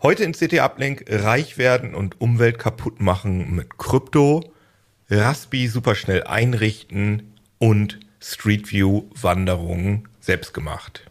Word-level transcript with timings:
Heute 0.00 0.22
in 0.22 0.30
CT 0.30 0.60
Uplink 0.60 1.06
reich 1.08 1.58
werden 1.58 1.92
und 1.92 2.20
Umwelt 2.20 2.60
kaputt 2.60 3.00
machen 3.00 3.56
mit 3.56 3.78
Krypto, 3.78 4.52
Raspi 5.10 5.66
superschnell 5.66 6.22
einrichten 6.22 7.34
und 7.58 7.98
Street 8.20 8.70
View 8.70 9.06
Wanderungen 9.20 10.08
selbst 10.20 10.54
gemacht. 10.54 11.02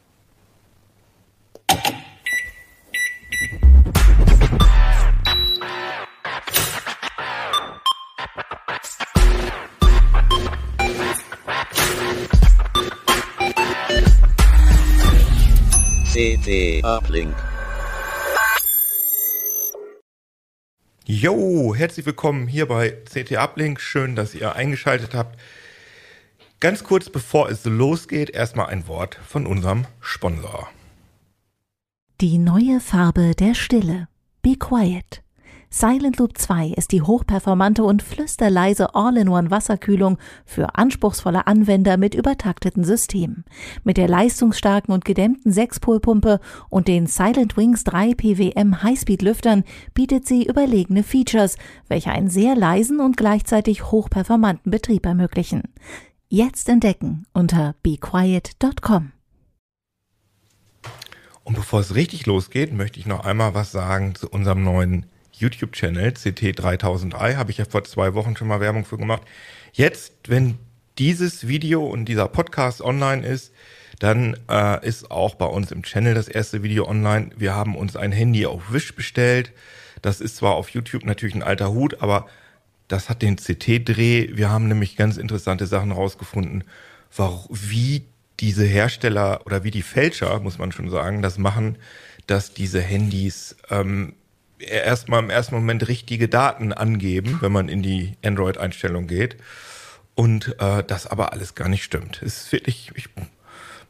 CT 16.14 16.86
Uplink. 16.86 17.36
Jo, 21.10 21.74
herzlich 21.74 22.06
willkommen 22.06 22.50
hier 22.50 22.66
bei 22.66 22.90
CT 22.90 23.38
Uplink. 23.38 23.80
Schön, 23.80 24.18
dass 24.18 24.36
ihr 24.36 24.58
eingeschaltet 24.58 25.14
habt. 25.14 25.40
Ganz 26.60 26.84
kurz 26.84 27.10
bevor 27.10 27.50
es 27.50 27.64
losgeht, 27.64 28.30
erstmal 28.30 28.66
ein 28.66 28.90
Wort 28.90 29.18
von 29.26 29.48
unserem 29.48 29.86
Sponsor. 30.02 30.68
Die 32.20 32.38
neue 32.38 32.82
Farbe 32.82 33.36
der 33.36 33.54
Stille. 33.54 34.10
Be 34.42 34.58
quiet. 34.58 35.24
Silent 35.70 36.18
Loop 36.18 36.38
2 36.38 36.70
ist 36.78 36.94
die 36.94 37.02
hochperformante 37.02 37.84
und 37.84 38.02
flüsterleise 38.02 38.96
All-in-One-Wasserkühlung 38.96 40.18
für 40.46 40.76
anspruchsvolle 40.76 41.46
Anwender 41.46 41.98
mit 41.98 42.16
übertakteten 42.16 42.86
Systemen. 42.86 43.44
Mit 43.84 43.98
der 43.98 44.08
leistungsstarken 44.08 44.94
und 44.94 45.04
gedämmten 45.04 45.52
Sechspolpumpe 45.52 46.40
und 46.70 46.88
den 46.88 47.06
Silent 47.08 47.58
Wings 47.58 47.84
3 47.84 48.14
PWM 48.16 48.82
Highspeed-Lüftern 48.82 49.66
bietet 49.94 50.26
sie 50.26 50.46
überlegene 50.46 51.04
Features, 51.04 51.58
welche 51.90 52.12
einen 52.12 52.30
sehr 52.30 52.56
leisen 52.56 53.02
und 53.02 53.18
gleichzeitig 53.18 53.92
hochperformanten 53.92 54.72
Betrieb 54.72 55.06
ermöglichen. 55.06 55.64
Jetzt 56.30 56.70
entdecken 56.70 57.26
unter 57.34 57.76
bequiet.com. 57.84 59.12
Und 61.44 61.56
bevor 61.56 61.82
es 61.82 61.96
richtig 61.96 62.26
losgeht, 62.26 62.74
möchte 62.74 63.00
ich 63.00 63.06
noch 63.06 63.26
einmal 63.26 63.54
was 63.54 63.72
sagen 63.72 64.16
zu 64.16 64.30
unserem 64.30 64.64
neuen 64.64 65.06
YouTube-Channel, 65.40 66.10
CT3000i, 66.10 67.36
habe 67.36 67.52
ich 67.52 67.58
ja 67.58 67.66
vor 67.66 67.84
zwei 67.84 68.14
Wochen 68.14 68.36
schon 68.36 68.48
mal 68.48 68.60
Werbung 68.60 68.86
für 68.86 68.98
gemacht. 68.98 69.24
Jetzt, 69.74 70.14
wenn 70.28 70.58
dieses 70.98 71.48
Video 71.48 71.86
und 71.86 72.06
dieser 72.06 72.28
Podcast 72.28 72.82
online 72.82 73.26
ist, 73.26 73.54
dann 74.00 74.38
äh, 74.50 74.86
ist 74.88 75.10
auch 75.10 75.36
bei 75.36 75.46
uns 75.46 75.72
im 75.72 75.84
Channel 75.84 76.14
das 76.14 76.28
erste 76.28 76.64
Video 76.64 76.88
online. 76.88 77.30
Wir 77.36 77.56
haben 77.56 77.76
uns 77.76 77.96
ein 77.96 78.12
Handy 78.12 78.46
auf 78.46 78.72
Wish 78.72 78.96
bestellt. 78.96 79.54
Das 80.02 80.22
ist 80.22 80.38
zwar 80.38 80.56
auf 80.56 80.70
YouTube 80.70 81.06
natürlich 81.06 81.36
ein 81.36 81.44
alter 81.44 81.72
Hut, 81.72 82.02
aber 82.02 82.28
das 82.88 83.10
hat 83.10 83.22
den 83.22 83.38
CT-Dreh. 83.38 84.30
Wir 84.34 84.50
haben 84.50 84.68
nämlich 84.68 84.96
ganz 84.96 85.18
interessante 85.18 85.68
Sachen 85.68 85.92
rausgefunden, 85.92 86.64
wie 87.50 88.06
diese 88.40 88.66
Hersteller 88.66 89.42
oder 89.46 89.64
wie 89.64 89.72
die 89.72 89.82
Fälscher, 89.82 90.40
muss 90.40 90.60
man 90.60 90.72
schon 90.72 90.90
sagen, 90.90 91.22
das 91.22 91.38
machen, 91.38 91.78
dass 92.28 92.54
diese 92.54 92.82
Handys 92.82 93.56
ähm, 93.70 94.14
erstmal 94.60 95.24
im 95.24 95.30
ersten 95.30 95.56
Moment 95.56 95.88
richtige 95.88 96.28
Daten 96.28 96.74
angeben, 96.74 97.38
wenn 97.42 97.52
man 97.52 97.70
in 97.70 97.82
die 97.82 98.18
Android-Einstellung 98.24 99.08
geht. 99.08 99.38
Und 100.16 100.56
äh, 100.60 100.84
das 100.84 101.06
aber 101.06 101.32
alles 101.32 101.54
gar 101.54 101.70
nicht 101.70 101.84
stimmt. 101.84 102.22
Es 102.24 102.42
ist 102.42 102.52
wirklich, 102.52 102.92
ich, 102.96 103.08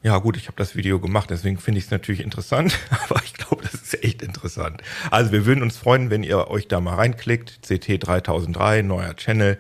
ja 0.04 0.18
gut, 0.18 0.36
ich 0.36 0.48
habe 0.48 0.58
das 0.58 0.76
Video 0.76 1.00
gemacht, 1.00 1.30
deswegen 1.30 1.58
finde 1.58 1.80
ich 1.80 1.86
es 1.86 1.92
natürlich 1.92 2.22
interessant, 2.22 2.78
aber 3.10 3.22
ich 3.24 3.34
glaube, 3.34 3.64
das 3.64 3.74
ist 3.76 4.04
echt 4.04 4.22
interessant. 4.22 4.82
Also 5.10 5.32
wir 5.32 5.46
würden 5.46 5.64
uns 5.64 5.78
freuen, 5.78 6.10
wenn 6.10 6.24
ihr 6.24 6.50
euch 6.50 6.68
da 6.68 6.82
mal 6.82 6.96
reinklickt. 6.96 7.60
CT3003, 7.66 8.84
neuer 8.84 9.16
Channel. 9.16 9.58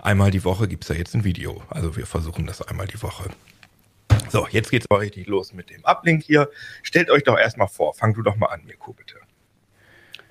Einmal 0.00 0.30
die 0.30 0.44
Woche 0.44 0.68
gibt's 0.68 0.88
da 0.88 0.94
jetzt 0.94 1.14
ein 1.14 1.24
Video. 1.24 1.62
Also 1.70 1.96
wir 1.96 2.06
versuchen 2.06 2.46
das 2.46 2.62
einmal 2.62 2.86
die 2.86 3.00
Woche. 3.02 3.30
So, 4.30 4.46
jetzt 4.50 4.70
geht's 4.70 4.86
aber 4.90 5.00
richtig 5.00 5.26
los 5.26 5.52
mit 5.52 5.70
dem 5.70 5.84
Uplink 5.84 6.22
hier. 6.22 6.50
Stellt 6.82 7.10
euch 7.10 7.24
doch 7.24 7.38
erstmal 7.38 7.68
vor. 7.68 7.94
Fang 7.94 8.14
du 8.14 8.22
doch 8.22 8.36
mal 8.36 8.46
an, 8.46 8.64
Mirko, 8.64 8.92
bitte. 8.92 9.16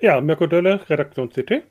Ja, 0.00 0.20
Mirko 0.20 0.46
Dölle, 0.46 0.80
Redaktion 0.88 1.30
CT. 1.30 1.62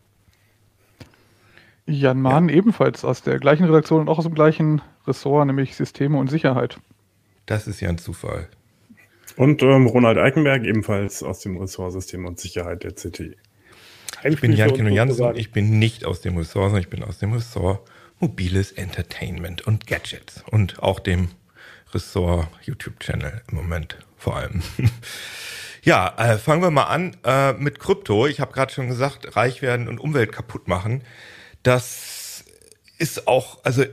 Jan 1.86 2.22
Mahn, 2.22 2.50
ja. 2.50 2.56
ebenfalls 2.56 3.06
aus 3.06 3.22
der 3.22 3.40
gleichen 3.40 3.64
Redaktion 3.66 4.02
und 4.02 4.10
auch 4.10 4.18
aus 4.18 4.26
dem 4.26 4.36
gleichen 4.36 4.82
Ressort, 5.08 5.48
nämlich 5.48 5.76
Systeme 5.76 6.18
und 6.18 6.30
Sicherheit. 6.30 6.78
Das 7.46 7.68
ist 7.68 7.80
ja 7.80 7.88
ein 7.88 7.98
Zufall. 7.98 8.50
Und 9.38 9.64
ähm, 9.64 9.88
Ronald 9.88 10.18
Eikenberg, 10.18 10.66
ebenfalls 10.66 11.24
aus 11.24 11.40
dem 11.40 11.58
Ressort 11.58 11.94
Systeme 11.94 12.28
und 12.28 12.40
Sicherheit 12.40 12.84
der 12.84 12.92
CT. 12.92 13.38
Ich 14.24 14.42
bin 14.42 14.52
Jan 14.52 14.74
Kino 14.74 14.90
Jansen, 14.90 15.36
ich 15.36 15.52
bin 15.52 15.80
nicht 15.80 16.04
aus 16.04 16.22
dem 16.22 16.38
Ressort, 16.38 16.66
sondern 16.66 16.82
ich 16.82 16.90
bin 16.90 17.04
aus 17.04 17.20
dem 17.20 17.34
Ressort 17.34 17.88
Mobiles 18.20 18.72
Entertainment 18.72 19.66
und 19.66 19.88
Gadgets 19.88 20.44
und 20.50 20.82
auch 20.82 21.00
dem 21.00 21.30
Ressort 21.94 22.50
YouTube-Channel 22.64 23.44
im 23.50 23.56
Moment 23.56 23.98
vor 24.18 24.36
allem. 24.36 24.62
Ja, 25.88 26.14
äh, 26.18 26.38
fangen 26.38 26.62
wir 26.62 26.70
mal 26.70 26.88
an 26.88 27.16
äh, 27.24 27.54
mit 27.54 27.80
Krypto. 27.80 28.28
Ich 28.28 28.42
habe 28.42 28.52
gerade 28.52 28.74
schon 28.74 28.90
gesagt, 28.90 29.38
reich 29.38 29.62
werden 29.62 29.88
und 29.88 30.02
Umwelt 30.02 30.34
kaputt 30.34 30.68
machen. 30.68 31.02
Das 31.64 32.44
ist 32.98 33.26
auch, 33.26 33.64
also 33.64 33.86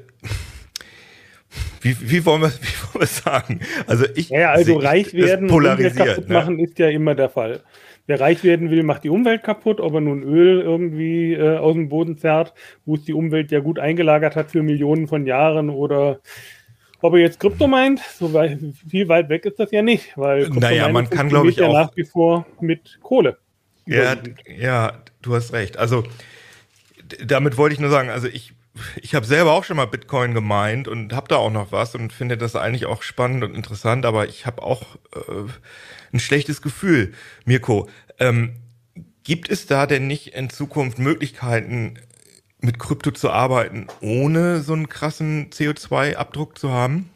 wie, 1.82 1.96
wie, 2.00 2.26
wollen 2.26 2.42
wir, 2.42 2.48
wie 2.60 2.94
wollen 2.94 3.02
wir 3.02 3.06
sagen? 3.06 3.60
Also 3.86 4.06
ich 4.16 4.30
ja, 4.30 4.50
also 4.50 4.80
seh, 4.80 4.84
reich 4.84 5.14
werden 5.14 5.48
und 5.48 5.54
Umwelt 5.54 5.94
kaputt 5.94 6.28
ne? 6.28 6.34
machen 6.34 6.58
ist 6.58 6.80
ja 6.80 6.88
immer 6.88 7.14
der 7.14 7.28
Fall. 7.28 7.60
Wer 8.08 8.18
reich 8.18 8.42
werden 8.42 8.70
will, 8.70 8.82
macht 8.82 9.04
die 9.04 9.10
Umwelt 9.10 9.44
kaputt, 9.44 9.78
ob 9.78 9.94
er 9.94 10.00
nun 10.00 10.24
Öl 10.24 10.62
irgendwie 10.62 11.34
äh, 11.34 11.58
aus 11.58 11.74
dem 11.74 11.90
Boden 11.90 12.18
zerrt, 12.18 12.54
wo 12.84 12.96
es 12.96 13.04
die 13.04 13.14
Umwelt 13.14 13.52
ja 13.52 13.60
gut 13.60 13.78
eingelagert 13.78 14.34
hat 14.34 14.50
für 14.50 14.64
Millionen 14.64 15.06
von 15.06 15.26
Jahren 15.26 15.70
oder 15.70 16.18
ob 17.04 17.12
er 17.12 17.20
jetzt 17.20 17.38
Krypto 17.38 17.66
meint, 17.66 18.00
so 18.00 18.32
weit, 18.32 18.58
viel 18.88 19.08
weit 19.08 19.28
weg 19.28 19.44
ist 19.44 19.60
das 19.60 19.70
ja 19.70 19.82
nicht, 19.82 20.16
weil 20.16 20.44
Krypto 20.44 20.60
naja, 20.60 20.88
man 20.88 21.10
kann 21.10 21.28
glaube 21.28 21.50
ich 21.50 21.56
ja 21.56 21.66
auch 21.66 21.74
nach 21.74 21.96
wie 21.96 22.04
vor 22.04 22.46
mit 22.60 22.98
Kohle. 23.02 23.36
Ja, 23.84 24.16
ja, 24.46 25.02
du 25.20 25.34
hast 25.34 25.52
recht. 25.52 25.76
Also 25.76 26.04
damit 27.22 27.58
wollte 27.58 27.74
ich 27.74 27.80
nur 27.80 27.90
sagen, 27.90 28.08
also 28.08 28.26
ich 28.26 28.54
ich 29.02 29.14
habe 29.14 29.26
selber 29.26 29.52
auch 29.52 29.64
schon 29.64 29.76
mal 29.76 29.86
Bitcoin 29.86 30.32
gemeint 30.32 30.88
und 30.88 31.12
habe 31.12 31.28
da 31.28 31.36
auch 31.36 31.50
noch 31.50 31.72
was 31.72 31.94
und 31.94 32.10
finde 32.10 32.38
das 32.38 32.56
eigentlich 32.56 32.86
auch 32.86 33.02
spannend 33.02 33.44
und 33.44 33.54
interessant, 33.54 34.06
aber 34.06 34.26
ich 34.26 34.46
habe 34.46 34.62
auch 34.62 34.96
äh, 35.14 35.44
ein 36.10 36.20
schlechtes 36.20 36.62
Gefühl. 36.62 37.12
Mirko, 37.44 37.86
ähm, 38.18 38.56
gibt 39.24 39.50
es 39.50 39.66
da 39.66 39.86
denn 39.86 40.06
nicht 40.06 40.28
in 40.28 40.48
Zukunft 40.48 40.98
Möglichkeiten, 40.98 41.98
mit 42.64 42.78
Krypto 42.78 43.10
zu 43.10 43.30
arbeiten, 43.30 43.86
ohne 44.00 44.60
so 44.60 44.72
einen 44.72 44.88
krassen 44.88 45.50
CO2-Abdruck 45.50 46.58
zu 46.58 46.72
haben? 46.72 47.10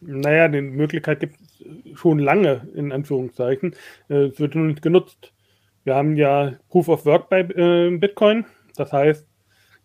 Naja, 0.00 0.48
die 0.48 0.60
Möglichkeit 0.60 1.20
gibt 1.20 1.36
es 1.40 1.98
schon 1.98 2.18
lange, 2.18 2.68
in 2.74 2.92
Anführungszeichen. 2.92 3.74
Äh, 4.08 4.26
es 4.26 4.40
wird 4.40 4.54
nur 4.54 4.66
nicht 4.66 4.82
genutzt. 4.82 5.32
Wir 5.84 5.94
haben 5.94 6.16
ja 6.16 6.54
Proof 6.68 6.88
of 6.88 7.06
Work 7.06 7.28
bei 7.28 7.40
äh, 7.40 7.96
Bitcoin. 7.96 8.44
Das 8.76 8.92
heißt, 8.92 9.26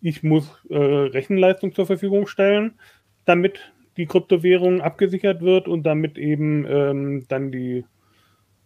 ich 0.01 0.23
muss 0.23 0.49
äh, 0.69 0.75
Rechenleistung 0.75 1.73
zur 1.73 1.85
Verfügung 1.85 2.27
stellen, 2.27 2.79
damit 3.25 3.71
die 3.97 4.05
Kryptowährung 4.05 4.81
abgesichert 4.81 5.41
wird 5.41 5.67
und 5.67 5.83
damit 5.83 6.17
eben 6.17 6.65
ähm, 6.67 7.25
dann 7.27 7.51
die 7.51 7.85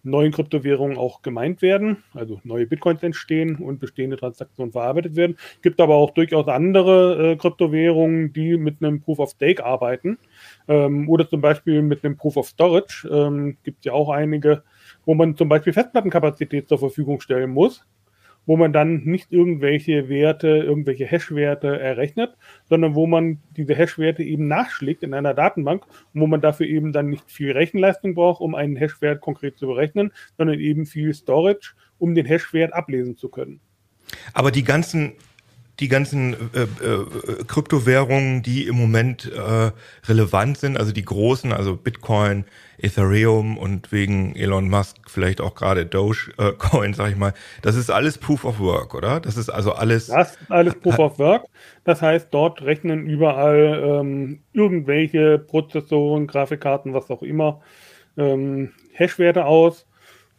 neuen 0.05 0.31
Kryptowährungen 0.31 0.97
auch 0.97 1.21
gemeint 1.21 1.61
werden, 1.61 2.03
also 2.13 2.39
neue 2.43 2.67
Bitcoins 2.67 3.03
entstehen 3.03 3.55
und 3.57 3.79
bestehende 3.79 4.17
Transaktionen 4.17 4.71
verarbeitet 4.71 5.15
werden. 5.15 5.37
Es 5.55 5.61
Gibt 5.61 5.81
aber 5.81 5.95
auch 5.95 6.11
durchaus 6.11 6.47
andere 6.47 7.31
äh, 7.31 7.35
Kryptowährungen, 7.35 8.31
die 8.33 8.57
mit 8.57 8.81
einem 8.81 9.01
Proof 9.01 9.19
of 9.19 9.31
Stake 9.31 9.65
arbeiten 9.65 10.17
ähm, 10.67 11.09
oder 11.09 11.27
zum 11.27 11.41
Beispiel 11.41 11.81
mit 11.81 12.05
einem 12.05 12.17
Proof 12.17 12.37
of 12.37 12.47
Storage. 12.47 13.07
Ähm, 13.11 13.57
Gibt 13.63 13.85
ja 13.85 13.93
auch 13.93 14.09
einige, 14.09 14.63
wo 15.05 15.15
man 15.15 15.35
zum 15.35 15.49
Beispiel 15.49 15.73
Festplattenkapazität 15.73 16.69
zur 16.69 16.79
Verfügung 16.79 17.19
stellen 17.19 17.49
muss 17.49 17.85
wo 18.45 18.57
man 18.57 18.73
dann 18.73 19.03
nicht 19.03 19.31
irgendwelche 19.31 20.09
Werte, 20.09 20.47
irgendwelche 20.47 21.05
Hash-Werte 21.05 21.79
errechnet, 21.79 22.35
sondern 22.69 22.95
wo 22.95 23.07
man 23.07 23.39
diese 23.57 23.75
Hash-Werte 23.75 24.23
eben 24.23 24.47
nachschlägt 24.47 25.03
in 25.03 25.13
einer 25.13 25.33
Datenbank 25.33 25.85
und 26.13 26.21
wo 26.21 26.27
man 26.27 26.41
dafür 26.41 26.67
eben 26.67 26.93
dann 26.93 27.09
nicht 27.09 27.29
viel 27.29 27.51
Rechenleistung 27.51 28.15
braucht, 28.15 28.41
um 28.41 28.55
einen 28.55 28.75
Hash-Wert 28.75 29.21
konkret 29.21 29.57
zu 29.57 29.67
berechnen, 29.67 30.11
sondern 30.37 30.59
eben 30.59 30.85
viel 30.85 31.13
Storage, 31.13 31.73
um 31.97 32.15
den 32.15 32.25
Hash-Wert 32.25 32.73
ablesen 32.73 33.15
zu 33.15 33.29
können. 33.29 33.59
Aber 34.33 34.51
die 34.51 34.63
ganzen 34.63 35.13
die 35.79 35.87
ganzen 35.87 36.33
äh, 36.53 36.61
äh, 36.63 37.43
Kryptowährungen, 37.47 38.41
die 38.41 38.67
im 38.67 38.75
Moment 38.75 39.31
äh, 39.31 39.71
relevant 40.07 40.57
sind, 40.57 40.77
also 40.77 40.91
die 40.91 41.03
großen, 41.03 41.51
also 41.51 41.75
Bitcoin, 41.75 42.45
Ethereum 42.77 43.57
und 43.57 43.91
wegen 43.91 44.35
Elon 44.35 44.69
Musk 44.69 44.97
vielleicht 45.07 45.41
auch 45.41 45.55
gerade 45.55 45.85
Dogecoin, 45.85 46.91
äh, 46.91 46.93
sag 46.95 47.11
ich 47.11 47.17
mal, 47.17 47.33
das 47.61 47.75
ist 47.75 47.89
alles 47.89 48.17
Proof 48.17 48.45
of 48.45 48.59
Work, 48.59 48.95
oder? 48.95 49.19
Das 49.19 49.37
ist 49.37 49.49
also 49.49 49.73
alles. 49.73 50.07
Das 50.07 50.31
ist 50.31 50.51
alles 50.51 50.75
Proof 50.75 50.99
of 50.99 51.19
Work. 51.19 51.45
Das 51.83 52.01
heißt, 52.01 52.29
dort 52.31 52.61
rechnen 52.61 53.07
überall 53.07 53.83
ähm, 53.85 54.39
irgendwelche 54.53 55.39
Prozessoren, 55.39 56.27
Grafikkarten, 56.27 56.93
was 56.93 57.09
auch 57.09 57.21
immer, 57.21 57.61
ähm, 58.17 58.71
Hashwerte 58.93 59.45
aus 59.45 59.85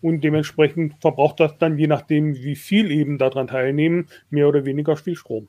und 0.06 0.22
dementsprechend 0.22 0.94
verbraucht 1.00 1.40
das 1.40 1.58
dann, 1.58 1.78
je 1.78 1.88
nachdem, 1.88 2.36
wie 2.36 2.54
viel 2.54 2.92
eben 2.92 3.18
daran 3.18 3.48
teilnehmen, 3.48 4.06
mehr 4.30 4.46
oder 4.48 4.64
weniger 4.64 4.96
viel 4.96 5.16
Strom. 5.16 5.48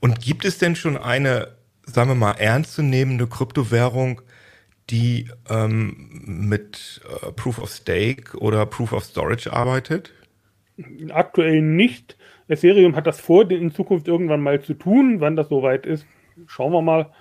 Und 0.00 0.20
gibt 0.20 0.44
es 0.44 0.58
denn 0.58 0.74
schon 0.74 0.96
eine, 0.96 1.54
sagen 1.84 2.10
wir 2.10 2.16
mal, 2.16 2.32
ernstzunehmende 2.32 3.28
Kryptowährung, 3.28 4.20
die 4.90 5.28
ähm, 5.48 6.10
mit 6.26 7.00
äh, 7.22 7.30
Proof 7.30 7.60
of 7.60 7.70
Stake 7.70 8.36
oder 8.38 8.66
Proof 8.66 8.92
of 8.92 9.04
Storage 9.04 9.52
arbeitet? 9.52 10.12
Aktuell 11.10 11.62
nicht. 11.62 12.16
Ethereum 12.48 12.96
hat 12.96 13.06
das 13.06 13.20
vor, 13.20 13.48
in 13.48 13.70
Zukunft 13.70 14.08
irgendwann 14.08 14.40
mal 14.40 14.60
zu 14.60 14.74
tun. 14.74 15.20
Wann 15.20 15.36
das 15.36 15.50
soweit 15.50 15.86
ist, 15.86 16.04
schauen 16.48 16.72
wir 16.72 16.82
mal. 16.82 17.12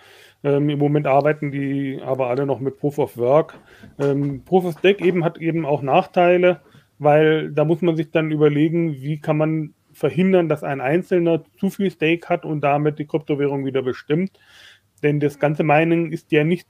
Ähm, 0.43 0.69
Im 0.69 0.79
Moment 0.79 1.07
arbeiten 1.07 1.51
die 1.51 1.99
aber 2.03 2.27
alle 2.27 2.45
noch 2.45 2.59
mit 2.59 2.77
Proof 2.77 2.99
of 2.99 3.17
Work. 3.17 3.55
Ähm, 3.99 4.43
Proof 4.45 4.65
of 4.65 4.77
Stake 4.79 5.03
eben 5.03 5.23
hat 5.23 5.37
eben 5.39 5.65
auch 5.65 5.81
Nachteile, 5.81 6.61
weil 6.99 7.51
da 7.51 7.65
muss 7.65 7.81
man 7.81 7.95
sich 7.95 8.11
dann 8.11 8.31
überlegen, 8.31 9.01
wie 9.01 9.19
kann 9.19 9.37
man 9.37 9.73
verhindern, 9.91 10.47
dass 10.47 10.63
ein 10.63 10.79
Einzelner 10.79 11.43
zu 11.59 11.69
viel 11.69 11.89
Stake 11.89 12.29
hat 12.29 12.45
und 12.45 12.61
damit 12.61 12.99
die 12.99 13.05
Kryptowährung 13.05 13.65
wieder 13.65 13.81
bestimmt. 13.81 14.31
Denn 15.03 15.19
das 15.19 15.39
ganze 15.39 15.63
Mining 15.63 16.11
ist 16.11 16.31
ja 16.31 16.43
nicht 16.43 16.67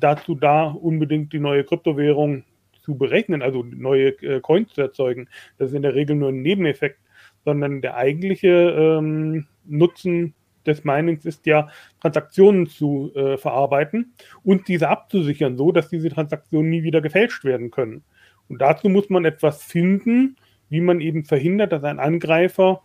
dazu 0.00 0.34
da, 0.34 0.64
unbedingt 0.64 1.32
die 1.32 1.40
neue 1.40 1.64
Kryptowährung 1.64 2.44
zu 2.82 2.96
berechnen, 2.96 3.42
also 3.42 3.62
neue 3.62 4.08
äh, 4.22 4.40
Coins 4.40 4.72
zu 4.72 4.80
erzeugen. 4.80 5.28
Das 5.58 5.70
ist 5.70 5.74
in 5.74 5.82
der 5.82 5.94
Regel 5.94 6.16
nur 6.16 6.30
ein 6.30 6.42
Nebeneffekt, 6.42 6.98
sondern 7.44 7.82
der 7.82 7.96
eigentliche 7.96 8.48
ähm, 8.48 9.46
Nutzen 9.66 10.34
des 10.66 10.84
Minings 10.84 11.24
ist 11.24 11.46
ja, 11.46 11.68
Transaktionen 12.00 12.66
zu 12.66 13.12
äh, 13.14 13.36
verarbeiten 13.36 14.14
und 14.42 14.68
diese 14.68 14.88
abzusichern, 14.88 15.56
so 15.56 15.72
dass 15.72 15.88
diese 15.88 16.10
Transaktionen 16.10 16.70
nie 16.70 16.82
wieder 16.82 17.00
gefälscht 17.00 17.44
werden 17.44 17.70
können. 17.70 18.02
Und 18.48 18.60
dazu 18.60 18.88
muss 18.88 19.10
man 19.10 19.24
etwas 19.24 19.62
finden, 19.62 20.36
wie 20.68 20.80
man 20.80 21.00
eben 21.00 21.24
verhindert, 21.24 21.72
dass 21.72 21.84
ein 21.84 21.98
Angreifer 21.98 22.82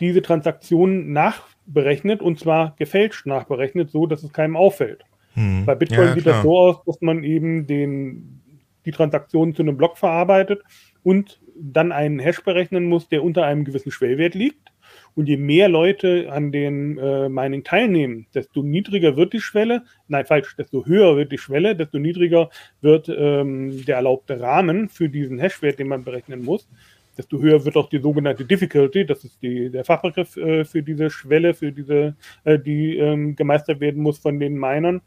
diese 0.00 0.22
Transaktionen 0.22 1.12
nachberechnet 1.12 2.20
und 2.20 2.38
zwar 2.38 2.74
gefälscht 2.76 3.26
nachberechnet, 3.26 3.90
so 3.90 4.06
dass 4.06 4.22
es 4.22 4.32
keinem 4.32 4.56
auffällt. 4.56 5.04
Hm. 5.34 5.64
Bei 5.66 5.74
Bitcoin 5.74 6.08
ja, 6.08 6.14
sieht 6.14 6.26
das 6.26 6.42
so 6.42 6.58
aus, 6.58 6.84
dass 6.84 7.00
man 7.00 7.24
eben 7.24 7.66
den, 7.66 8.40
die 8.84 8.90
Transaktionen 8.90 9.54
zu 9.54 9.62
einem 9.62 9.76
Block 9.76 9.98
verarbeitet 9.98 10.62
und 11.02 11.40
dann 11.56 11.92
einen 11.92 12.18
Hash 12.18 12.42
berechnen 12.42 12.86
muss, 12.86 13.08
der 13.08 13.22
unter 13.22 13.44
einem 13.44 13.64
gewissen 13.64 13.92
Schwellwert 13.92 14.34
liegt. 14.34 14.72
Und 15.16 15.28
je 15.28 15.36
mehr 15.36 15.68
Leute 15.68 16.32
an 16.32 16.50
den 16.50 16.98
äh, 16.98 17.28
Mining 17.28 17.62
teilnehmen, 17.62 18.26
desto 18.34 18.62
niedriger 18.62 19.16
wird 19.16 19.32
die 19.32 19.40
Schwelle. 19.40 19.84
Nein, 20.08 20.26
falsch, 20.26 20.56
desto 20.56 20.84
höher 20.86 21.16
wird 21.16 21.30
die 21.30 21.38
Schwelle, 21.38 21.76
desto 21.76 21.98
niedriger 21.98 22.50
wird 22.80 23.08
ähm, 23.08 23.84
der 23.84 23.96
erlaubte 23.96 24.40
Rahmen 24.40 24.88
für 24.88 25.08
diesen 25.08 25.38
Hashwert, 25.38 25.78
den 25.78 25.88
man 25.88 26.02
berechnen 26.02 26.44
muss. 26.44 26.68
Desto 27.16 27.40
höher 27.40 27.64
wird 27.64 27.76
auch 27.76 27.88
die 27.88 28.00
sogenannte 28.00 28.44
Difficulty, 28.44 29.06
das 29.06 29.24
ist 29.24 29.40
die, 29.40 29.70
der 29.70 29.84
Fachbegriff 29.84 30.36
äh, 30.36 30.64
für 30.64 30.82
diese 30.82 31.10
Schwelle, 31.10 31.54
für 31.54 31.70
diese, 31.70 32.16
äh, 32.42 32.58
die 32.58 32.98
ähm, 32.98 33.36
gemeistert 33.36 33.78
werden 33.78 34.02
muss 34.02 34.18
von 34.18 34.40
den 34.40 34.58
Minern, 34.58 35.00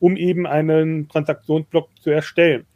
um 0.00 0.16
eben 0.16 0.46
einen 0.46 1.08
Transaktionsblock 1.08 1.88
zu 2.00 2.10
erstellen. 2.10 2.66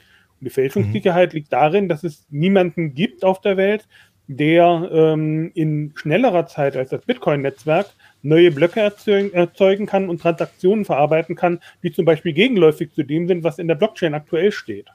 Und 0.41 0.45
die 0.45 0.51
Fälschungssicherheit 0.51 1.33
mhm. 1.33 1.37
liegt 1.37 1.53
darin, 1.53 1.89
dass 1.89 2.05
es 2.05 2.27
niemanden 2.31 2.95
gibt 2.95 3.25
auf 3.25 3.41
der 3.41 3.57
Welt, 3.57 3.89
der 4.29 4.89
ähm, 4.93 5.53
in 5.55 5.93
schnellerer 5.97 6.47
Zeit 6.47 6.77
als 6.77 6.91
das 6.91 7.05
Bitcoin-Netzwerk 7.05 7.87
neue 8.23 8.51
Blöcke 8.51 8.81
erzeugen, 8.81 9.87
kann 9.87 10.09
und 10.09 10.21
Transaktionen 10.21 10.85
verarbeiten 10.85 11.37
kann, 11.37 11.61
die 11.83 11.93
zum 11.93 12.05
Beispiel 12.05 12.33
gegenläufig 12.33 12.93
zu 12.93 13.05
dem 13.05 13.29
sind, 13.29 13.45
was 13.45 13.59
in 13.59 13.69
der 13.69 13.77
Blockchain 13.77 14.15
aktuell 14.15 14.51
steht. 14.51 14.87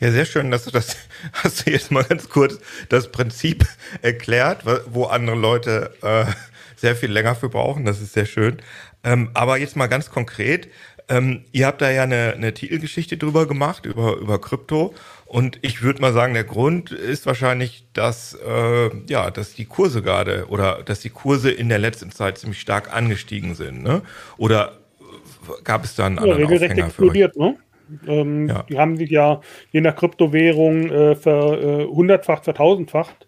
Ja, 0.00 0.10
sehr 0.10 0.26
schön, 0.26 0.50
dass 0.50 0.64
du 0.64 0.70
das, 0.70 0.96
hast 1.32 1.66
du 1.66 1.70
jetzt 1.70 1.90
mal 1.90 2.04
ganz 2.04 2.28
kurz 2.28 2.58
das 2.88 3.10
Prinzip 3.10 3.64
erklärt, 4.02 4.64
wo 4.86 5.04
andere 5.04 5.36
Leute 5.36 5.92
äh, 6.02 6.24
sehr 6.76 6.96
viel 6.96 7.10
länger 7.10 7.34
für 7.34 7.48
brauchen. 7.48 7.84
Das 7.84 8.00
ist 8.00 8.12
sehr 8.12 8.26
schön. 8.26 8.58
Ähm, 9.04 9.30
aber 9.34 9.58
jetzt 9.58 9.76
mal 9.76 9.86
ganz 9.86 10.10
konkret. 10.10 10.68
Ähm, 11.08 11.44
ihr 11.52 11.66
habt 11.66 11.80
da 11.80 11.90
ja 11.90 12.02
eine, 12.02 12.34
eine 12.34 12.52
Titelgeschichte 12.52 13.16
drüber 13.16 13.46
gemacht, 13.46 13.86
über, 13.86 14.16
über 14.16 14.40
Krypto. 14.40 14.94
Und 15.26 15.58
ich 15.62 15.82
würde 15.82 16.00
mal 16.00 16.12
sagen, 16.12 16.34
der 16.34 16.44
Grund 16.44 16.92
ist 16.92 17.26
wahrscheinlich, 17.26 17.86
dass, 17.92 18.34
äh, 18.34 18.90
ja, 19.08 19.30
dass 19.30 19.54
die 19.54 19.64
Kurse 19.64 20.00
gerade 20.00 20.46
oder 20.48 20.82
dass 20.84 21.00
die 21.00 21.10
Kurse 21.10 21.50
in 21.50 21.68
der 21.68 21.80
letzten 21.80 22.12
Zeit 22.12 22.38
ziemlich 22.38 22.60
stark 22.60 22.94
angestiegen 22.94 23.54
sind. 23.56 23.82
Ne? 23.82 24.02
Oder 24.38 24.78
gab 25.64 25.84
es 25.84 25.96
da 25.96 26.06
einen 26.06 26.16
ja, 26.16 26.22
anderen 26.22 26.42
regelrecht 26.42 26.72
Aufhänger 26.72 26.86
explodiert? 26.86 27.36
Ne? 27.36 27.56
Ähm, 28.06 28.48
ja. 28.48 28.62
Die 28.68 28.78
haben 28.78 28.96
sich 28.96 29.10
ja 29.10 29.40
je 29.72 29.80
nach 29.80 29.96
Kryptowährung 29.96 30.90
äh, 30.90 31.16
ver, 31.16 31.60
äh, 31.60 31.84
hundertfach, 31.86 32.44
vertausendfacht, 32.44 33.26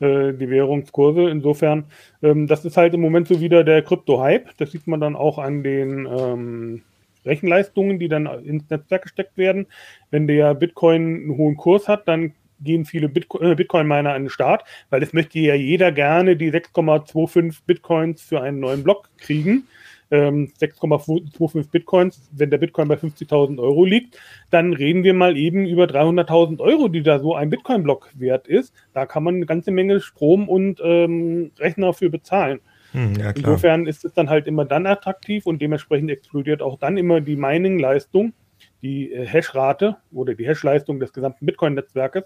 äh, 0.00 0.32
die 0.32 0.50
Währungskurse. 0.50 1.28
Insofern, 1.30 1.84
ähm, 2.22 2.48
das 2.48 2.64
ist 2.64 2.76
halt 2.76 2.94
im 2.94 3.00
Moment 3.00 3.28
so 3.28 3.40
wieder 3.40 3.62
der 3.62 3.82
Krypto-Hype. 3.82 4.56
Das 4.58 4.72
sieht 4.72 4.86
man 4.86 5.00
dann 5.00 5.16
auch 5.16 5.38
an 5.38 5.62
den 5.62 6.06
ähm, 6.06 6.82
Rechenleistungen, 7.26 7.98
die 7.98 8.08
dann 8.08 8.26
ins 8.44 8.68
Netzwerk 8.70 9.02
gesteckt 9.02 9.36
werden. 9.36 9.66
Wenn 10.10 10.26
der 10.26 10.54
Bitcoin 10.54 11.02
einen 11.02 11.36
hohen 11.36 11.56
Kurs 11.56 11.88
hat, 11.88 12.08
dann 12.08 12.32
gehen 12.60 12.84
viele 12.84 13.06
äh, 13.06 13.54
Bitcoin-Miner 13.54 14.14
an 14.14 14.24
den 14.24 14.30
Start, 14.30 14.64
weil 14.90 15.02
es 15.02 15.12
möchte 15.12 15.38
ja 15.38 15.54
jeder 15.54 15.92
gerne 15.92 16.36
die 16.36 16.50
6,25 16.50 17.60
Bitcoins 17.66 18.22
für 18.22 18.40
einen 18.40 18.60
neuen 18.60 18.82
Block 18.82 19.10
kriegen. 19.18 19.66
6,25 20.10 21.56
ähm, 21.56 21.68
Bitcoins, 21.70 22.28
wenn 22.30 22.50
der 22.50 22.58
Bitcoin 22.58 22.86
bei 22.86 22.94
50.000 22.94 23.58
Euro 23.58 23.84
liegt, 23.84 24.18
dann 24.50 24.72
reden 24.72 25.02
wir 25.02 25.14
mal 25.14 25.36
eben 25.36 25.66
über 25.66 25.84
300.000 25.84 26.60
Euro, 26.60 26.88
die 26.88 27.02
da 27.02 27.18
so 27.18 27.34
ein 27.34 27.50
Bitcoin-Block 27.50 28.10
wert 28.14 28.46
ist. 28.46 28.72
Da 28.92 29.04
kann 29.04 29.24
man 29.24 29.36
eine 29.36 29.46
ganze 29.46 29.72
Menge 29.72 30.00
Strom 30.00 30.48
und 30.48 30.80
ähm, 30.84 31.50
Rechner 31.58 31.92
für 31.92 32.08
bezahlen. 32.08 32.60
Hm, 32.96 33.12
ja, 33.20 33.30
Insofern 33.32 33.86
ist 33.86 34.06
es 34.06 34.14
dann 34.14 34.30
halt 34.30 34.46
immer 34.46 34.64
dann 34.64 34.86
attraktiv 34.86 35.44
und 35.44 35.60
dementsprechend 35.60 36.10
explodiert 36.10 36.62
auch 36.62 36.78
dann 36.78 36.96
immer 36.96 37.20
die 37.20 37.36
Mining-Leistung, 37.36 38.32
die 38.80 39.12
äh, 39.12 39.26
Hash-Rate 39.26 39.98
oder 40.12 40.34
die 40.34 40.46
Hash-Leistung 40.46 40.98
des 40.98 41.12
gesamten 41.12 41.44
Bitcoin-Netzwerkes, 41.44 42.24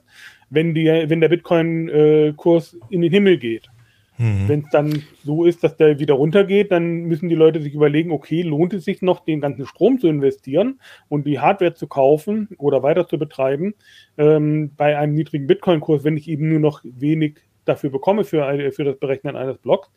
wenn, 0.49 0.72
wenn 0.76 1.20
der 1.20 1.28
Bitcoin-Kurs 1.28 2.78
in 2.88 3.00
den 3.00 3.11
Himmel 3.11 3.38
geht. 3.38 3.69
Mhm. 4.17 4.49
Wenn 4.49 4.61
es 4.61 4.70
dann 4.70 5.02
so 5.25 5.44
ist, 5.44 5.64
dass 5.64 5.76
der 5.76 5.99
wieder 5.99 6.14
runtergeht, 6.14 6.70
dann 6.70 7.02
müssen 7.02 7.28
die 7.28 7.34
Leute 7.34 7.61
sich 7.61 7.75
überlegen, 7.75 8.12
okay, 8.12 8.43
lohnt 8.43 8.72
es 8.72 8.84
sich 8.84 9.02
noch, 9.02 9.25
den 9.25 9.40
ganzen 9.40 9.67
Strom 9.67 9.99
zu 9.99 10.06
investieren 10.06 10.78
und 11.08 11.26
die 11.26 11.40
Hardware 11.40 11.75
zu 11.75 11.88
kaufen 11.88 12.49
oder 12.58 12.84
weiter 12.84 13.08
zu 13.08 13.19
betreiben 13.19 13.75
ähm, 14.19 14.70
bei 14.76 14.96
einem 14.96 15.14
niedrigen 15.14 15.49
Bitcoin-Kurs, 15.49 16.05
wenn 16.05 16.17
ich 16.17 16.28
eben 16.28 16.49
nur 16.49 16.61
noch 16.61 16.81
wenig 16.84 17.40
dafür 17.64 17.90
bekomme 17.90 18.25
für, 18.25 18.72
für 18.72 18.84
das 18.84 18.99
Berechnen 18.99 19.36
eines 19.36 19.58
Blocks. 19.58 19.91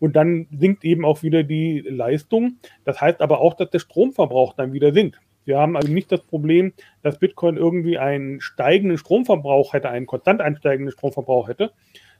Und 0.00 0.16
dann 0.16 0.48
sinkt 0.50 0.84
eben 0.84 1.04
auch 1.04 1.22
wieder 1.22 1.44
die 1.44 1.80
Leistung. 1.80 2.56
Das 2.84 3.00
heißt 3.00 3.20
aber 3.20 3.40
auch, 3.40 3.54
dass 3.54 3.70
der 3.70 3.78
Stromverbrauch 3.78 4.54
dann 4.54 4.72
wieder 4.72 4.92
sinkt. 4.92 5.20
Wir 5.44 5.58
haben 5.58 5.76
also 5.76 5.92
nicht 5.92 6.10
das 6.10 6.22
Problem, 6.22 6.72
dass 7.02 7.18
Bitcoin 7.18 7.56
irgendwie 7.56 7.98
einen 7.98 8.40
steigenden 8.40 8.98
Stromverbrauch 8.98 9.72
hätte, 9.72 9.90
einen 9.90 10.06
konstant 10.06 10.40
ansteigenden 10.40 10.92
Stromverbrauch 10.92 11.48
hätte, 11.48 11.72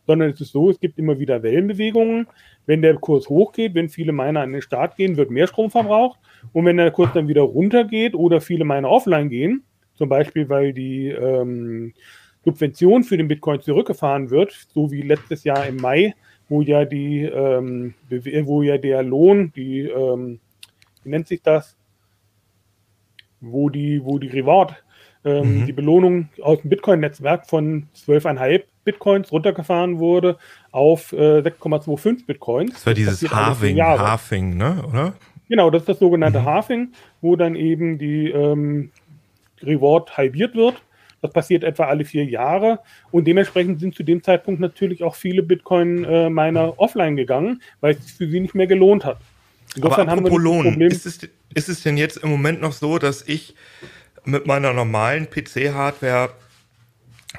sondern 0.06 0.30
es 0.30 0.40
ist 0.40 0.52
so, 0.52 0.70
es 0.70 0.80
gibt 0.80 0.98
immer 0.98 1.18
wieder 1.18 1.42
Wellenbewegungen. 1.42 2.26
Wenn 2.66 2.82
der 2.82 2.96
Kurs 2.96 3.28
hochgeht, 3.28 3.74
wenn 3.74 3.88
viele 3.88 4.12
Miner 4.12 4.40
an 4.40 4.52
den 4.52 4.62
Start 4.62 4.96
gehen, 4.96 5.16
wird 5.16 5.30
mehr 5.30 5.46
Strom 5.46 5.70
verbraucht. 5.70 6.18
Und 6.52 6.64
wenn 6.64 6.78
der 6.78 6.90
Kurs 6.90 7.10
dann 7.12 7.28
wieder 7.28 7.42
runtergeht 7.42 8.14
oder 8.14 8.40
viele 8.40 8.64
Miner 8.64 8.90
offline 8.90 9.28
gehen, 9.28 9.64
zum 9.94 10.08
Beispiel 10.08 10.48
weil 10.48 10.72
die 10.72 11.08
ähm, 11.08 11.92
Subvention 12.44 13.04
für 13.04 13.18
den 13.18 13.28
Bitcoin 13.28 13.60
zurückgefahren 13.60 14.30
wird, 14.30 14.52
so 14.72 14.90
wie 14.90 15.02
letztes 15.02 15.44
Jahr 15.44 15.66
im 15.66 15.76
Mai, 15.76 16.14
wo 16.50 16.60
ja 16.62 16.84
die, 16.84 17.22
ähm, 17.22 17.94
wo 18.44 18.62
ja 18.62 18.76
der 18.76 19.02
Lohn, 19.02 19.52
die, 19.54 19.82
ähm, 19.82 20.40
wie 21.04 21.08
nennt 21.08 21.28
sich 21.28 21.40
das, 21.42 21.76
wo 23.40 23.70
die, 23.70 24.04
wo 24.04 24.18
die 24.18 24.26
Reward, 24.26 24.74
ähm, 25.24 25.60
mhm. 25.60 25.66
die 25.66 25.72
Belohnung 25.72 26.28
aus 26.42 26.60
dem 26.60 26.70
Bitcoin-Netzwerk 26.70 27.46
von 27.46 27.86
12,5 27.94 28.64
Bitcoins 28.84 29.30
runtergefahren 29.30 30.00
wurde 30.00 30.38
auf 30.72 31.12
äh, 31.12 31.38
6,25 31.38 32.26
Bitcoins. 32.26 32.72
Das 32.74 32.86
war 32.86 32.94
dieses 32.94 33.20
das 33.20 33.32
Halving, 33.32 33.80
Halving, 33.80 34.56
ne, 34.56 34.82
oder? 34.88 35.14
Genau, 35.48 35.70
das 35.70 35.82
ist 35.82 35.88
das 35.88 35.98
sogenannte 36.00 36.40
mhm. 36.40 36.44
Halving, 36.46 36.88
wo 37.20 37.36
dann 37.36 37.54
eben 37.54 37.96
die 37.98 38.28
ähm, 38.28 38.90
Reward 39.62 40.16
halbiert 40.16 40.56
wird 40.56 40.82
das 41.20 41.32
passiert 41.32 41.64
etwa 41.64 41.84
alle 41.84 42.04
vier 42.04 42.24
Jahre 42.24 42.80
und 43.10 43.26
dementsprechend 43.26 43.80
sind 43.80 43.94
zu 43.94 44.02
dem 44.02 44.22
Zeitpunkt 44.22 44.60
natürlich 44.60 45.02
auch 45.02 45.14
viele 45.14 45.42
Bitcoin-Miner 45.42 46.64
äh, 46.64 46.72
offline 46.76 47.16
gegangen, 47.16 47.62
weil 47.80 47.94
es 47.94 48.12
für 48.12 48.28
sie 48.28 48.40
nicht 48.40 48.54
mehr 48.54 48.66
gelohnt 48.66 49.04
hat. 49.04 49.18
Insofern 49.76 50.08
Aber 50.08 50.22
haben 50.22 50.24
wir 50.24 50.38
Lohn, 50.38 50.64
Problem. 50.64 50.90
Ist 50.90 51.06
es, 51.06 51.20
ist 51.54 51.68
es 51.68 51.82
denn 51.82 51.96
jetzt 51.96 52.16
im 52.18 52.30
Moment 52.30 52.60
noch 52.60 52.72
so, 52.72 52.98
dass 52.98 53.22
ich 53.26 53.54
mit 54.24 54.46
meiner 54.46 54.72
normalen 54.72 55.28
PC-Hardware 55.30 56.30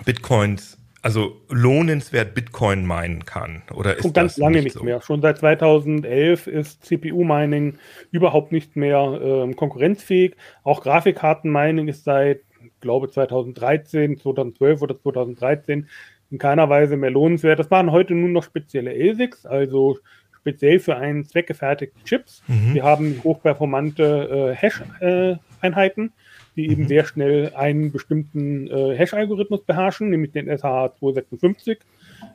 Bitcoins 0.05 0.77
also 1.01 1.41
lohnenswert 1.49 2.35
Bitcoin 2.35 2.85
meinen 2.85 3.25
kann? 3.25 3.63
Oder 3.73 3.95
ist 3.95 4.03
Schon 4.03 4.13
ganz 4.13 4.37
lange 4.37 4.57
nicht, 4.57 4.65
nicht 4.65 4.73
so? 4.73 4.83
mehr. 4.83 5.01
Schon 5.01 5.21
seit 5.21 5.39
2011 5.39 6.47
ist 6.47 6.85
CPU-Mining 6.85 7.77
überhaupt 8.11 8.51
nicht 8.51 8.75
mehr 8.75 9.19
äh, 9.49 9.53
konkurrenzfähig. 9.53 10.35
Auch 10.63 10.81
Grafikkarten-Mining 10.81 11.87
ist 11.87 12.03
seit 12.03 12.41
glaube 12.79 13.09
2013, 13.09 14.17
2012 14.17 14.81
oder 14.81 14.99
2013 14.99 15.87
in 16.31 16.37
keiner 16.37 16.69
Weise 16.69 16.97
mehr 16.97 17.11
lohnenswert. 17.11 17.59
Das 17.59 17.69
waren 17.71 17.91
heute 17.91 18.13
nur 18.15 18.29
noch 18.29 18.43
spezielle 18.43 18.91
ASICs, 18.91 19.45
also 19.45 19.97
speziell 20.39 20.79
für 20.79 20.95
einen 20.95 21.25
Zweck 21.25 21.47
gefertigte 21.47 22.03
Chips. 22.03 22.41
Mhm. 22.47 22.73
Wir 22.73 22.83
haben 22.83 23.21
hochperformante 23.23 24.53
äh, 24.53 24.55
Hash-Einheiten, 24.55 26.13
die 26.55 26.69
eben 26.69 26.83
Mhm. 26.83 26.87
sehr 26.87 27.05
schnell 27.05 27.51
einen 27.55 27.91
bestimmten 27.91 28.67
äh, 28.67 28.95
Hash-Algorithmus 28.97 29.63
beherrschen, 29.63 30.09
nämlich 30.09 30.31
den 30.31 30.49
SH256 30.49 31.77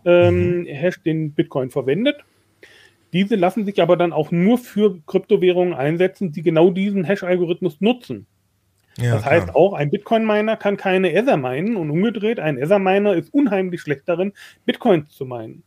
ähm, 0.04 0.60
Mhm. 0.60 0.66
Hash, 0.66 1.02
den 1.02 1.32
Bitcoin 1.32 1.70
verwendet. 1.70 2.16
Diese 3.12 3.36
lassen 3.36 3.64
sich 3.64 3.80
aber 3.80 3.96
dann 3.96 4.12
auch 4.12 4.30
nur 4.30 4.58
für 4.58 4.98
Kryptowährungen 5.06 5.74
einsetzen, 5.74 6.32
die 6.32 6.42
genau 6.42 6.70
diesen 6.70 7.04
Hash-Algorithmus 7.04 7.80
nutzen. 7.80 8.26
Ja, 8.98 9.14
das 9.14 9.24
heißt, 9.24 9.46
klar. 9.46 9.56
auch 9.56 9.74
ein 9.74 9.90
Bitcoin-Miner 9.90 10.56
kann 10.56 10.76
keine 10.76 11.12
Ether 11.12 11.36
meinen 11.36 11.76
und 11.76 11.90
umgedreht, 11.90 12.40
ein 12.40 12.58
Ether-Miner 12.58 13.14
ist 13.14 13.32
unheimlich 13.32 13.80
schlecht 13.80 14.02
darin, 14.06 14.32
Bitcoins 14.64 15.10
zu 15.10 15.24
meinen. 15.26 15.62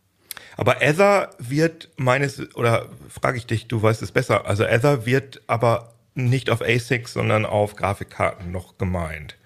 Aber 0.58 0.82
Ether 0.82 1.30
wird 1.38 1.90
meines, 1.98 2.56
oder 2.56 2.88
frage 3.08 3.38
ich 3.38 3.46
dich, 3.46 3.68
du 3.68 3.82
weißt 3.82 4.02
es 4.02 4.12
besser, 4.12 4.46
also 4.48 4.64
Ether 4.64 5.06
wird 5.06 5.42
aber 5.48 5.94
nicht 6.16 6.50
auf 6.50 6.62
ASICs, 6.62 7.14
sondern 7.14 7.46
auf 7.46 7.76
Grafikkarten 7.76 8.52
noch 8.52 8.78
gemeint. 8.78 9.38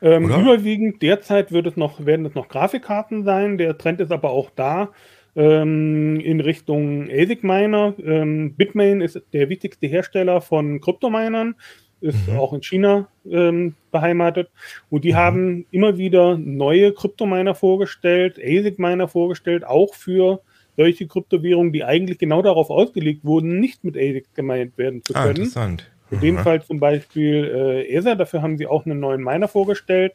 Ähm, 0.00 0.24
überwiegend 0.24 1.02
derzeit 1.02 1.50
wird 1.50 1.66
es 1.66 1.76
noch, 1.76 2.04
werden 2.06 2.24
es 2.24 2.34
noch 2.34 2.48
Grafikkarten 2.48 3.24
sein. 3.24 3.58
Der 3.58 3.76
Trend 3.78 4.00
ist 4.00 4.12
aber 4.12 4.30
auch 4.30 4.50
da 4.54 4.90
ähm, 5.34 6.20
in 6.20 6.40
Richtung 6.40 7.10
ASIC-Miner. 7.10 7.94
Ähm, 8.04 8.54
Bitmain 8.54 9.00
ist 9.00 9.20
der 9.32 9.48
wichtigste 9.48 9.86
Hersteller 9.86 10.40
von 10.40 10.80
Kryptominern, 10.80 11.56
ist 12.00 12.28
Mhm. 12.28 12.38
auch 12.38 12.52
in 12.52 12.62
China 12.62 13.08
ähm, 13.30 13.74
beheimatet. 13.90 14.48
Und 14.90 15.04
die 15.04 15.12
Mhm. 15.12 15.16
haben 15.16 15.66
immer 15.70 15.98
wieder 15.98 16.38
neue 16.38 16.92
Kryptominer 16.92 17.54
vorgestellt, 17.54 18.38
ASIC-Miner 18.38 19.08
vorgestellt, 19.08 19.64
auch 19.66 19.94
für 19.94 20.40
solche 20.76 21.06
Kryptowährungen, 21.08 21.72
die 21.72 21.82
eigentlich 21.84 22.18
genau 22.18 22.40
darauf 22.40 22.70
ausgelegt 22.70 23.24
wurden, 23.24 23.58
nicht 23.58 23.82
mit 23.84 23.96
ASIC 23.96 24.32
gemeint 24.34 24.78
werden 24.78 25.02
zu 25.04 25.14
Ah, 25.14 25.22
können. 25.24 25.36
interessant. 25.36 25.90
In 26.10 26.20
dem 26.20 26.36
Aha. 26.36 26.44
Fall 26.44 26.62
zum 26.62 26.80
Beispiel 26.80 27.44
äh, 27.54 27.92
Ether, 27.94 28.16
dafür 28.16 28.40
haben 28.42 28.56
sie 28.56 28.66
auch 28.66 28.86
einen 28.86 29.00
neuen 29.00 29.22
Miner 29.22 29.48
vorgestellt. 29.48 30.12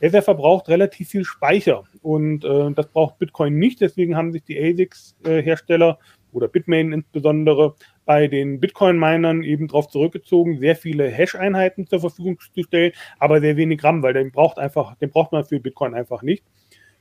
Ether 0.00 0.22
verbraucht 0.22 0.68
relativ 0.68 1.08
viel 1.08 1.24
Speicher 1.24 1.84
und 2.02 2.44
äh, 2.44 2.70
das 2.72 2.86
braucht 2.88 3.18
Bitcoin 3.18 3.58
nicht, 3.58 3.80
deswegen 3.80 4.14
haben 4.16 4.30
sich 4.32 4.44
die 4.44 4.58
ASICs-Hersteller 4.58 5.98
oder 6.36 6.48
Bitmain 6.48 6.92
insbesondere 6.92 7.74
bei 8.04 8.28
den 8.28 8.60
Bitcoin-Minern 8.60 9.42
eben 9.42 9.68
darauf 9.68 9.88
zurückgezogen, 9.88 10.60
sehr 10.60 10.76
viele 10.76 11.08
Hash-Einheiten 11.08 11.86
zur 11.86 12.00
Verfügung 12.00 12.38
zu 12.54 12.62
stellen, 12.62 12.92
aber 13.18 13.40
sehr 13.40 13.56
wenig 13.56 13.82
RAM, 13.82 14.02
weil 14.02 14.12
den 14.12 14.30
braucht 14.30 14.58
einfach, 14.58 14.94
den 14.96 15.10
braucht 15.10 15.32
man 15.32 15.44
für 15.44 15.58
Bitcoin 15.58 15.94
einfach 15.94 16.22
nicht. 16.22 16.44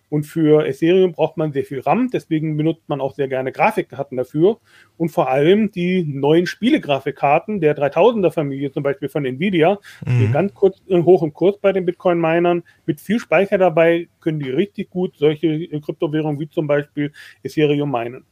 Und 0.10 0.24
für 0.24 0.66
Ethereum 0.66 1.14
braucht 1.14 1.36
man 1.38 1.52
sehr 1.52 1.66
viel 1.66 1.80
RAM, 1.80 2.10
deswegen 2.12 2.56
benutzt 2.58 2.88
man 2.88 3.02
auch 3.02 3.16
sehr 3.16 3.28
gerne 3.28 3.52
Grafikkarten 3.52 4.18
dafür. 4.18 4.60
Und 4.98 5.10
vor 5.10 5.30
allem 5.30 5.72
die 5.72 6.04
neuen 6.04 6.46
Spielegrafikkarten 6.46 7.60
der 7.60 7.76
3000er 7.76 8.32
Familie, 8.32 8.72
zum 8.72 8.84
Beispiel 8.84 9.10
von 9.10 9.26
Nvidia, 9.26 9.80
die 10.06 10.28
Mhm. 10.28 10.32
ganz 10.32 10.54
kurz 10.54 10.82
äh, 10.88 11.02
hoch 11.02 11.24
im 11.24 11.34
Kurs 11.34 11.58
bei 11.58 11.74
den 11.74 11.86
Bitcoin-Minern, 11.86 12.64
mit 12.86 13.02
viel 13.02 13.20
Speicher 13.20 13.58
dabei, 13.58 14.08
können 14.20 14.40
die 14.40 14.52
richtig 14.52 14.90
gut 14.90 15.18
solche 15.18 15.48
äh, 15.48 15.82
Kryptowährungen 15.82 16.40
wie 16.40 16.50
zum 16.50 16.68
Beispiel 16.68 17.12
Ethereum 17.44 17.90
meinen. 17.90 18.26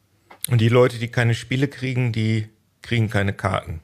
Und 0.50 0.59
die 0.62 0.69
Leute, 0.69 1.00
die 1.00 1.07
keine 1.09 1.35
Spiele 1.35 1.67
kriegen, 1.67 2.12
die 2.12 2.50
kriegen 2.81 3.09
keine 3.09 3.33
Karten. 3.33 3.81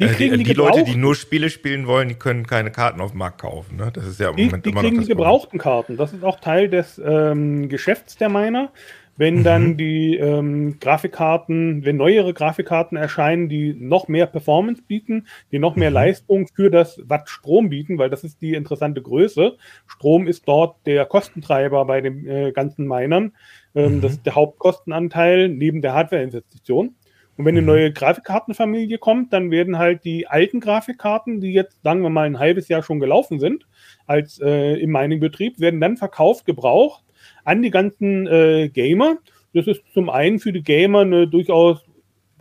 Die 0.00 0.08
Äh, 0.08 0.14
kriegen 0.14 0.38
die, 0.38 0.44
die 0.44 0.52
Leute, 0.54 0.84
die 0.84 0.96
nur 0.96 1.14
Spiele 1.14 1.50
spielen 1.50 1.86
wollen, 1.86 2.08
die 2.08 2.14
können 2.14 2.46
keine 2.46 2.70
Karten 2.72 3.00
auf 3.00 3.12
dem 3.12 3.18
Markt 3.18 3.40
kaufen. 3.40 3.76
Ne? 3.76 3.90
Das 3.92 4.06
ist 4.06 4.20
ja 4.20 4.30
im 4.30 4.36
Die, 4.36 4.44
Moment 4.44 4.66
die 4.66 4.70
immer 4.70 4.80
kriegen 4.80 4.96
noch 4.96 5.02
die 5.02 5.06
das 5.06 5.10
Problem. 5.10 5.32
gebrauchten 5.32 5.58
Karten. 5.58 5.96
Das 5.96 6.12
ist 6.12 6.24
auch 6.24 6.40
Teil 6.40 6.68
des 6.68 7.00
ähm, 7.04 7.68
Geschäfts 7.68 8.16
der 8.16 8.28
Miner. 8.28 8.72
Wenn 9.16 9.40
Mhm. 9.40 9.44
dann 9.44 9.76
die 9.76 10.16
ähm, 10.16 10.78
Grafikkarten, 10.80 11.84
wenn 11.84 11.96
neuere 11.98 12.32
Grafikkarten 12.32 12.96
erscheinen, 12.96 13.48
die 13.48 13.74
noch 13.74 14.08
mehr 14.08 14.26
Performance 14.26 14.82
bieten, 14.82 15.26
die 15.52 15.58
noch 15.58 15.76
mehr 15.76 15.90
Mhm. 15.90 15.94
Leistung 15.94 16.48
für 16.54 16.70
das 16.70 17.00
Watt 17.04 17.28
Strom 17.28 17.68
bieten, 17.68 17.98
weil 17.98 18.08
das 18.10 18.24
ist 18.24 18.40
die 18.40 18.54
interessante 18.54 19.02
Größe. 19.02 19.56
Strom 19.86 20.26
ist 20.26 20.48
dort 20.48 20.76
der 20.86 21.04
Kostentreiber 21.04 21.84
bei 21.84 22.00
den 22.00 22.26
äh, 22.26 22.52
ganzen 22.52 22.86
Minern. 22.88 23.32
Ähm, 23.74 23.96
Mhm. 23.96 24.00
Das 24.00 24.12
ist 24.12 24.24
der 24.26 24.34
Hauptkostenanteil 24.34 25.48
neben 25.48 25.82
der 25.82 25.92
Hardware-Investition. 25.94 26.94
Und 27.36 27.44
wenn 27.46 27.54
eine 27.54 27.62
Mhm. 27.62 27.66
neue 27.66 27.92
Grafikkartenfamilie 27.92 28.98
kommt, 28.98 29.32
dann 29.32 29.50
werden 29.50 29.78
halt 29.78 30.04
die 30.04 30.26
alten 30.26 30.60
Grafikkarten, 30.60 31.40
die 31.40 31.52
jetzt, 31.52 31.82
sagen 31.82 32.02
wir 32.02 32.10
mal, 32.10 32.26
ein 32.26 32.38
halbes 32.38 32.68
Jahr 32.68 32.82
schon 32.82 33.00
gelaufen 33.00 33.40
sind, 33.40 33.66
als 34.06 34.40
äh, 34.42 34.74
im 34.80 34.90
Mining-Betrieb, 34.92 35.58
werden 35.60 35.80
dann 35.80 35.96
verkauft, 35.96 36.44
gebraucht 36.46 37.02
an 37.44 37.62
die 37.62 37.70
ganzen 37.70 38.26
äh, 38.26 38.68
Gamer. 38.68 39.16
Das 39.54 39.66
ist 39.66 39.82
zum 39.92 40.08
einen 40.10 40.38
für 40.38 40.52
die 40.52 40.62
Gamer 40.62 41.00
eine 41.00 41.26
durchaus 41.28 41.84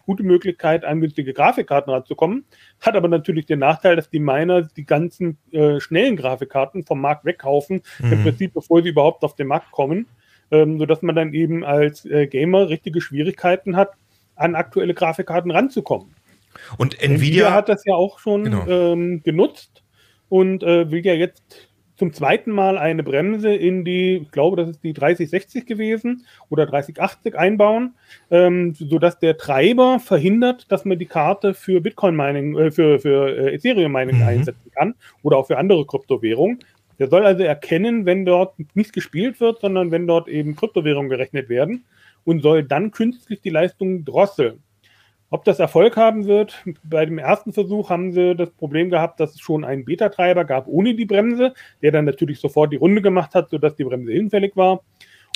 gute 0.06 0.24
Möglichkeit, 0.24 0.84
an 0.84 1.00
günstige 1.00 1.34
Grafikkarten 1.34 1.94
ranzukommen. 1.94 2.46
Hat 2.82 2.96
aber 2.96 3.08
natürlich 3.08 3.46
den 3.46 3.60
Nachteil, 3.60 3.96
dass 3.96 4.10
die 4.10 4.20
Miner 4.20 4.64
die 4.64 4.86
ganzen 4.86 5.38
äh, 5.52 5.80
schnellen 5.80 6.16
Grafikkarten 6.16 6.84
vom 6.84 7.00
Markt 7.02 7.24
wegkaufen, 7.26 7.82
im 8.00 8.10
Mhm. 8.10 8.24
Prinzip 8.24 8.54
bevor 8.54 8.82
sie 8.82 8.90
überhaupt 8.90 9.24
auf 9.24 9.36
den 9.36 9.48
Markt 9.48 9.72
kommen, 9.72 10.08
ähm, 10.50 10.80
sodass 10.80 11.02
man 11.02 11.16
dann 11.16 11.34
eben 11.34 11.64
als 11.64 12.06
äh, 12.06 12.28
Gamer 12.28 12.68
richtige 12.70 13.00
Schwierigkeiten 13.00 13.76
hat, 13.76 13.92
an 14.36 14.56
aktuelle 14.56 14.94
Grafikkarten 14.94 15.52
ranzukommen. 15.52 16.14
Und 16.78 16.96
Nvidia 17.02 17.16
Nvidia 17.16 17.54
hat 17.54 17.70
das 17.70 17.86
ja 17.86 17.94
auch 17.94 18.20
schon 18.20 18.46
Genau. 18.46 18.68
ähm, 18.68 19.22
genutzt 19.24 19.84
und 20.30 20.64
äh, 20.64 20.90
will 20.92 21.06
ja 21.06 21.14
jetzt 21.14 21.70
zum 22.02 22.14
zweiten 22.14 22.50
Mal 22.50 22.80
eine 22.80 23.04
Bremse 23.04 23.54
in 23.54 23.86
die, 23.86 24.24
ich 24.24 24.32
glaube, 24.32 24.58
das 24.58 24.70
ist 24.70 24.84
die 24.84 24.92
3060 24.92 25.68
gewesen 25.68 26.26
oder 26.50 26.66
3080 26.66 27.38
einbauen, 27.38 27.94
ähm, 28.32 28.74
sodass 28.74 29.20
der 29.20 29.38
Treiber 29.38 30.00
verhindert, 30.00 30.72
dass 30.72 30.84
man 30.84 30.98
die 30.98 31.06
Karte 31.06 31.54
für 31.54 31.80
Bitcoin 31.80 32.16
Mining, 32.16 32.58
äh, 32.58 32.72
für, 32.72 33.00
für 33.00 33.38
äh, 33.38 33.54
Ethereum 33.54 33.92
Mining 33.92 34.16
Mhm. 34.16 34.24
einsetzen 34.24 34.72
kann 34.74 34.96
oder 35.22 35.38
auch 35.38 35.46
für 35.46 35.60
andere 35.60 35.86
Kryptowährungen. 35.86 36.58
Der 36.98 37.08
soll 37.08 37.24
also 37.24 37.44
erkennen, 37.44 38.08
wenn 38.08 38.26
dort 38.26 38.56
nicht 38.74 38.94
gespielt 38.94 39.40
wird, 39.40 39.62
sondern 39.62 39.92
wenn 39.92 40.08
dort 40.08 40.28
eben 40.28 40.56
Kryptowährungen 40.56 41.12
gerechnet 41.12 41.50
werden 41.50 41.86
und 42.24 42.42
soll 42.42 42.64
dann 42.64 42.90
künstlich 42.90 43.42
die 43.42 43.52
Leistung 43.52 44.06
drosseln. 44.06 44.64
Ob 45.32 45.46
das 45.46 45.60
Erfolg 45.60 45.96
haben 45.96 46.26
wird, 46.28 46.62
bei 46.84 47.06
dem 47.06 47.18
ersten 47.18 47.54
Versuch 47.54 47.90
haben 47.90 48.12
sie 48.12 48.36
das 48.36 48.52
Problem 48.52 48.90
gehabt, 48.90 49.20
dass 49.22 49.34
es 49.34 49.40
schon 49.40 49.64
einen 49.64 49.86
Beta-Treiber 49.86 50.44
gab 50.44 50.68
ohne 50.68 50.94
die 50.94 51.06
Bremse, 51.06 51.54
der 51.82 51.94
dann 51.94 52.04
natürlich 52.04 52.40
sofort 52.40 52.74
die 52.74 52.78
Runde 52.78 53.02
gemacht 53.02 53.34
hat, 53.34 53.50
sodass 53.50 53.76
die 53.78 53.86
Bremse 53.86 54.12
hinfällig 54.12 54.58
war. 54.58 54.84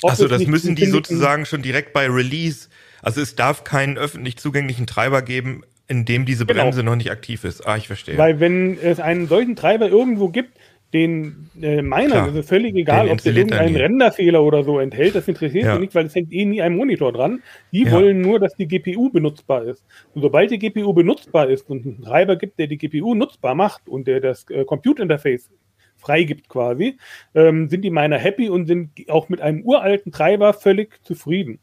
Achso, 0.02 0.28
das 0.28 0.46
müssen 0.46 0.76
die 0.76 0.84
sozusagen 0.84 1.46
schon 1.46 1.62
direkt 1.62 1.94
bei 1.94 2.06
Release. 2.10 2.68
Also 3.00 3.22
es 3.22 3.36
darf 3.36 3.64
keinen 3.64 3.96
öffentlich 3.96 4.36
zugänglichen 4.36 4.86
Treiber 4.86 5.22
geben, 5.22 5.62
in 5.88 6.04
dem 6.04 6.26
diese 6.26 6.44
Genau. 6.44 6.64
Bremse 6.64 6.82
noch 6.82 6.96
nicht 6.96 7.10
aktiv 7.10 7.44
ist. 7.44 7.66
Ah, 7.66 7.78
ich 7.78 7.86
verstehe. 7.86 8.18
Weil 8.18 8.38
wenn 8.38 8.78
es 8.78 9.00
einen 9.00 9.28
solchen 9.28 9.56
Treiber 9.56 9.88
irgendwo 9.88 10.28
gibt, 10.28 10.58
den 10.96 11.50
äh, 11.60 11.82
Miner, 11.82 12.06
Klar. 12.06 12.28
ist 12.28 12.34
es 12.36 12.48
völlig 12.48 12.74
egal, 12.74 13.08
ob 13.08 13.18
der 13.22 13.32
er 13.32 13.38
irgendeinen. 13.38 13.76
Renderfehler 13.76 14.42
oder 14.42 14.64
so 14.64 14.78
enthält, 14.78 15.14
das 15.14 15.28
interessiert 15.28 15.64
Ja. 15.64 15.74
sie 15.74 15.80
nicht, 15.80 15.94
weil 15.94 16.06
es 16.06 16.14
hängt 16.14 16.32
eh 16.32 16.44
nie 16.44 16.62
ein 16.62 16.74
Monitor 16.76 17.12
dran. 17.12 17.42
Die 17.72 17.84
Ja. 17.84 17.92
wollen 17.92 18.20
nur, 18.22 18.40
dass 18.40 18.54
die 18.54 18.66
GPU 18.66 19.10
benutzbar 19.10 19.64
ist. 19.64 19.84
Und 20.14 20.22
sobald 20.22 20.50
die 20.50 20.58
GPU 20.58 20.92
benutzbar 20.92 21.48
ist 21.50 21.68
und 21.70 21.84
einen 21.86 22.02
Treiber 22.02 22.36
gibt, 22.36 22.58
der 22.58 22.66
die 22.66 22.78
GPU 22.78 23.14
nutzbar 23.14 23.54
macht 23.54 23.88
und 23.88 24.06
der 24.06 24.20
das 24.20 24.46
äh, 24.50 24.64
Compute-Interface 24.64 25.50
freigibt 25.96 26.48
quasi, 26.48 26.96
ähm, 27.34 27.68
sind 27.68 27.82
die 27.82 27.90
Miner 27.90 28.18
happy 28.18 28.48
und 28.48 28.66
sind 28.66 28.90
auch 29.08 29.28
mit 29.28 29.40
einem 29.40 29.62
uralten 29.62 30.12
Treiber 30.12 30.52
völlig 30.52 30.98
zufrieden. 31.04 31.58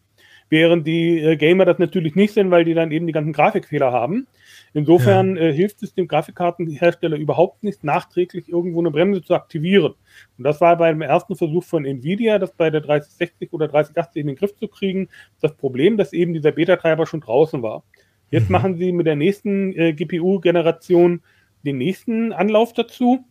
Während 0.50 0.86
die 0.86 1.20
äh, 1.20 1.36
Gamer 1.36 1.66
das 1.66 1.80
natürlich 1.80 2.16
nicht 2.16 2.34
sind, 2.34 2.52
weil 2.52 2.66
die 2.66 2.74
dann 2.74 2.92
eben 2.92 3.08
die 3.08 3.14
ganzen 3.14 3.34
Grafikfehler 3.34 3.92
haben. 3.92 4.28
Insofern 4.76 5.38
äh, 5.38 5.54
hilft 5.54 5.84
es 5.84 5.94
dem 5.94 6.08
Grafikkartenhersteller 6.08 7.18
überhaupt 7.18 7.64
nicht, 7.64 7.84
nachträglich 7.84 8.50
irgendwo 8.50 8.80
eine 8.80 8.90
Bremse 8.90 9.22
zu 9.22 9.36
aktivieren. 9.36 9.94
Und 10.38 10.44
das 10.44 10.62
war 10.62 10.78
beim 10.78 11.02
ersten 11.02 11.36
Versuch 11.36 11.64
von 11.64 11.86
Nvidia, 11.86 12.40
das 12.40 12.54
bei 12.54 12.72
der 12.72 12.82
3060 12.82 13.54
oder 13.54 13.68
3080 13.68 14.22
in 14.22 14.28
den 14.28 14.36
Griff 14.36 14.56
zu 14.56 14.68
kriegen, 14.68 15.10
das 15.42 15.56
Problem, 15.56 15.98
dass 15.98 16.12
eben 16.12 16.34
dieser 16.34 16.52
Beta-Treiber 16.52 17.06
schon 17.06 17.22
draußen 17.22 17.62
war. 17.62 17.84
Jetzt 18.32 18.50
Mhm. 18.50 18.54
machen 18.54 18.78
sie 18.78 18.92
mit 18.92 19.06
der 19.06 19.16
nächsten 19.16 19.74
äh, 19.74 19.94
GPU-Generation 19.94 21.22
den 21.64 21.78
nächsten 21.78 22.34
Anlauf 22.34 22.74
dazu. 22.74 23.24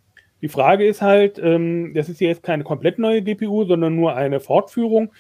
Die 0.43 0.49
Frage 0.49 0.87
ist 0.87 1.03
halt, 1.03 1.41
ähm, 1.43 1.93
das 1.95 2.09
ist 2.09 2.21
ja 2.21 2.29
jetzt 2.29 2.43
keine 2.43 2.65
komplett 2.65 2.99
neue 2.99 3.23
GPU, 3.23 3.65
sondern 3.65 3.97
nur 3.97 4.15
eine 4.17 4.41
Fortführung. 4.41 5.13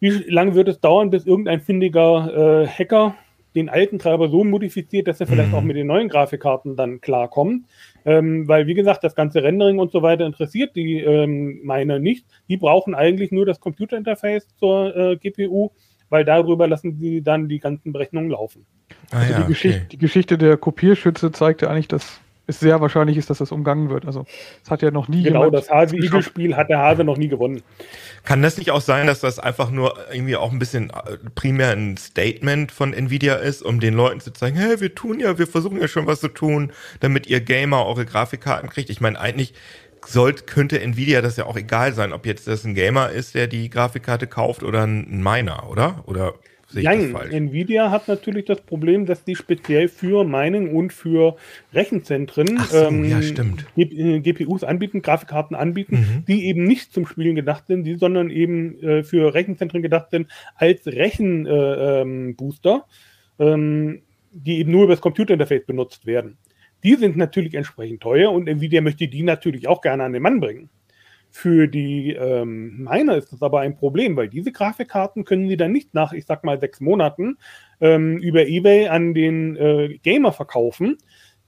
Wie 0.00 0.10
lange 0.10 0.54
wird 0.54 0.68
es 0.68 0.80
dauern, 0.80 1.10
bis 1.10 1.26
irgendein 1.26 1.60
findiger 1.60 2.62
äh, 2.62 2.66
Hacker 2.66 3.14
den 3.54 3.68
alten 3.68 3.98
Treiber 3.98 4.28
so 4.28 4.44
modifiziert, 4.44 5.08
dass 5.08 5.20
er 5.20 5.26
vielleicht 5.26 5.50
Mhm. 5.50 5.54
auch 5.54 5.62
mit 5.62 5.76
den 5.76 5.86
neuen 5.86 6.08
Grafikkarten 6.08 6.76
dann 6.76 7.00
klarkommt? 7.00 7.66
Ähm, 8.04 8.48
weil, 8.48 8.66
wie 8.66 8.74
gesagt, 8.74 9.04
das 9.04 9.14
ganze 9.14 9.42
Rendering 9.42 9.78
und 9.78 9.92
so 9.92 10.02
weiter 10.02 10.26
interessiert 10.26 10.74
die 10.74 10.98
ähm, 10.98 11.60
Miner 11.62 11.98
nicht. 11.98 12.26
Die 12.48 12.56
brauchen 12.56 12.94
eigentlich 12.94 13.30
nur 13.32 13.46
das 13.46 13.60
Computerinterface 13.60 14.48
zur 14.58 14.96
äh, 14.96 15.16
GPU, 15.16 15.70
weil 16.08 16.24
darüber 16.24 16.66
lassen 16.66 16.96
sie 16.98 17.22
dann 17.22 17.48
die 17.48 17.58
ganzen 17.58 17.92
Berechnungen 17.92 18.30
laufen. 18.30 18.66
ah, 19.10 19.18
Also 19.18 19.32
ja, 19.32 19.40
die, 19.42 19.46
Geschichte, 19.48 19.78
okay. 19.78 19.88
die 19.92 19.98
Geschichte 19.98 20.38
der 20.38 20.56
Kopierschütze 20.56 21.30
zeigte 21.32 21.70
eigentlich, 21.70 21.88
dass 21.88 22.20
es 22.46 22.60
sehr 22.60 22.80
wahrscheinlich 22.80 23.16
ist, 23.16 23.30
dass 23.30 23.38
das 23.38 23.52
umgangen 23.52 23.88
wird. 23.88 24.04
Also 24.04 24.24
es 24.64 24.70
hat 24.70 24.82
ja 24.82 24.90
noch 24.90 25.08
nie 25.08 25.22
Genau, 25.22 25.44
jemand 25.44 25.54
das 25.54 25.70
Hase-Igel-Spiel 25.70 26.56
hat 26.56 26.68
der 26.68 26.78
Hase 26.78 27.04
noch 27.04 27.16
nie 27.16 27.28
gewonnen. 27.28 27.62
Kann 28.24 28.42
das 28.42 28.58
nicht 28.58 28.70
auch 28.70 28.80
sein, 28.80 29.06
dass 29.06 29.20
das 29.20 29.38
einfach 29.38 29.70
nur 29.70 29.96
irgendwie 30.12 30.36
auch 30.36 30.52
ein 30.52 30.58
bisschen 30.58 30.90
äh, 30.90 31.18
primär 31.34 31.70
ein 31.70 31.96
Statement 31.96 32.72
von 32.72 32.92
Nvidia 32.92 33.36
ist, 33.36 33.62
um 33.62 33.80
den 33.80 33.94
Leuten 33.94 34.20
zu 34.20 34.32
zeigen, 34.32 34.56
hey, 34.56 34.80
wir 34.80 34.94
tun 34.94 35.20
ja, 35.20 35.38
wir 35.38 35.46
versuchen 35.46 35.80
ja 35.80 35.88
schon 35.88 36.06
was 36.06 36.20
zu 36.20 36.28
tun, 36.28 36.72
damit 37.00 37.26
ihr 37.26 37.40
Gamer 37.40 37.86
eure 37.86 38.04
Grafikkarten 38.04 38.68
kriegt. 38.68 38.90
Ich 38.90 39.00
meine, 39.00 39.20
eigentlich 39.20 39.54
sollte, 40.04 40.44
könnte 40.44 40.80
Nvidia 40.80 41.22
das 41.22 41.36
ja 41.36 41.46
auch 41.46 41.56
egal 41.56 41.92
sein, 41.94 42.12
ob 42.12 42.26
jetzt 42.26 42.48
das 42.48 42.64
ein 42.64 42.74
Gamer 42.74 43.10
ist, 43.10 43.34
der 43.34 43.46
die 43.46 43.70
Grafikkarte 43.70 44.26
kauft 44.26 44.62
oder 44.64 44.84
ein 44.84 45.22
Miner, 45.22 45.68
oder? 45.70 46.02
Oder 46.06 46.34
sehe 46.72 46.82
Nein? 46.82 47.14
Nvidia 47.30 47.90
hat 47.90 48.08
natürlich 48.08 48.44
das 48.46 48.60
Problem, 48.60 49.06
dass 49.06 49.24
die 49.24 49.36
speziell 49.36 49.88
für 49.88 50.24
Mining 50.24 50.74
und 50.74 50.92
für 50.92 51.36
Rechenzentren 51.72 52.48
ähm, 52.74 53.04
so, 53.04 53.10
ja, 53.10 53.22
stimmt. 53.22 53.66
G- 53.76 53.82
äh, 53.82 54.20
GPUs 54.20 54.64
anbieten, 54.64 55.02
Grafikkarten 55.02 55.56
anbieten, 55.56 55.96
Mhm. 55.96 56.24
die 56.26 56.46
eben 56.46 56.64
nicht 56.64 56.92
zum 56.92 57.06
Spielen 57.06 57.34
gedacht 57.36 57.66
sind, 57.66 57.84
die, 57.84 57.96
sondern 57.96 58.30
eben 58.30 58.82
äh, 58.82 59.02
für 59.04 59.34
Rechenzentren 59.34 59.82
gedacht 59.82 60.10
sind 60.10 60.28
als 60.56 60.86
Rechenbooster, 60.86 62.84
äh, 63.38 63.44
ähm, 63.44 63.48
ähm, 63.94 64.02
die 64.32 64.58
eben 64.58 64.70
nur 64.72 64.84
über 64.84 64.92
das 64.94 65.00
Computerinterface 65.00 65.66
benutzt 65.66 66.06
werden. 66.06 66.38
Die 66.84 66.94
sind 66.94 67.16
natürlich 67.16 67.54
entsprechend 67.54 68.00
teuer 68.00 68.32
und 68.32 68.48
Nvidia 68.48 68.80
möchte 68.80 69.06
die 69.06 69.22
natürlich 69.22 69.68
auch 69.68 69.80
gerne 69.82 70.04
an 70.04 70.12
den 70.12 70.22
Mann 70.22 70.40
bringen. 70.40 70.68
Für 71.34 71.66
die 71.66 72.12
ähm, 72.12 72.84
Miner 72.84 73.16
ist 73.16 73.32
das 73.32 73.42
aber 73.42 73.60
ein 73.60 73.74
Problem, 73.74 74.16
weil 74.16 74.28
diese 74.28 74.52
Grafikkarten 74.52 75.24
können 75.24 75.48
sie 75.48 75.56
dann 75.56 75.72
nicht 75.72 75.94
nach, 75.94 76.12
ich 76.12 76.26
sag 76.26 76.44
mal, 76.44 76.60
sechs 76.60 76.78
Monaten 76.78 77.38
ähm, 77.80 78.18
über 78.18 78.46
Ebay 78.46 78.88
an 78.88 79.14
den 79.14 79.56
äh, 79.56 79.98
Gamer 80.02 80.32
verkaufen, 80.32 80.98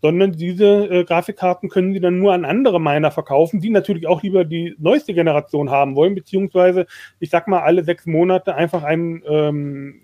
sondern 0.01 0.33
diese 0.33 0.87
äh, 0.87 1.05
Grafikkarten 1.05 1.69
können 1.69 1.93
sie 1.93 2.01
dann 2.01 2.19
nur 2.19 2.33
an 2.33 2.47
andere 2.47 2.81
Miner 2.81 3.11
verkaufen, 3.11 3.61
die 3.61 3.69
natürlich 3.69 4.07
auch 4.07 4.23
lieber 4.23 4.47
die 4.47 4.75
neueste 4.79 5.13
Generation 5.13 5.69
haben 5.69 5.97
wollen, 5.97 6.15
beziehungsweise, 6.15 6.87
ich 7.21 7.29
sag 7.29 7.47
mal, 7.47 7.61
alle 7.61 7.85
sechs 7.85 8.07
Monate 8.07 8.55
einfach 8.55 8.85
ein 8.85 9.23
ähm, 9.29 10.01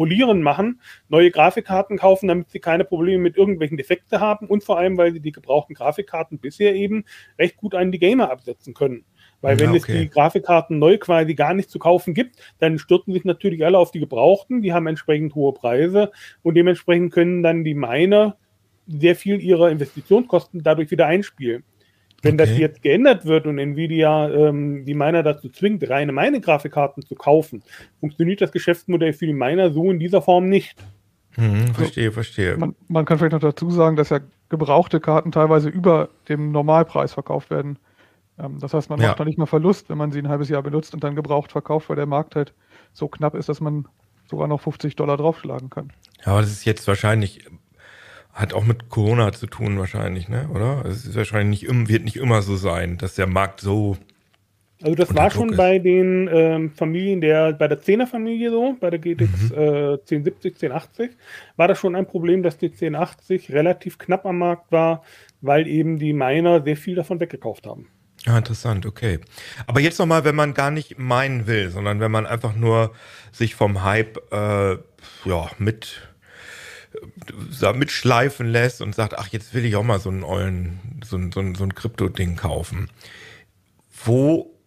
Rollieren 0.00 0.40
machen, 0.42 0.80
neue 1.10 1.30
Grafikkarten 1.30 1.98
kaufen, 1.98 2.26
damit 2.26 2.48
sie 2.50 2.58
keine 2.58 2.84
Probleme 2.84 3.22
mit 3.22 3.36
irgendwelchen 3.36 3.76
Defekte 3.76 4.18
haben 4.18 4.46
und 4.46 4.64
vor 4.64 4.78
allem, 4.78 4.96
weil 4.96 5.12
sie 5.12 5.20
die 5.20 5.30
gebrauchten 5.30 5.74
Grafikkarten 5.74 6.38
bisher 6.38 6.74
eben 6.74 7.04
recht 7.38 7.58
gut 7.58 7.74
an 7.74 7.92
die 7.92 7.98
Gamer 7.98 8.30
absetzen 8.30 8.72
können. 8.72 9.04
Weil 9.42 9.60
Ja, 9.60 9.66
wenn 9.66 9.74
es 9.74 9.84
okay. 9.84 9.98
die 9.98 10.08
Grafikkarten 10.08 10.78
neu 10.78 10.96
quasi 10.96 11.34
gar 11.34 11.52
nicht 11.52 11.68
zu 11.68 11.78
kaufen 11.78 12.14
gibt, 12.14 12.36
dann 12.60 12.78
stürzen 12.78 13.12
sich 13.12 13.24
natürlich 13.24 13.62
alle 13.62 13.76
auf 13.76 13.90
die 13.90 14.00
gebrauchten, 14.00 14.62
die 14.62 14.72
haben 14.72 14.86
entsprechend 14.86 15.34
hohe 15.34 15.52
Preise 15.52 16.12
und 16.42 16.54
dementsprechend 16.54 17.12
können 17.12 17.42
dann 17.42 17.62
die 17.62 17.74
Miner 17.74 18.38
sehr 18.86 19.16
viel 19.16 19.38
ihrer 19.38 19.70
Investitionskosten 19.70 20.62
dadurch 20.62 20.90
wieder 20.90 21.06
einspielen. 21.06 21.62
Wenn 22.22 22.36
das 22.36 22.50
Okay. 22.50 22.60
jetzt 22.60 22.82
geändert 22.82 23.24
wird 23.24 23.46
und 23.46 23.58
Nvidia 23.58 24.28
ähm, 24.30 24.84
die 24.84 24.94
Miner 24.94 25.22
dazu 25.22 25.48
zwingt, 25.48 25.88
reine 25.88 26.12
Mine-Grafikkarten 26.12 27.04
zu 27.04 27.14
kaufen, 27.14 27.62
funktioniert 28.00 28.40
das 28.42 28.52
Geschäftsmodell 28.52 29.12
für 29.14 29.26
die 29.26 29.32
Miner 29.32 29.70
so 29.72 29.90
in 29.90 29.98
dieser 29.98 30.20
Form 30.20 30.48
nicht. 30.48 30.76
Mhm, 31.36 31.74
verstehe, 31.74 32.12
verstehe. 32.12 32.56
Man, 32.56 32.74
man 32.88 33.04
kann 33.04 33.18
vielleicht 33.18 33.32
noch 33.32 33.40
dazu 33.40 33.70
sagen, 33.70 33.96
dass 33.96 34.10
ja 34.10 34.20
gebrauchte 34.48 35.00
Karten 35.00 35.32
teilweise 35.32 35.68
über 35.68 36.10
dem 36.28 36.50
Normalpreis 36.52 37.14
verkauft 37.14 37.50
werden. 37.50 37.78
Ähm, 38.38 38.58
das 38.60 38.74
heißt, 38.74 38.90
man 38.90 39.00
Ja. 39.00 39.08
macht 39.08 39.20
da 39.20 39.24
nicht 39.24 39.38
mal 39.38 39.46
Verlust, 39.46 39.88
wenn 39.88 39.96
man 39.98 40.12
sie 40.12 40.18
ein 40.18 40.28
halbes 40.28 40.48
Jahr 40.48 40.62
benutzt 40.62 40.92
und 40.92 41.02
dann 41.04 41.14
gebraucht 41.14 41.52
verkauft, 41.52 41.88
weil 41.88 41.96
der 41.96 42.06
Markt 42.06 42.34
halt 42.36 42.52
so 42.92 43.08
knapp 43.08 43.34
ist, 43.34 43.48
dass 43.48 43.60
man 43.60 43.86
sogar 44.28 44.48
noch 44.48 44.60
50 44.60 44.96
Dollar 44.96 45.16
draufschlagen 45.16 45.70
kann. 45.70 45.92
Ja, 46.26 46.32
aber 46.32 46.40
das 46.42 46.50
ist 46.50 46.64
jetzt 46.64 46.86
wahrscheinlich, 46.86 47.44
hat 48.32 48.52
auch 48.54 48.64
mit 48.64 48.88
Corona 48.88 49.32
zu 49.32 49.46
tun 49.46 49.78
wahrscheinlich, 49.78 50.28
ne? 50.28 50.48
Oder? 50.54 50.84
Es 50.86 51.04
ist 51.04 51.16
wahrscheinlich 51.16 51.62
nicht, 51.62 51.88
wird 51.88 52.04
nicht 52.04 52.16
immer 52.16 52.42
so 52.42 52.56
sein, 52.56 52.96
dass 52.98 53.14
der 53.14 53.26
Markt 53.26 53.60
so. 53.60 53.96
Also 54.82 54.94
das 54.94 55.14
war 55.14 55.30
schon 55.30 55.50
ist. 55.50 55.56
bei 55.58 55.78
den 55.78 56.26
ähm, 56.32 56.70
Familien 56.70 57.20
der, 57.20 57.52
bei 57.52 57.68
der 57.68 57.82
10er 57.82 58.06
Familie 58.06 58.50
so, 58.50 58.76
bei 58.80 58.88
der 58.88 58.98
GTX 58.98 59.50
Mhm. 59.50 59.54
äh, 59.54 59.92
1070, 59.92 60.54
1080, 60.54 61.10
war 61.56 61.68
das 61.68 61.78
schon 61.78 61.94
ein 61.94 62.06
Problem, 62.06 62.42
dass 62.42 62.56
die 62.56 62.70
1080 62.70 63.52
relativ 63.52 63.98
knapp 63.98 64.24
am 64.24 64.38
Markt 64.38 64.72
war, 64.72 65.02
weil 65.42 65.66
eben 65.66 65.98
die 65.98 66.14
Miner 66.14 66.62
sehr 66.62 66.76
viel 66.78 66.94
davon 66.94 67.20
weggekauft 67.20 67.66
haben. 67.66 67.88
Ja, 68.26 68.36
interessant, 68.38 68.84
okay. 68.86 69.18
Aber 69.66 69.80
jetzt 69.80 69.98
nochmal, 69.98 70.24
wenn 70.24 70.34
man 70.34 70.52
gar 70.54 70.70
nicht 70.70 70.98
meinen 70.98 71.46
will, 71.46 71.70
sondern 71.70 72.00
wenn 72.00 72.10
man 72.10 72.26
einfach 72.26 72.54
nur 72.54 72.92
sich 73.32 73.54
vom 73.54 73.82
Hype 73.82 74.18
äh, 74.32 74.72
ja, 75.24 75.50
mit, 75.58 76.09
äh, 76.94 77.72
mitschleifen 77.72 78.46
lässt 78.48 78.80
und 78.80 78.94
sagt, 78.94 79.18
ach, 79.18 79.28
jetzt 79.28 79.54
will 79.54 79.64
ich 79.64 79.76
auch 79.76 79.82
mal 79.82 80.00
so 80.00 80.10
einen 80.10 80.24
ollen, 80.24 80.80
so 81.04 81.16
ein, 81.16 81.32
so 81.32 81.40
ein, 81.40 81.54
so 81.54 81.64
ein 81.64 81.74
Krypto-Ding 81.74 82.36
kaufen. 82.36 82.88
Wo, 84.04 84.58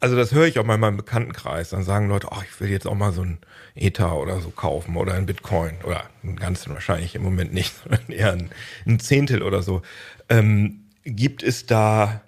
also 0.00 0.16
das 0.16 0.32
höre 0.32 0.46
ich 0.46 0.58
auch 0.58 0.64
mal 0.64 0.74
in 0.74 0.80
meinem 0.80 0.96
Bekanntenkreis, 0.96 1.70
dann 1.70 1.84
sagen 1.84 2.08
Leute, 2.08 2.28
ach, 2.32 2.44
ich 2.44 2.60
will 2.60 2.70
jetzt 2.70 2.86
auch 2.86 2.94
mal 2.94 3.12
so 3.12 3.22
ein 3.22 3.38
Ether 3.74 4.16
oder 4.16 4.40
so 4.40 4.50
kaufen 4.50 4.96
oder 4.96 5.14
ein 5.14 5.26
Bitcoin 5.26 5.76
oder 5.84 6.04
einen 6.22 6.36
ganzen 6.36 6.74
wahrscheinlich 6.74 7.14
im 7.14 7.22
Moment 7.22 7.52
nicht, 7.52 7.74
sondern 7.82 8.08
eher 8.08 8.32
ein, 8.32 8.50
ein 8.86 9.00
Zehntel 9.00 9.42
oder 9.42 9.62
so. 9.62 9.82
Ähm, 10.28 10.84
gibt 11.04 11.42
es 11.42 11.66
da 11.66 12.22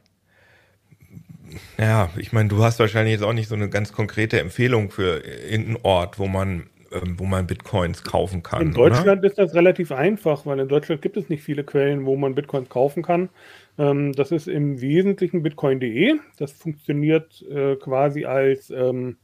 ja, 1.78 2.10
ich 2.16 2.32
meine, 2.32 2.48
du 2.48 2.62
hast 2.62 2.78
wahrscheinlich 2.78 3.12
jetzt 3.12 3.24
auch 3.24 3.32
nicht 3.32 3.48
so 3.48 3.54
eine 3.54 3.68
ganz 3.68 3.92
konkrete 3.92 4.40
Empfehlung 4.40 4.90
für 4.90 5.24
irgendeinen 5.24 5.78
Ort, 5.82 6.18
wo 6.18 6.26
man, 6.26 6.68
ähm, 6.92 7.18
wo 7.18 7.24
man 7.24 7.46
Bitcoins 7.46 8.02
kaufen 8.02 8.42
kann. 8.42 8.62
In 8.62 8.72
Deutschland 8.72 9.24
ist 9.24 9.38
das 9.38 9.54
relativ 9.54 9.92
einfach, 9.92 10.46
weil 10.46 10.58
in 10.58 10.68
Deutschland 10.68 11.02
gibt 11.02 11.16
es 11.16 11.28
nicht 11.28 11.42
viele 11.42 11.64
Quellen, 11.64 12.06
wo 12.06 12.16
man 12.16 12.34
Bitcoins 12.34 12.68
kaufen 12.68 13.02
kann. 13.02 13.28
Ähm, 13.78 14.12
das 14.12 14.32
ist 14.32 14.48
im 14.48 14.80
Wesentlichen 14.80 15.42
bitcoin.de. 15.42 16.16
Das 16.38 16.52
funktioniert 16.52 17.44
äh, 17.50 17.76
quasi 17.76 18.24
als, 18.24 18.70
ähm, 18.70 19.16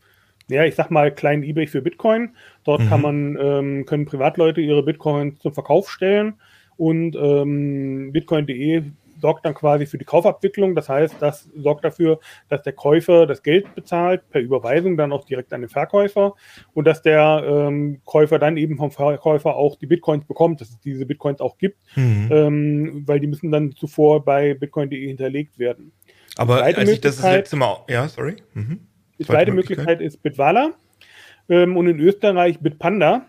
ja, 0.48 0.64
ich 0.64 0.76
sag 0.76 0.90
mal, 0.90 1.12
kleinen 1.12 1.42
eBay 1.42 1.66
für 1.66 1.82
Bitcoin. 1.82 2.36
Dort 2.64 2.82
Mhm. 2.82 2.88
kann 2.88 3.00
man, 3.02 3.38
ähm, 3.40 3.86
können 3.86 4.06
Privatleute 4.06 4.60
ihre 4.60 4.82
Bitcoins 4.82 5.38
zum 5.40 5.52
Verkauf 5.52 5.90
stellen 5.90 6.34
und 6.76 7.16
ähm, 7.16 8.12
bitcoin.de 8.12 8.84
sorgt 9.20 9.44
dann 9.46 9.54
quasi 9.54 9.86
für 9.86 9.98
die 9.98 10.04
Kaufabwicklung. 10.04 10.74
Das 10.74 10.88
heißt, 10.88 11.16
das 11.20 11.48
sorgt 11.56 11.84
dafür, 11.84 12.18
dass 12.48 12.62
der 12.62 12.72
Käufer 12.72 13.26
das 13.26 13.42
Geld 13.42 13.74
bezahlt, 13.74 14.28
per 14.30 14.40
Überweisung 14.40 14.96
dann 14.96 15.12
auch 15.12 15.24
direkt 15.24 15.52
an 15.52 15.62
den 15.62 15.70
Verkäufer 15.70 16.34
und 16.74 16.86
dass 16.86 17.02
der 17.02 17.42
ähm, 17.46 18.00
Käufer 18.04 18.38
dann 18.38 18.56
eben 18.56 18.76
vom 18.76 18.90
Verkäufer 18.90 19.56
auch 19.56 19.76
die 19.76 19.86
Bitcoins 19.86 20.24
bekommt, 20.24 20.60
dass 20.60 20.70
es 20.70 20.80
diese 20.80 21.06
Bitcoins 21.06 21.40
auch 21.40 21.58
gibt, 21.58 21.78
Mhm. 21.94 22.28
ähm, 22.30 23.02
weil 23.06 23.20
die 23.20 23.26
müssen 23.26 23.50
dann 23.50 23.72
zuvor 23.72 24.24
bei 24.24 24.54
bitcoin.de 24.54 25.06
hinterlegt 25.06 25.58
werden. 25.58 25.92
Aber 26.36 26.62
als 26.62 26.76
ich 26.88 27.00
das 27.00 27.16
das 27.16 27.32
letzte 27.32 27.56
Mal, 27.56 27.78
ja, 27.88 28.08
sorry. 28.08 28.36
Mhm. 28.54 28.80
Die 29.18 29.24
Zweite 29.24 29.32
zweite 29.38 29.52
Möglichkeit? 29.52 29.86
Möglichkeit 29.86 30.00
ist 30.06 30.22
Bitwala 30.22 30.70
ähm, 31.48 31.76
und 31.76 31.86
in 31.88 31.98
Österreich 32.00 32.58
Bitpanda. 32.60 33.26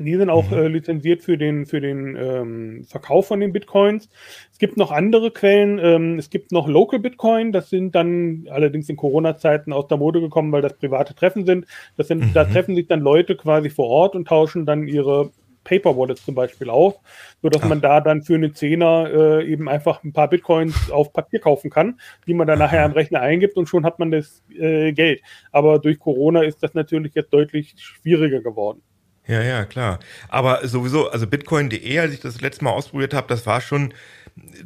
Die 0.00 0.16
sind 0.16 0.28
auch 0.30 0.50
Mhm. 0.50 0.56
äh, 0.56 0.68
lizenziert 0.68 1.22
für 1.22 1.38
den, 1.38 1.66
für 1.66 1.80
den 1.80 2.16
ähm, 2.16 2.84
Verkauf 2.84 3.28
von 3.28 3.38
den 3.40 3.52
Bitcoins. 3.52 4.08
Es 4.50 4.58
gibt 4.58 4.76
noch 4.76 4.90
andere 4.90 5.30
Quellen. 5.30 5.78
Ähm, 5.80 6.18
es 6.18 6.30
gibt 6.30 6.50
noch 6.50 6.66
Local 6.66 6.98
Bitcoin. 6.98 7.52
Das 7.52 7.70
sind 7.70 7.94
dann 7.94 8.46
allerdings 8.50 8.88
in 8.88 8.96
Corona-Zeiten 8.96 9.72
aus 9.72 9.86
der 9.86 9.98
Mode 9.98 10.20
gekommen, 10.20 10.50
weil 10.52 10.62
das 10.62 10.74
private 10.76 11.14
Treffen 11.14 11.46
sind. 11.46 11.66
Das 11.96 12.08
sind 12.08 12.20
Mhm. 12.20 12.32
Da 12.34 12.44
treffen 12.44 12.74
sich 12.74 12.86
dann 12.88 13.00
Leute 13.00 13.36
quasi 13.36 13.70
vor 13.70 13.88
Ort 13.88 14.16
und 14.16 14.26
tauschen 14.26 14.66
dann 14.66 14.88
ihre 14.88 15.30
Paper 15.62 15.96
Wallets 15.96 16.24
zum 16.24 16.34
Beispiel 16.34 16.68
auf, 16.68 16.96
sodass 17.40 17.62
Ach. 17.62 17.68
man 17.70 17.80
da 17.80 18.00
dann 18.02 18.22
für 18.22 18.34
eine 18.34 18.52
Zehner 18.52 19.08
äh, 19.40 19.50
eben 19.50 19.66
einfach 19.68 20.04
ein 20.04 20.12
paar 20.12 20.28
Bitcoins 20.28 20.90
auf 20.90 21.12
Papier 21.12 21.40
kaufen 21.40 21.70
kann, 21.70 21.98
die 22.26 22.34
man 22.34 22.46
dann 22.46 22.58
Aha. 22.60 22.66
nachher 22.66 22.84
am 22.84 22.92
Rechner 22.92 23.20
eingibt 23.20 23.56
und 23.56 23.66
schon 23.66 23.84
hat 23.86 23.98
man 23.98 24.10
das 24.10 24.42
äh, 24.58 24.92
Geld. 24.92 25.22
Aber 25.52 25.78
durch 25.78 25.98
Corona 25.98 26.42
ist 26.42 26.62
das 26.62 26.74
natürlich 26.74 27.14
jetzt 27.14 27.32
deutlich 27.32 27.74
schwieriger 27.78 28.40
geworden. 28.42 28.82
Ja, 29.26 29.42
ja, 29.42 29.64
klar. 29.64 30.00
Aber 30.28 30.66
sowieso, 30.68 31.08
also 31.10 31.26
bitcoin.de, 31.26 31.98
als 31.98 32.12
ich 32.12 32.20
das 32.20 32.40
letzte 32.40 32.64
Mal 32.64 32.72
ausprobiert 32.72 33.14
habe, 33.14 33.26
das 33.28 33.46
war 33.46 33.60
schon 33.60 33.94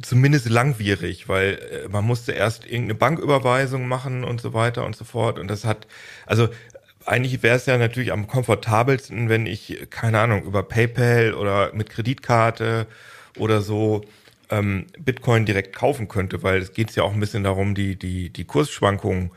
zumindest 0.01 0.49
langwierig, 0.49 1.29
weil 1.29 1.59
äh, 1.85 1.87
man 1.89 2.03
musste 2.05 2.33
erst 2.33 2.65
irgendeine 2.65 2.95
Banküberweisung 2.95 3.87
machen 3.87 4.23
und 4.23 4.41
so 4.41 4.53
weiter 4.53 4.85
und 4.85 4.95
so 4.95 5.05
fort. 5.05 5.39
Und 5.39 5.47
das 5.47 5.63
hat, 5.63 5.87
also 6.25 6.49
eigentlich 7.05 7.41
wäre 7.43 7.55
es 7.55 7.65
ja 7.67 7.77
natürlich 7.77 8.11
am 8.11 8.27
komfortabelsten, 8.27 9.29
wenn 9.29 9.45
ich, 9.45 9.87
keine 9.89 10.19
Ahnung, 10.19 10.43
über 10.43 10.63
PayPal 10.63 11.33
oder 11.33 11.73
mit 11.73 11.89
Kreditkarte 11.89 12.87
oder 13.37 13.61
so 13.61 14.03
ähm, 14.49 14.87
Bitcoin 14.99 15.45
direkt 15.45 15.75
kaufen 15.75 16.07
könnte, 16.07 16.43
weil 16.43 16.61
es 16.61 16.73
geht 16.73 16.93
ja 16.95 17.03
auch 17.03 17.13
ein 17.13 17.19
bisschen 17.19 17.43
darum, 17.43 17.75
die, 17.75 17.95
die, 17.95 18.29
die 18.29 18.45
Kursschwankungen 18.45 19.31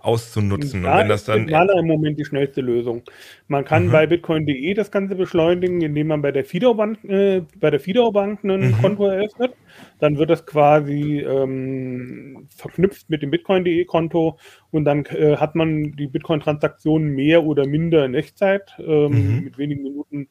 auszunutzen. 0.00 0.82
Da 0.82 0.92
und 0.92 0.98
wenn 0.98 1.08
das 1.08 1.20
ist 1.22 1.28
dann 1.28 1.46
Bitwala 1.46 1.78
im 1.80 1.86
Moment 1.86 2.18
die 2.18 2.24
schnellste 2.24 2.60
Lösung. 2.60 3.02
Man 3.48 3.64
kann 3.64 3.86
Mhm. 3.86 3.92
bei 3.92 4.06
bitcoin.de 4.06 4.74
das 4.74 4.90
Ganze 4.90 5.14
beschleunigen, 5.14 5.80
indem 5.82 6.08
man 6.08 6.22
bei 6.22 6.32
der 6.32 6.44
Fidao 6.44 6.74
Bank, 6.74 7.02
äh, 7.04 7.42
bei 7.56 7.70
der 7.70 7.80
Fidao 7.80 8.10
Bank 8.12 8.44
ein 8.44 8.68
Mhm. 8.68 8.72
Konto 8.72 9.06
eröffnet. 9.06 9.54
Dann 9.98 10.18
wird 10.18 10.30
das 10.30 10.46
quasi 10.46 11.20
ähm, 11.20 12.46
verknüpft 12.56 13.10
mit 13.10 13.22
dem 13.22 13.30
bitcoin.de 13.30 13.84
Konto 13.84 14.38
und 14.70 14.84
dann 14.84 15.04
äh, 15.06 15.36
hat 15.36 15.54
man 15.54 15.92
die 15.96 16.06
Bitcoin-Transaktionen 16.08 17.10
mehr 17.14 17.44
oder 17.44 17.66
minder 17.66 18.04
in 18.04 18.14
Echtzeit 18.14 18.74
ähm, 18.78 19.38
Mhm. 19.38 19.44
mit 19.44 19.58
wenigen 19.58 19.82
Minuten 19.82 20.28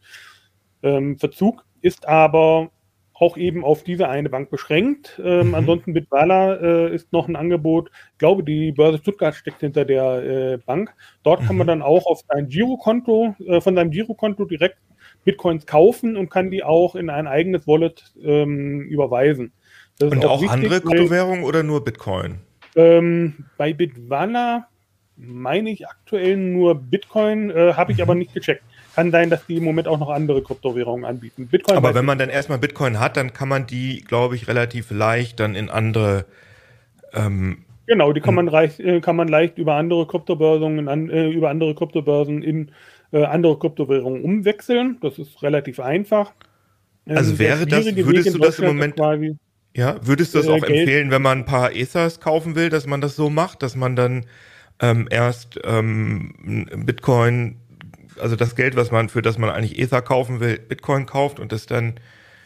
ähm, 0.83 1.17
Verzug, 1.17 1.65
ist 1.81 2.07
aber 2.07 2.71
auch 3.19 3.37
eben 3.37 3.63
auf 3.63 3.83
diese 3.83 4.09
eine 4.09 4.29
Bank 4.29 4.49
beschränkt. 4.49 5.19
Ähm, 5.23 5.47
Mhm. 5.49 5.55
Ansonsten 5.55 5.93
Bitwala 5.93 6.55
äh, 6.55 6.93
ist 6.95 7.11
noch 7.13 7.27
ein 7.27 7.35
Angebot. 7.35 7.89
Ich 8.13 8.17
glaube, 8.19 8.43
die 8.43 8.71
Börse 8.71 8.99
Stuttgart 8.99 9.33
steckt 9.35 9.59
hinter 9.61 9.85
der 9.85 10.23
äh, 10.23 10.57
Bank. 10.65 10.93
Dort 11.23 11.39
kann 11.45 11.55
Mhm. 11.55 11.57
man 11.59 11.67
dann 11.67 11.81
auch 11.81 12.05
auf 12.05 12.21
sein 12.27 12.47
Girokonto, 12.47 13.35
äh, 13.45 13.59
von 13.61 13.75
seinem 13.75 13.91
Girokonto 13.91 14.45
direkt 14.45 14.77
Bitcoins 15.23 15.65
kaufen 15.65 16.15
und 16.15 16.29
kann 16.29 16.51
die 16.51 16.63
auch 16.63 16.95
in 16.95 17.09
ein 17.09 17.27
eigenes 17.27 17.67
Wallet 17.67 18.03
ähm, 18.23 18.81
überweisen. 18.81 19.51
Und 19.99 20.23
auch 20.25 20.41
wichtig, 20.41 20.51
andere 20.53 20.81
Kryptowährungen 20.81 21.43
oder 21.43 21.63
nur 21.63 21.83
Bitcoin? 21.83 22.39
ähm, 22.75 23.45
bei 23.57 23.73
Bitwala 23.73 24.67
meine 25.15 25.71
ich 25.71 25.87
aktuell 25.87 26.37
nur 26.37 26.75
Bitcoin, 26.75 27.49
äh, 27.49 27.73
habe 27.73 27.91
ich 27.91 27.97
Mhm. 27.97 28.03
aber 28.03 28.15
nicht 28.15 28.33
gecheckt. 28.33 28.63
Kann 28.97 29.11
sein, 29.11 29.29
dass 29.29 29.45
die 29.45 29.57
im 29.57 29.63
Moment 29.63 29.87
auch 29.87 29.99
noch 29.99 30.09
andere 30.09 30.41
Kryptowährungen 30.41 31.05
anbieten. 31.05 31.45
Bitcoin 31.51 31.77
Aber 31.77 31.93
wenn 31.93 32.03
man 32.03 32.17
dann 32.17 32.29
erstmal 32.29 32.57
Bitcoin 32.57 32.99
hat, 32.99 33.15
dann 33.15 33.31
kann 33.31 33.47
man 33.47 33.67
die, 33.67 34.01
glaube 34.01 34.35
ich, 34.35 34.47
relativ 34.47 34.89
leicht 34.89 35.39
dann 35.39 35.53
in 35.53 35.69
andere 35.69 36.25
ähm, 37.13 37.59
Genau, 37.85 38.11
die 38.11 38.19
kann 38.21 38.33
man, 38.33 38.47
reich, 38.47 38.79
äh, 38.79 38.99
kann 38.99 39.15
man 39.15 39.27
leicht 39.27 39.59
über 39.59 39.75
andere 39.75 40.07
Kryptobörsen, 40.07 40.87
an, 40.89 41.09
äh, 41.11 41.29
über 41.29 41.49
andere 41.51 41.75
Kryptobörsen 41.75 42.41
in 42.41 42.71
äh, 43.13 43.23
andere 43.23 43.57
Kryptowährungen 43.59 44.23
umwechseln. 44.23 44.97
Das 45.01 45.19
ist 45.19 45.41
relativ 45.43 45.79
einfach. 45.79 46.33
Ähm, 47.05 47.17
Also 47.17 47.37
wäre 47.37 47.67
das- 47.67 47.85
würdest 47.85 48.25
Weg 48.25 48.33
du 48.33 48.39
das 48.39 48.57
im 48.59 48.65
Moment- 48.65 48.95
Quasi, 48.95 49.37
Ja, 49.75 49.97
würdest 50.01 50.33
du 50.33 50.39
es 50.39 50.47
Äh, 50.47 50.51
auch 50.53 50.59
Geld- 50.61 50.79
empfehlen, 50.79 51.11
wenn 51.11 51.21
man 51.21 51.37
ein 51.41 51.45
paar 51.45 51.71
Ethers 51.71 52.19
kaufen 52.19 52.55
will, 52.55 52.69
dass 52.71 52.87
man 52.87 52.99
das 52.99 53.15
so 53.15 53.29
macht, 53.29 53.61
dass 53.61 53.75
man 53.75 53.95
dann 53.95 54.25
ähm, 54.81 55.07
erst 55.11 55.59
ähm, 55.63 56.65
Bitcoin, 56.85 57.57
also 58.19 58.35
das 58.35 58.55
Geld, 58.55 58.75
was 58.75 58.91
man 58.91 59.09
für 59.09 59.21
das 59.21 59.37
man 59.37 59.49
eigentlich 59.49 59.79
Ether 59.79 60.01
kaufen 60.01 60.39
will, 60.39 60.57
Bitcoin 60.59 61.05
kauft 61.05 61.39
und 61.39 61.51
das 61.51 61.65
dann 61.65 61.99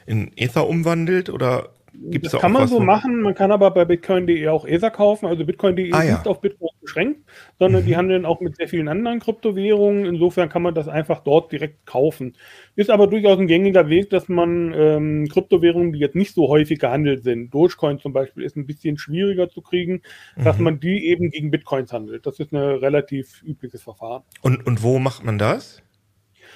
in 0.06 0.32
Ether 0.36 0.68
umwandelt 0.68 1.30
oder 1.30 1.70
gibt 1.94 2.26
es 2.26 2.32
das 2.32 2.38
auch 2.38 2.42
kann 2.42 2.54
man 2.54 2.68
so 2.68 2.80
machen, 2.80 3.22
man 3.22 3.36
kann 3.36 3.52
aber 3.52 3.70
bei 3.72 3.86
bitcoin.de 3.86 4.48
auch 4.48 4.66
Ether 4.66 4.92
kaufen. 4.92 5.26
Also 5.28 5.46
bitcoin.de 5.46 5.92
Ah, 5.94 6.00
ist 6.02 6.08
ja. 6.08 6.14
nicht 6.18 6.28
auf 6.28 6.40
Bitcoin 6.42 6.70
beschränkt, 6.82 7.20
sondern 7.60 7.84
Mhm. 7.84 7.86
die 7.88 7.98
handeln 7.98 8.26
auch 8.26 8.40
mit 8.42 8.56
sehr 8.56 8.68
vielen 8.68 8.88
anderen 8.88 9.20
Kryptowährungen. 9.20 10.06
Insofern 10.06 10.50
kann 10.50 10.62
man 10.62 10.74
das 10.74 10.88
einfach 10.88 11.20
dort 11.20 11.52
direkt 11.52 11.86
kaufen. 11.86 12.36
Ist 12.76 12.90
aber 12.90 13.08
durchaus 13.08 13.40
ein 13.40 13.48
gängiger 13.48 13.90
Weg, 13.90 14.10
dass 14.10 14.30
man 14.30 14.74
ähm, 14.76 15.28
Kryptowährungen, 15.28 15.92
die 15.94 16.00
jetzt 16.00 16.16
nicht 16.16 16.34
so 16.34 16.48
häufig 16.48 16.80
gehandelt 16.80 17.24
sind, 17.24 17.54
Dogecoin 17.54 18.00
zum 18.00 18.14
Beispiel, 18.14 18.44
ist 18.44 18.56
ein 18.56 18.66
bisschen 18.66 18.98
schwieriger 18.98 19.50
zu 19.50 19.62
kriegen, 19.62 20.02
dass 20.38 20.58
Mhm. 20.58 20.64
man 20.64 20.80
die 20.80 21.08
eben 21.08 21.30
gegen 21.30 21.52
Bitcoins 21.52 21.92
handelt. 21.94 22.26
Das 22.26 22.40
ist 22.40 22.52
ein 22.54 22.58
relativ 22.58 23.44
übliches 23.44 23.84
Verfahren. 23.84 24.24
Und, 24.42 24.66
und 24.66 24.82
wo 24.84 24.98
macht 25.00 25.24
man 25.26 25.38
das? 25.38 25.82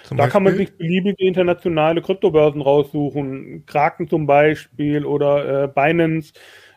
Zum 0.05 0.17
Da 0.17 0.27
kann 0.27 0.43
man 0.43 0.55
Beispiel? 0.55 0.55
sich 0.55 0.77
beliebige 0.77 1.25
internationale 1.25 2.01
Kryptobörsen 2.01 2.61
raussuchen. 2.61 3.65
Kraken 3.65 4.07
zum 4.07 4.27
Beispiel 4.27 5.05
oder 5.05 5.63
äh, 5.63 5.67
Binance 5.67 6.33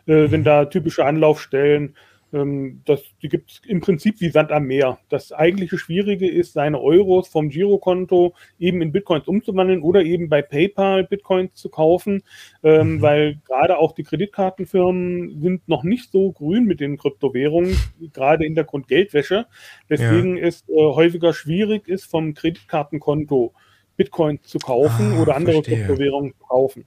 äh, 0.07 0.27
Mhm. 0.27 0.27
sind 0.27 0.43
da 0.45 0.65
typische 0.65 1.05
Anlaufstellen. 1.05 1.95
Ähm, 2.31 2.81
das, 2.85 3.01
die 3.21 3.27
gibt 3.29 3.51
es 3.51 3.61
im 3.67 3.81
Prinzip 3.81 4.21
wie 4.21 4.29
Sand 4.29 4.51
am 4.51 4.65
Meer. 4.65 4.99
Das 5.09 5.31
eigentliche 5.31 5.77
Schwierige 5.77 6.29
ist, 6.29 6.53
seine 6.53 6.79
Euros 6.79 7.27
vom 7.27 7.49
Girokonto 7.49 8.33
eben 8.59 8.81
in 8.81 8.91
Bitcoins 8.91 9.27
umzuwandeln 9.27 9.81
oder 9.81 10.03
eben 10.03 10.29
bei 10.29 10.41
PayPal 10.41 11.03
Bitcoins 11.05 11.55
zu 11.55 11.69
kaufen, 11.69 12.21
ähm, 12.63 12.95
Mhm. 12.97 13.01
weil 13.01 13.35
gerade 13.45 13.77
auch 13.77 13.93
die 13.93 14.03
Kreditkartenfirmen 14.03 15.39
sind 15.41 15.67
noch 15.67 15.83
nicht 15.83 16.11
so 16.11 16.31
grün 16.31 16.65
mit 16.65 16.79
den 16.79 16.97
Kryptowährungen, 16.97 17.75
gerade 18.13 18.43
Hintergrund 18.45 18.87
Geldwäsche. 18.87 19.47
Deswegen 19.89 20.37
ist 20.37 20.69
äh, 20.69 20.73
häufiger 20.75 21.33
schwierig 21.33 21.87
ist, 21.87 22.05
vom 22.05 22.33
Kreditkartenkonto 22.33 23.53
Bitcoins 23.97 24.43
zu 24.43 24.59
kaufen 24.59 25.13
Ah, 25.17 25.21
oder 25.21 25.35
andere 25.35 25.55
verstehe. 25.55 25.77
Kryptowährungen 25.85 26.33
zu 26.33 26.45
kaufen. 26.47 26.85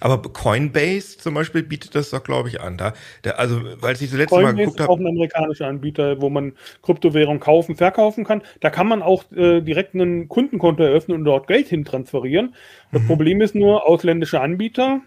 Aber 0.00 0.20
Coinbase 0.20 1.18
zum 1.18 1.34
Beispiel 1.34 1.62
bietet 1.62 1.94
das 1.94 2.10
doch, 2.10 2.24
glaube 2.24 2.48
ich, 2.48 2.60
an. 2.60 2.76
Da, 2.76 2.92
der, 3.22 3.38
also, 3.38 3.60
als 3.82 4.00
ich 4.00 4.10
das 4.10 4.18
letzte 4.18 4.34
Mal 4.36 4.42
Coinbase 4.42 4.56
geguckt 4.56 4.80
ist 4.80 4.86
auch 4.86 4.92
habe, 4.92 5.02
ein 5.04 5.08
amerikanischer 5.08 5.66
Anbieter, 5.66 6.20
wo 6.20 6.28
man 6.28 6.54
Kryptowährungen 6.82 7.40
kaufen, 7.40 7.76
verkaufen 7.76 8.24
kann. 8.24 8.42
Da 8.60 8.70
kann 8.70 8.88
man 8.88 9.02
auch 9.02 9.30
äh, 9.32 9.60
direkt 9.60 9.94
ein 9.94 10.28
Kundenkonto 10.28 10.82
eröffnen 10.82 11.18
und 11.18 11.24
dort 11.24 11.46
Geld 11.46 11.68
hin 11.68 11.84
transferieren. 11.84 12.54
Das 12.90 13.02
Mhm. 13.02 13.06
Problem 13.06 13.40
ist 13.40 13.54
nur, 13.54 13.86
ausländische 13.86 14.40
Anbieter, 14.40 15.02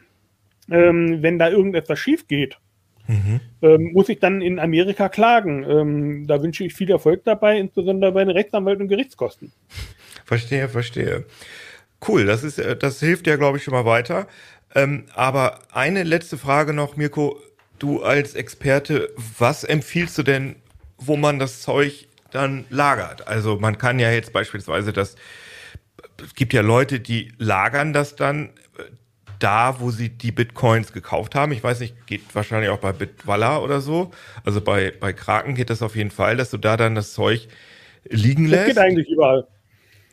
ähm, 0.70 1.22
wenn 1.22 1.40
da 1.40 1.50
irgendetwas 1.50 2.00
schief 2.00 2.28
geht, 2.28 2.58
mhm. 3.08 3.40
ähm, 3.62 3.92
muss 3.94 4.10
ich 4.10 4.20
dann 4.20 4.42
in 4.42 4.60
Amerika 4.60 5.10
klagen. 5.10 5.64
Ähm, 5.64 6.28
da 6.28 6.42
wünsche 6.42 6.64
ich 6.64 6.74
viel 6.74 6.90
Erfolg 6.90 7.24
dabei, 7.24 7.58
insbesondere 7.58 8.12
bei 8.12 8.24
den 8.24 8.32
Rechtsanwalt 8.32 8.80
und 8.80 8.88
Gerichtskosten. 8.88 9.52
Verstehe, 10.26 10.70
verstehe. 10.70 11.26
Cool, 12.08 12.26
das 12.26 12.44
ist, 12.44 12.60
äh, 12.60 12.76
das 12.76 13.00
hilft 13.00 13.28
ja, 13.28 13.36
glaube 13.36 13.58
ich, 13.58 13.64
schon 13.64 13.74
mal 13.74 13.86
weiter. 13.86 14.28
Ähm, 14.74 15.06
aber 15.14 15.60
eine 15.72 16.04
letzte 16.04 16.38
Frage 16.38 16.74
noch, 16.74 16.96
Mirko. 16.98 17.40
Du 17.78 18.02
als 18.04 18.36
Experte, 18.36 19.10
was 19.38 19.66
empfiehlst 19.66 20.18
du 20.18 20.24
denn, 20.24 20.56
wo 20.98 21.18
man 21.18 21.40
das 21.40 21.62
Zeug 21.62 22.08
dann 22.32 22.64
lagert? 22.70 23.28
Also 23.28 23.58
man 23.58 23.78
kann 23.78 24.00
ja 24.00 24.12
jetzt 24.12 24.32
beispielsweise 24.32 24.94
das, 24.94 25.16
es 26.24 26.34
gibt 26.36 26.54
ja 26.54 26.62
Leute, 26.62 27.02
die 27.02 27.34
lagern 27.38 27.92
das 27.92 28.16
dann 28.16 28.46
äh, 28.78 28.84
da, 29.40 29.82
wo 29.82 29.92
sie 29.92 30.08
die 30.10 30.32
Bitcoins 30.32 30.94
gekauft 30.94 31.36
haben. 31.36 31.52
Ich 31.52 31.64
weiß 31.64 31.82
nicht, 31.82 32.08
geht 32.08 32.34
wahrscheinlich 32.34 32.70
auch 32.70 32.80
bei 32.80 32.94
Bitwalla 32.94 33.60
oder 33.60 33.82
so. 33.82 34.12
Also 34.46 34.62
bei, 34.62 34.94
bei 34.98 35.12
Kraken 35.12 35.56
geht 35.56 35.70
das 35.70 35.82
auf 35.82 35.98
jeden 35.98 36.12
Fall, 36.12 36.38
dass 36.38 36.50
du 36.52 36.58
da 36.58 36.78
dann 36.78 36.96
das 36.96 37.14
Zeug 37.14 37.48
liegen 38.06 38.50
Das 38.50 38.52
lässt. 38.52 38.68
geht 38.68 38.78
eigentlich 38.78 39.10
überall. 39.10 39.48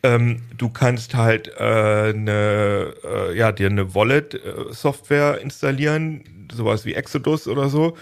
Ähm, 0.03 0.43
du 0.57 0.69
kannst 0.69 1.15
halt 1.15 1.49
äh, 1.49 1.63
eine, 1.63 2.95
äh, 3.05 3.37
ja, 3.37 3.53
dir 3.53 3.69
eine 3.69 3.95
Wallet-Software 3.95 5.41
installieren, 5.41 6.49
sowas 6.53 6.85
wie 6.85 6.95
Exodus 6.95 7.47
oder 7.47 7.69
so. 7.69 7.97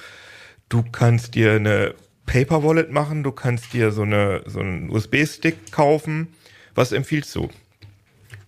Du 0.69 0.83
kannst 0.91 1.35
dir 1.35 1.53
eine 1.53 1.95
Paper-Wallet 2.27 2.91
machen, 2.91 3.23
du 3.23 3.33
kannst 3.33 3.73
dir 3.73 3.91
so, 3.91 4.03
eine, 4.03 4.43
so 4.47 4.61
einen 4.61 4.91
USB-Stick 4.91 5.73
kaufen. 5.73 6.29
Was 6.75 6.93
empfiehlst 6.93 7.35
du? 7.35 7.51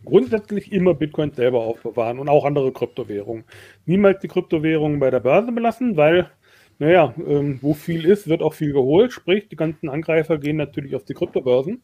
grundsätzlich 0.04 0.72
immer 0.72 0.94
Bitcoin 0.94 1.32
selber 1.32 1.60
aufbewahren 1.60 2.18
und 2.18 2.28
auch 2.28 2.44
andere 2.44 2.72
Kryptowährungen. 2.72 3.44
Niemals 3.86 4.20
die 4.20 4.28
Kryptowährungen 4.28 4.98
bei 4.98 5.10
der 5.10 5.20
Börse 5.20 5.52
belassen, 5.52 5.96
weil, 5.96 6.30
naja, 6.82 7.14
ähm, 7.24 7.60
wo 7.62 7.74
viel 7.74 8.04
ist, 8.04 8.28
wird 8.28 8.42
auch 8.42 8.54
viel 8.54 8.72
geholt. 8.72 9.12
Sprich, 9.12 9.48
die 9.48 9.54
ganzen 9.54 9.88
Angreifer 9.88 10.38
gehen 10.38 10.56
natürlich 10.56 10.96
auf 10.96 11.04
die 11.04 11.14
Kryptobörsen. 11.14 11.80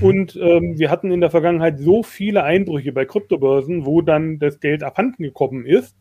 Und 0.00 0.34
ähm, 0.34 0.78
wir 0.78 0.90
hatten 0.90 1.10
in 1.10 1.20
der 1.20 1.28
Vergangenheit 1.28 1.78
so 1.78 2.02
viele 2.02 2.42
Einbrüche 2.42 2.92
bei 2.92 3.04
Kryptobörsen, 3.04 3.84
wo 3.84 4.00
dann 4.00 4.38
das 4.38 4.58
Geld 4.58 4.82
abhanden 4.82 5.24
gekommen 5.24 5.66
ist. 5.66 5.94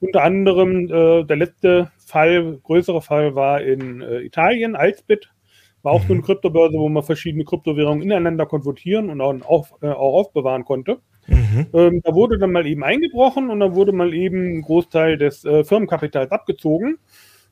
Unter 0.00 0.22
anderem 0.22 0.84
äh, 0.84 1.24
der 1.24 1.36
letzte 1.36 1.90
Fall, 1.96 2.58
größere 2.62 3.00
Fall 3.00 3.34
war 3.36 3.62
in 3.62 4.02
äh, 4.02 4.20
Italien, 4.20 4.76
Alsbit. 4.76 5.30
War 5.80 5.92
auch 5.92 6.02
so 6.02 6.12
eine 6.12 6.20
Kryptobörse, 6.20 6.76
wo 6.76 6.90
man 6.90 7.02
verschiedene 7.02 7.44
Kryptowährungen 7.44 8.02
ineinander 8.02 8.44
konvertieren 8.44 9.08
und 9.08 9.22
auch, 9.22 9.40
auf, 9.48 9.72
äh, 9.80 9.88
auch 9.88 10.12
aufbewahren 10.20 10.66
konnte. 10.66 10.98
Mhm. 11.26 11.68
Ähm, 11.72 12.00
da 12.04 12.14
wurde 12.14 12.36
dann 12.36 12.52
mal 12.52 12.66
eben 12.66 12.84
eingebrochen 12.84 13.48
und 13.48 13.60
dann 13.60 13.74
wurde 13.74 13.92
mal 13.92 14.12
eben 14.12 14.58
ein 14.58 14.60
Großteil 14.60 15.16
des 15.16 15.46
äh, 15.46 15.64
Firmenkapitals 15.64 16.30
abgezogen. 16.30 16.98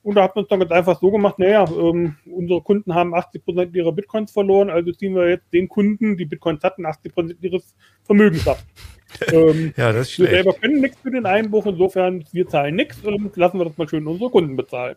Und 0.03 0.15
da 0.15 0.23
hat 0.23 0.35
man 0.35 0.45
es 0.45 0.49
dann 0.49 0.61
ganz 0.61 0.73
einfach 0.73 0.99
so 0.99 1.11
gemacht, 1.11 1.39
naja, 1.39 1.65
ähm, 1.69 2.17
unsere 2.25 2.63
Kunden 2.63 2.95
haben 2.95 3.15
80% 3.15 3.75
ihrer 3.75 3.93
Bitcoins 3.93 4.33
verloren, 4.33 4.71
also 4.71 4.93
ziehen 4.93 5.15
wir 5.15 5.29
jetzt 5.29 5.53
den 5.53 5.69
Kunden, 5.69 6.17
die 6.17 6.25
Bitcoins 6.25 6.65
hatten, 6.65 6.87
80% 6.87 7.37
ihres 7.43 7.75
Vermögens 8.05 8.49
ab. 8.49 8.59
ähm, 9.33 9.75
Ja, 9.77 9.93
das 9.93 10.09
ist 10.09 10.19
wir 10.19 10.27
schlecht. 10.27 10.45
selber 10.45 10.53
können 10.55 10.81
nichts 10.81 10.99
für 11.03 11.11
den 11.11 11.27
Einbruch, 11.27 11.67
insofern 11.67 12.25
wir 12.33 12.49
zahlen 12.49 12.77
nichts 12.77 12.99
und 13.05 13.37
lassen 13.37 13.59
wir 13.59 13.67
das 13.67 13.77
mal 13.77 13.89
schön 13.89 14.07
unsere 14.07 14.31
Kunden 14.31 14.57
bezahlen. 14.57 14.97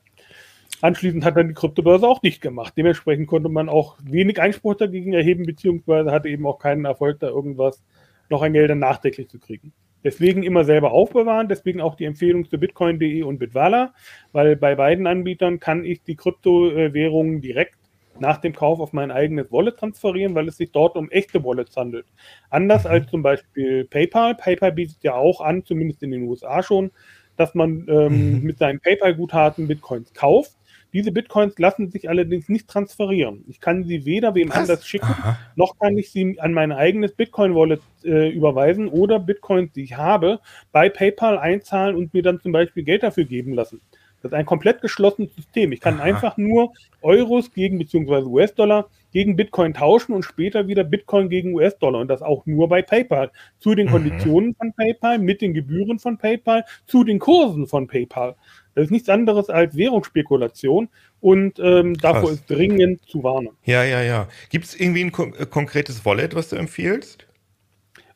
Anschließend 0.81 1.25
hat 1.25 1.35
dann 1.37 1.49
die 1.49 1.53
Kryptobörse 1.53 2.07
auch 2.07 2.21
nicht 2.23 2.41
gemacht. 2.41 2.73
Dementsprechend 2.77 3.27
konnte 3.27 3.49
man 3.49 3.69
auch 3.69 3.97
wenig 4.03 4.41
Einspruch 4.41 4.75
dagegen 4.75 5.13
erheben, 5.13 5.45
beziehungsweise 5.45 6.11
hatte 6.11 6.29
eben 6.29 6.45
auch 6.47 6.59
keinen 6.59 6.85
Erfolg, 6.85 7.19
da 7.19 7.27
irgendwas 7.27 7.83
noch 8.29 8.41
ein 8.41 8.53
Geld 8.53 8.69
dann 8.69 8.79
nachträglich 8.79 9.29
zu 9.29 9.39
kriegen. 9.39 9.73
Deswegen 10.03 10.43
immer 10.43 10.63
selber 10.65 10.91
aufbewahren, 10.91 11.47
deswegen 11.47 11.81
auch 11.81 11.95
die 11.95 12.05
Empfehlung 12.05 12.49
zu 12.49 12.57
bitcoin.de 12.57 13.23
und 13.23 13.39
Bitwala, 13.39 13.93
weil 14.31 14.55
bei 14.55 14.75
beiden 14.75 15.07
Anbietern 15.07 15.59
kann 15.59 15.85
ich 15.85 16.03
die 16.03 16.15
Kryptowährungen 16.15 17.41
direkt 17.41 17.75
nach 18.19 18.37
dem 18.37 18.53
Kauf 18.53 18.79
auf 18.79 18.93
mein 18.93 19.11
eigenes 19.11 19.51
Wallet 19.51 19.77
transferieren, 19.77 20.35
weil 20.35 20.47
es 20.47 20.57
sich 20.57 20.71
dort 20.71 20.95
um 20.95 21.09
echte 21.09 21.43
Wallets 21.43 21.75
handelt. 21.75 22.05
Anders 22.49 22.85
als 22.85 23.07
zum 23.09 23.23
Beispiel 23.23 23.85
PayPal. 23.85 24.35
PayPal 24.35 24.71
bietet 24.71 24.97
ja 25.03 25.15
auch 25.15 25.41
an, 25.41 25.65
zumindest 25.65 26.03
in 26.03 26.11
den 26.11 26.23
USA 26.23 26.61
schon, 26.61 26.91
dass 27.37 27.55
man 27.55 27.87
ähm, 27.89 28.33
Mhm. 28.33 28.41
mit 28.43 28.59
seinen 28.59 28.79
PayPal-Guthaben 28.79 29.67
Bitcoins 29.67 30.13
kauft. 30.13 30.51
Diese 30.93 31.11
Bitcoins 31.11 31.57
lassen 31.57 31.89
sich 31.89 32.07
allerdings 32.07 32.49
nicht 32.49 32.67
transferieren. 32.67 33.43
Ich 33.47 33.59
kann 33.59 33.83
sie 33.83 34.05
weder 34.05 34.35
wem 34.35 34.49
Was? 34.49 34.57
anders 34.57 34.87
schicken, 34.87 35.07
Aha. 35.07 35.37
noch 35.55 35.77
kann 35.79 35.97
ich 35.97 36.11
sie 36.11 36.39
an 36.39 36.53
mein 36.53 36.71
eigenes 36.71 37.13
Bitcoin-Wallet 37.13 37.81
äh, 38.05 38.29
überweisen 38.29 38.87
oder 38.87 39.19
Bitcoins, 39.19 39.71
die 39.73 39.83
ich 39.83 39.97
habe, 39.97 40.39
bei 40.71 40.89
PayPal 40.89 41.37
einzahlen 41.39 41.95
und 41.95 42.13
mir 42.13 42.21
dann 42.21 42.39
zum 42.39 42.51
Beispiel 42.51 42.83
Geld 42.83 43.03
dafür 43.03 43.25
geben 43.25 43.53
lassen. 43.53 43.81
Das 44.23 44.31
ist 44.31 44.37
ein 44.37 44.45
komplett 44.45 44.81
geschlossenes 44.81 45.35
System. 45.35 45.73
Ich 45.73 45.81
kann 45.81 45.95
Aha. 45.95 46.03
einfach 46.03 46.37
nur 46.37 46.71
Euros 47.01 47.51
gegen 47.51 47.77
beziehungsweise 47.77 48.27
US-Dollar 48.27 48.87
gegen 49.11 49.35
Bitcoin 49.35 49.73
tauschen 49.73 50.13
und 50.13 50.23
später 50.23 50.67
wieder 50.67 50.85
Bitcoin 50.85 51.27
gegen 51.29 51.53
US-Dollar 51.53 51.99
und 51.99 52.07
das 52.07 52.21
auch 52.21 52.45
nur 52.45 52.69
bei 52.69 52.81
PayPal. 52.81 53.31
Zu 53.59 53.75
den 53.75 53.87
mhm. 53.87 53.91
Konditionen 53.91 54.55
von 54.55 54.71
PayPal, 54.73 55.19
mit 55.19 55.41
den 55.41 55.53
Gebühren 55.53 55.99
von 55.99 56.17
PayPal, 56.17 56.63
zu 56.87 57.03
den 57.03 57.19
Kursen 57.19 57.67
von 57.67 57.87
PayPal. 57.87 58.35
Das 58.75 58.85
ist 58.85 58.91
nichts 58.91 59.09
anderes 59.09 59.49
als 59.49 59.75
Währungsspekulation 59.75 60.89
und 61.21 61.59
ähm, 61.59 61.95
davor 61.95 62.31
ist 62.31 62.49
dringend 62.49 63.01
zu 63.07 63.23
warnen. 63.23 63.49
Ja, 63.65 63.83
ja, 63.83 64.01
ja. 64.01 64.27
Gibt 64.49 64.65
es 64.65 64.79
irgendwie 64.79 65.03
ein 65.03 65.11
kon 65.11 65.33
äh, 65.35 65.45
konkretes 65.45 66.05
Wallet, 66.05 66.35
was 66.35 66.49
du 66.49 66.55
empfiehlst? 66.55 67.27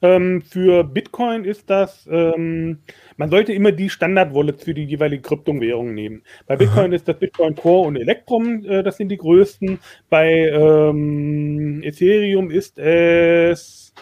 Ähm, 0.01 0.43
für 0.43 0.83
Bitcoin 0.83 1.43
ist 1.43 1.69
das, 1.69 2.07
ähm, 2.11 2.79
man 3.17 3.31
sollte 3.31 3.53
immer 3.53 3.71
die 3.71 3.89
Standard-Wallets 3.89 4.63
für 4.63 4.75
die 4.75 4.83
jeweilige 4.83 5.23
Kryptowährung 5.23 5.93
nehmen. 5.93 6.21
Bei 6.45 6.55
Bitcoin 6.55 6.91
Aha. 6.91 6.95
ist 6.95 7.07
das 7.07 7.17
Bitcoin 7.17 7.55
Core 7.55 7.87
und 7.87 7.95
Electrum, 7.95 8.63
äh, 8.65 8.83
das 8.83 8.97
sind 8.97 9.09
die 9.09 9.17
größten. 9.17 9.79
Bei 10.09 10.29
ähm, 10.29 11.81
Ethereum 11.83 12.51
ist 12.51 12.77
es 12.77 13.93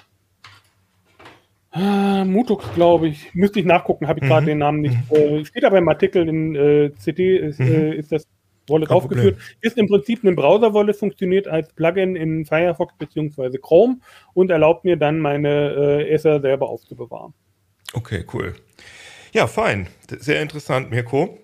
äh, 1.75 2.23
Mutux, 2.23 2.65
glaube 2.73 3.09
ich. 3.09 3.33
Müsste 3.33 3.59
ich 3.59 3.65
nachgucken, 3.65 4.07
habe 4.07 4.19
ich 4.19 4.23
mhm. 4.23 4.29
gerade 4.29 4.45
den 4.45 4.57
Namen 4.59 4.81
nicht. 4.81 4.97
Mhm. 5.11 5.15
Äh, 5.15 5.45
steht 5.45 5.65
aber 5.65 5.77
im 5.77 5.89
Artikel 5.89 6.27
in 6.27 6.55
äh, 6.55 6.91
CD, 6.97 7.37
ist, 7.37 7.59
mhm. 7.59 7.67
Äh, 7.67 7.95
ist 7.95 8.11
das 8.11 8.27
Wallet 8.67 8.87
Kein 8.87 8.97
aufgeführt. 8.97 9.37
Problem. 9.37 9.57
Ist 9.61 9.77
im 9.77 9.87
Prinzip 9.87 10.23
ein 10.23 10.35
Browser-Wallet, 10.35 10.95
funktioniert 10.95 11.47
als 11.47 11.71
Plugin 11.73 12.15
in 12.15 12.45
Firefox 12.45 12.93
bzw. 12.97 13.57
Chrome 13.59 13.97
und 14.33 14.49
erlaubt 14.49 14.85
mir 14.85 14.97
dann 14.97 15.19
meine 15.19 15.99
äh, 15.99 16.13
Ether 16.13 16.39
selber 16.41 16.69
aufzubewahren. 16.69 17.33
Okay, 17.93 18.25
cool. 18.33 18.55
Ja, 19.33 19.47
fein. 19.47 19.87
Sehr 20.07 20.41
interessant, 20.41 20.89
Mirko. 20.89 21.37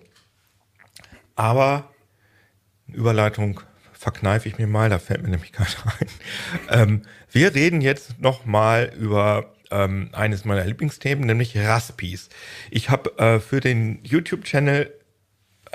Aber 1.36 1.90
Überleitung 2.88 3.60
verkneife 3.92 4.48
ich 4.48 4.58
mir 4.58 4.66
mal, 4.66 4.90
da 4.90 4.98
fällt 4.98 5.22
mir 5.22 5.28
nämlich 5.28 5.52
gerade 5.52 5.70
ein. 5.98 6.08
Ähm, 6.70 7.02
wir 7.30 7.54
reden 7.54 7.80
jetzt 7.80 8.20
noch 8.20 8.44
mal 8.44 8.92
über 8.98 9.54
ähm, 9.72 10.10
eines 10.12 10.44
meiner 10.44 10.64
Lieblingsthemen, 10.64 11.24
nämlich 11.24 11.56
Raspis. 11.56 12.28
Ich 12.70 12.90
habe 12.90 13.18
äh, 13.18 13.40
für 13.40 13.60
den 13.60 14.00
YouTube-Channel 14.04 14.92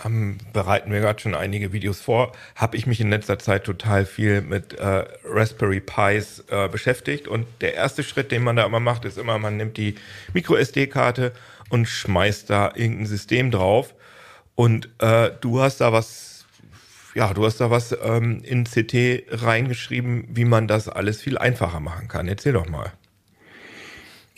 ähm, 0.06 0.38
bereiten 0.54 0.92
wir 0.92 1.00
gerade 1.00 1.20
schon 1.20 1.36
einige 1.36 1.74
Videos 1.74 2.02
vor, 2.02 2.32
habe 2.56 2.78
ich 2.78 2.86
mich 2.86 3.02
in 3.02 3.10
letzter 3.10 3.40
Zeit 3.40 3.64
total 3.64 4.06
viel 4.06 4.42
mit 4.42 4.74
äh, 4.74 5.06
Raspberry 5.26 5.80
Pis 5.80 6.44
äh, 6.50 6.68
beschäftigt. 6.70 7.28
Und 7.28 7.48
der 7.62 7.74
erste 7.74 8.04
Schritt, 8.04 8.32
den 8.32 8.44
man 8.44 8.56
da 8.56 8.66
immer 8.66 8.80
macht, 8.80 9.06
ist 9.06 9.18
immer, 9.18 9.38
man 9.40 9.58
nimmt 9.58 9.78
die 9.78 9.96
Micro-SD-Karte 10.34 11.32
und 11.70 11.88
schmeißt 11.88 12.50
da 12.50 12.72
irgendein 12.76 13.08
System 13.08 13.52
drauf. 13.52 13.96
Und 14.56 14.90
äh, 15.00 15.32
du 15.42 15.62
hast 15.62 15.82
da 15.82 15.92
was, 15.92 16.46
ja, 17.14 17.34
du 17.34 17.46
hast 17.46 17.58
da 17.58 17.70
was 17.70 17.96
ähm, 18.04 18.42
in 18.44 18.66
CT 18.66 19.26
reingeschrieben, 19.30 20.28
wie 20.30 20.46
man 20.46 20.68
das 20.68 20.90
alles 20.90 21.22
viel 21.22 21.38
einfacher 21.38 21.80
machen 21.80 22.08
kann. 22.08 22.28
Erzähl 22.28 22.54
doch 22.54 22.68
mal. 22.68 22.94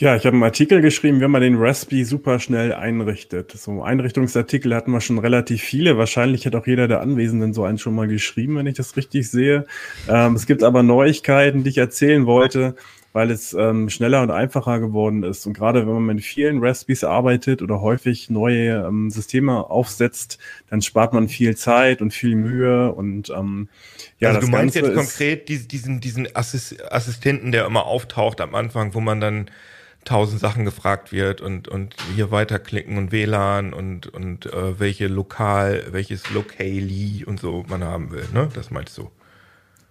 Ja, 0.01 0.15
ich 0.15 0.25
habe 0.25 0.33
einen 0.33 0.43
Artikel 0.43 0.79
geschrieben, 0.79 1.19
wie 1.19 1.27
man 1.27 1.41
den 1.41 1.57
Raspi 1.57 2.05
super 2.05 2.39
schnell 2.39 2.71
einrichtet. 2.71 3.51
So 3.51 3.83
Einrichtungsartikel 3.83 4.73
hatten 4.73 4.91
wir 4.91 5.01
schon 5.01 5.19
relativ 5.19 5.61
viele. 5.61 5.97
Wahrscheinlich 5.97 6.45
hat 6.45 6.55
auch 6.55 6.65
jeder 6.65 6.87
der 6.87 7.01
Anwesenden 7.01 7.53
so 7.53 7.65
einen 7.65 7.79
schon 7.79 7.95
mal 7.95 8.07
geschrieben, 8.07 8.55
wenn 8.55 8.65
ich 8.65 8.77
das 8.77 8.95
richtig 8.95 9.29
sehe. 9.29 9.65
Ähm, 10.07 10.35
es 10.35 10.45
gibt 10.45 10.63
aber 10.63 10.83
Neuigkeiten, 10.83 11.65
die 11.65 11.71
ich 11.71 11.79
erzählen 11.79 12.25
wollte, 12.25 12.75
weil 13.11 13.29
es 13.29 13.53
ähm, 13.53 13.89
schneller 13.89 14.21
und 14.21 14.31
einfacher 14.31 14.79
geworden 14.79 15.23
ist. 15.23 15.45
Und 15.45 15.51
gerade 15.51 15.81
wenn 15.81 15.95
man 15.95 16.15
mit 16.15 16.23
vielen 16.23 16.63
Raspis 16.63 17.03
arbeitet 17.03 17.61
oder 17.61 17.81
häufig 17.81 18.29
neue 18.29 18.85
ähm, 18.87 19.09
Systeme 19.09 19.69
aufsetzt, 19.69 20.39
dann 20.69 20.81
spart 20.81 21.11
man 21.11 21.27
viel 21.27 21.57
Zeit 21.57 22.01
und 22.01 22.13
viel 22.13 22.37
Mühe 22.37 22.93
und 22.93 23.31
ähm, 23.31 23.67
ja, 24.19 24.29
also 24.29 24.39
du 24.39 24.47
meinst 24.47 24.75
Ganze 24.75 24.91
jetzt 24.91 24.97
konkret 24.97 25.49
diesen, 25.49 25.99
diesen 25.99 26.25
Assistenten, 26.33 27.51
der 27.51 27.65
immer 27.65 27.85
auftaucht 27.85 28.39
am 28.39 28.55
Anfang, 28.55 28.93
wo 28.93 29.01
man 29.01 29.19
dann 29.19 29.49
tausend 30.05 30.39
Sachen 30.39 30.65
gefragt 30.65 31.11
wird 31.11 31.41
und, 31.41 31.67
und 31.67 31.95
hier 32.15 32.31
weiterklicken 32.31 32.97
und 32.97 33.11
WLAN 33.11 33.73
und, 33.73 34.07
und 34.07 34.47
äh, 34.47 34.79
welche 34.79 35.07
Lokal, 35.07 35.83
welches 35.91 36.29
Locally 36.31 37.23
und 37.25 37.39
so 37.39 37.65
man 37.67 37.83
haben 37.83 38.11
will, 38.11 38.25
ne? 38.33 38.49
Das 38.53 38.71
meinst 38.71 38.97
du? 38.97 39.09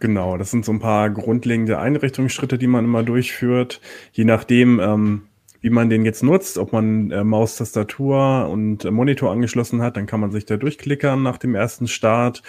Genau, 0.01 0.37
das 0.37 0.51
sind 0.51 0.65
so 0.65 0.73
ein 0.73 0.79
paar 0.81 1.11
grundlegende 1.11 1.79
Einrichtungsschritte, 1.79 2.57
die 2.57 2.69
man 2.69 2.85
immer 2.85 3.03
durchführt. 3.03 3.81
Je 4.13 4.25
nachdem, 4.25 4.79
ähm, 4.79 5.23
wie 5.61 5.71
man 5.71 5.91
den 5.91 6.05
jetzt 6.05 6.23
nutzt, 6.23 6.57
ob 6.57 6.73
man 6.73 7.11
äh, 7.11 7.25
Maus, 7.25 7.57
Tastatur 7.57 8.49
und 8.49 8.85
äh, 8.85 8.93
Monitor 8.93 9.33
angeschlossen 9.33 9.83
hat, 9.83 9.97
dann 9.97 10.07
kann 10.07 10.21
man 10.21 10.31
sich 10.31 10.47
da 10.47 10.57
durchklickern 10.57 11.23
nach 11.23 11.39
dem 11.39 11.57
ersten 11.57 11.89
Start 11.89 12.43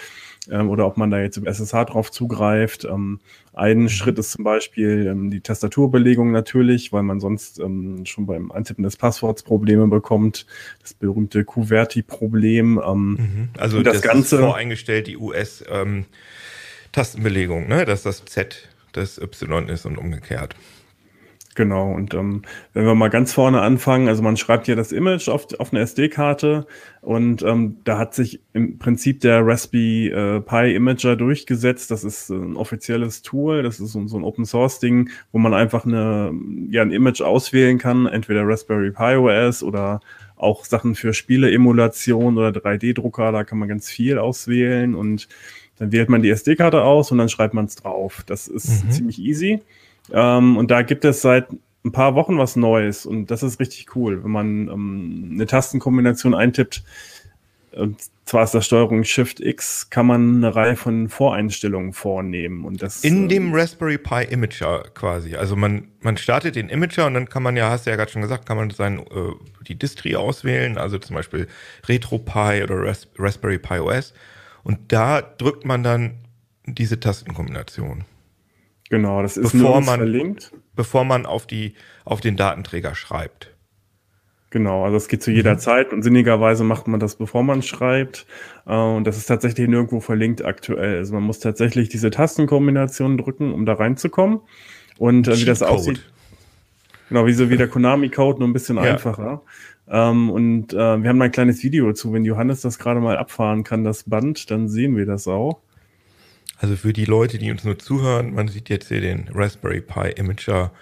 ähm, 0.48 0.70
oder 0.70 0.86
ob 0.86 0.96
man 0.96 1.10
da 1.10 1.20
jetzt 1.20 1.36
im 1.36 1.46
SSH 1.46 1.84
drauf 1.84 2.10
zugreift. 2.10 2.84
Ähm, 2.84 3.20
ein. 3.52 3.88
Schritt 3.88 4.16
ist 4.18 4.32
zum 4.32 4.42
Beispiel 4.44 5.06
ähm, 5.06 5.30
die 5.30 5.40
Tastaturbelegung 5.40 6.32
natürlich, 6.32 6.92
weil 6.92 7.02
man 7.02 7.20
sonst 7.20 7.58
ähm, 7.58 8.06
schon 8.06 8.26
beim 8.26 8.50
Eintippen 8.50 8.84
des 8.84 8.96
Passworts 8.96 9.42
Probleme 9.42 9.86
bekommt. 9.88 10.46
Das 10.80 10.94
berühmte 10.94 11.44
QWERTY-Problem. 11.44 12.80
Ähm, 12.84 13.10
mhm. 13.10 13.50
Also 13.58 13.82
das, 13.82 14.00
das 14.00 14.02
Ganze 14.02 14.36
ist 14.36 14.42
voreingestellt, 14.42 15.08
die 15.08 15.18
US-Tastenbelegung, 15.18 17.64
ähm, 17.64 17.68
ne? 17.68 17.84
dass 17.84 18.02
das 18.02 18.24
Z 18.24 18.66
das 18.92 19.18
Y 19.18 19.68
ist 19.68 19.84
und 19.86 19.98
umgekehrt. 19.98 20.56
Genau, 21.60 21.92
und 21.92 22.14
ähm, 22.14 22.40
wenn 22.72 22.86
wir 22.86 22.94
mal 22.94 23.10
ganz 23.10 23.34
vorne 23.34 23.60
anfangen, 23.60 24.08
also 24.08 24.22
man 24.22 24.38
schreibt 24.38 24.66
ja 24.66 24.74
das 24.74 24.92
Image 24.92 25.28
auf, 25.28 25.46
auf 25.58 25.74
eine 25.74 25.82
SD-Karte 25.82 26.66
und 27.02 27.42
ähm, 27.42 27.76
da 27.84 27.98
hat 27.98 28.14
sich 28.14 28.40
im 28.54 28.78
Prinzip 28.78 29.20
der 29.20 29.46
Raspberry 29.46 30.06
äh, 30.06 30.40
Pi 30.40 30.74
Imager 30.74 31.16
durchgesetzt. 31.16 31.90
Das 31.90 32.02
ist 32.02 32.30
ein 32.30 32.56
offizielles 32.56 33.20
Tool, 33.20 33.62
das 33.62 33.78
ist 33.78 33.92
so, 33.92 34.06
so 34.06 34.16
ein 34.16 34.24
Open 34.24 34.46
Source 34.46 34.78
Ding, 34.78 35.10
wo 35.32 35.38
man 35.38 35.52
einfach 35.52 35.84
eine, 35.84 36.32
ja, 36.70 36.80
ein 36.80 36.92
Image 36.92 37.20
auswählen 37.20 37.76
kann, 37.76 38.06
entweder 38.06 38.48
Raspberry 38.48 38.90
Pi 38.90 39.16
OS 39.16 39.62
oder 39.62 40.00
auch 40.36 40.64
Sachen 40.64 40.94
für 40.94 41.12
Spiele-Emulation 41.12 42.38
oder 42.38 42.58
3D-Drucker, 42.58 43.32
da 43.32 43.44
kann 43.44 43.58
man 43.58 43.68
ganz 43.68 43.90
viel 43.90 44.16
auswählen 44.16 44.94
und 44.94 45.28
dann 45.76 45.92
wählt 45.92 46.08
man 46.08 46.22
die 46.22 46.30
SD-Karte 46.30 46.84
aus 46.84 47.12
und 47.12 47.18
dann 47.18 47.28
schreibt 47.28 47.52
man 47.52 47.66
es 47.66 47.74
drauf. 47.74 48.22
Das 48.24 48.48
ist 48.48 48.82
mhm. 48.82 48.90
ziemlich 48.92 49.18
easy. 49.18 49.60
Ähm, 50.12 50.56
und 50.56 50.70
da 50.70 50.82
gibt 50.82 51.04
es 51.04 51.22
seit 51.22 51.48
ein 51.84 51.92
paar 51.92 52.14
Wochen 52.14 52.38
was 52.38 52.56
Neues 52.56 53.06
und 53.06 53.30
das 53.30 53.42
ist 53.42 53.58
richtig 53.58 53.96
cool, 53.96 54.22
wenn 54.22 54.30
man 54.30 54.68
ähm, 54.68 55.30
eine 55.34 55.46
Tastenkombination 55.46 56.34
eintippt. 56.34 56.82
Und 57.72 58.00
zwar 58.24 58.44
ist 58.44 58.52
das 58.52 58.66
Steuerung 58.66 59.04
Shift 59.04 59.40
X, 59.40 59.90
kann 59.90 60.06
man 60.06 60.36
eine 60.36 60.54
Reihe 60.54 60.76
von 60.76 61.08
Voreinstellungen 61.08 61.92
vornehmen. 61.92 62.64
Und 62.64 62.82
das, 62.82 63.04
In 63.04 63.22
ähm, 63.22 63.28
dem 63.28 63.54
Raspberry 63.54 63.96
Pi 63.96 64.24
Imager 64.24 64.84
quasi. 64.94 65.36
Also 65.36 65.54
man, 65.56 65.88
man 66.00 66.16
startet 66.16 66.56
den 66.56 66.68
Imager 66.68 67.06
und 67.06 67.14
dann 67.14 67.28
kann 67.28 67.42
man 67.42 67.56
ja, 67.56 67.70
hast 67.70 67.86
du 67.86 67.90
ja 67.90 67.96
gerade 67.96 68.10
schon 68.10 68.22
gesagt, 68.22 68.46
kann 68.46 68.56
man 68.56 68.70
sein, 68.70 68.98
äh, 68.98 69.32
die 69.66 69.76
Distri 69.76 70.16
auswählen, 70.16 70.78
also 70.78 70.98
zum 70.98 71.14
Beispiel 71.14 71.46
RetroPie 71.88 72.62
oder 72.64 72.84
Ras 72.84 73.08
Raspberry 73.18 73.58
Pi 73.58 73.78
OS. 73.78 74.14
Und 74.64 74.92
da 74.92 75.22
drückt 75.22 75.64
man 75.64 75.82
dann 75.82 76.14
diese 76.66 76.98
Tastenkombination. 77.00 78.04
Genau, 78.90 79.22
das 79.22 79.36
ist 79.36 79.52
bevor 79.52 79.80
man, 79.80 80.00
verlinkt. 80.00 80.52
Bevor 80.74 81.04
man 81.04 81.24
auf, 81.24 81.46
die, 81.46 81.74
auf 82.04 82.20
den 82.20 82.36
Datenträger 82.36 82.94
schreibt. 82.94 83.54
Genau, 84.50 84.84
also 84.84 84.96
es 84.96 85.06
geht 85.06 85.22
zu 85.22 85.30
jeder 85.30 85.54
mhm. 85.54 85.58
Zeit 85.60 85.92
und 85.92 86.02
sinnigerweise 86.02 86.64
macht 86.64 86.88
man 86.88 86.98
das, 86.98 87.14
bevor 87.14 87.44
man 87.44 87.62
schreibt. 87.62 88.26
Äh, 88.66 88.74
und 88.74 89.04
das 89.04 89.16
ist 89.16 89.26
tatsächlich 89.26 89.68
nirgendwo 89.68 90.00
verlinkt 90.00 90.44
aktuell. 90.44 90.98
Also 90.98 91.14
man 91.14 91.22
muss 91.22 91.38
tatsächlich 91.38 91.88
diese 91.88 92.10
Tastenkombination 92.10 93.16
drücken, 93.16 93.52
um 93.52 93.64
da 93.64 93.74
reinzukommen. 93.74 94.40
Und 94.98 95.28
äh, 95.28 95.38
wie 95.38 95.44
das 95.44 95.62
aussieht. 95.62 96.04
Genau, 97.08 97.26
wie 97.26 97.32
so 97.32 97.48
wie 97.48 97.56
der 97.56 97.68
Konami-Code, 97.68 98.40
nur 98.40 98.48
ein 98.48 98.52
bisschen 98.52 98.76
ja. 98.76 98.82
einfacher. 98.82 99.42
Ähm, 99.88 100.30
und 100.30 100.72
äh, 100.72 100.76
wir 101.02 101.08
haben 101.08 101.22
ein 101.22 101.30
kleines 101.30 101.62
Video 101.62 101.86
dazu. 101.86 102.12
Wenn 102.12 102.24
Johannes 102.24 102.60
das 102.60 102.80
gerade 102.80 102.98
mal 102.98 103.18
abfahren 103.18 103.62
kann, 103.62 103.84
das 103.84 104.02
Band, 104.02 104.50
dann 104.50 104.68
sehen 104.68 104.96
wir 104.96 105.06
das 105.06 105.28
auch. 105.28 105.60
Also 106.60 106.76
für 106.76 106.92
die 106.92 107.06
Leute, 107.06 107.38
die 107.38 107.50
uns 107.50 107.64
nur 107.64 107.78
zuhören, 107.78 108.34
man 108.34 108.48
sieht 108.48 108.68
jetzt 108.68 108.88
hier 108.88 109.00
den 109.00 109.30
Raspberry 109.32 109.80
Pi 109.80 110.10
Imager, 110.10 110.72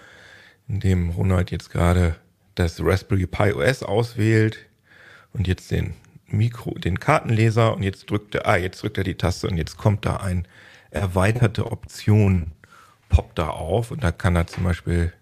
in 0.67 0.81
dem 0.81 1.09
Ronald 1.11 1.51
jetzt 1.51 1.71
gerade 1.71 2.17
das 2.55 2.83
Raspberry 2.83 3.25
Pi 3.25 3.53
OS 3.53 3.81
auswählt 3.81 4.57
und 5.31 5.47
jetzt 5.47 5.71
den 5.71 5.93
Mikro, 6.27 6.71
den 6.77 6.99
Kartenleser 6.99 7.73
und 7.73 7.83
jetzt 7.83 8.11
drückt 8.11 8.35
er, 8.35 8.45
ah, 8.45 8.57
jetzt 8.57 8.83
drückt 8.83 8.97
er 8.97 9.05
die 9.05 9.15
Taste 9.15 9.47
und 9.47 9.55
jetzt 9.55 9.77
kommt 9.77 10.05
da 10.05 10.17
ein 10.17 10.45
erweiterte 10.91 11.71
Option, 11.71 12.51
poppt 13.07 13.39
da 13.39 13.47
auf 13.47 13.91
und 13.91 14.03
da 14.03 14.11
kann 14.11 14.35
er 14.35 14.47
zum 14.47 14.65
Beispiel 14.65 15.13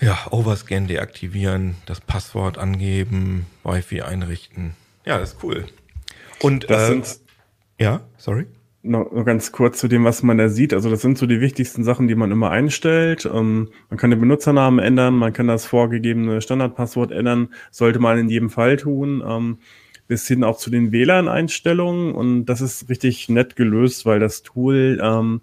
ja, 0.00 0.18
Overscan 0.32 0.88
deaktivieren, 0.88 1.76
das 1.86 2.00
Passwort 2.00 2.58
angeben, 2.58 3.46
Wi-Fi 3.62 4.02
einrichten. 4.02 4.74
Ja, 5.04 5.18
das 5.18 5.34
ist 5.34 5.44
cool. 5.44 5.68
Und 6.40 6.68
das 6.68 6.82
äh, 6.82 6.86
sind 6.88 7.21
ja, 7.78 8.00
sorry. 8.16 8.46
Noch, 8.84 9.08
ganz 9.24 9.52
kurz 9.52 9.78
zu 9.78 9.86
dem, 9.86 10.04
was 10.04 10.24
man 10.24 10.38
da 10.38 10.48
sieht. 10.48 10.74
Also 10.74 10.90
das 10.90 11.02
sind 11.02 11.16
so 11.16 11.26
die 11.26 11.40
wichtigsten 11.40 11.84
Sachen, 11.84 12.08
die 12.08 12.16
man 12.16 12.32
immer 12.32 12.50
einstellt. 12.50 13.30
Ähm, 13.32 13.68
man 13.90 13.98
kann 13.98 14.10
den 14.10 14.18
Benutzernamen 14.18 14.80
ändern, 14.80 15.14
man 15.14 15.32
kann 15.32 15.46
das 15.46 15.66
vorgegebene 15.66 16.40
Standardpasswort 16.40 17.12
ändern, 17.12 17.50
sollte 17.70 18.00
man 18.00 18.18
in 18.18 18.28
jedem 18.28 18.50
Fall 18.50 18.76
tun. 18.76 19.22
Ähm, 19.24 19.58
bis 20.08 20.26
hin 20.28 20.44
auch 20.44 20.58
zu 20.58 20.68
den 20.68 20.92
WLAN-Einstellungen. 20.92 22.12
Und 22.12 22.46
das 22.46 22.60
ist 22.60 22.88
richtig 22.88 23.28
nett 23.28 23.56
gelöst, 23.56 24.04
weil 24.04 24.20
das 24.20 24.42
Tool 24.42 25.00
ähm, 25.02 25.40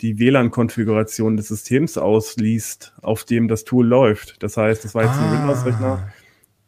die 0.00 0.18
WLAN-Konfiguration 0.18 1.36
des 1.36 1.48
Systems 1.48 1.96
ausliest, 1.96 2.92
auf 3.02 3.24
dem 3.24 3.48
das 3.48 3.64
Tool 3.64 3.86
läuft. 3.86 4.42
Das 4.42 4.56
heißt, 4.56 4.84
das 4.84 4.94
war 4.94 5.04
jetzt 5.04 5.14
ah. 5.14 5.24
ein 5.24 5.40
Windows-Rechner, 5.40 6.12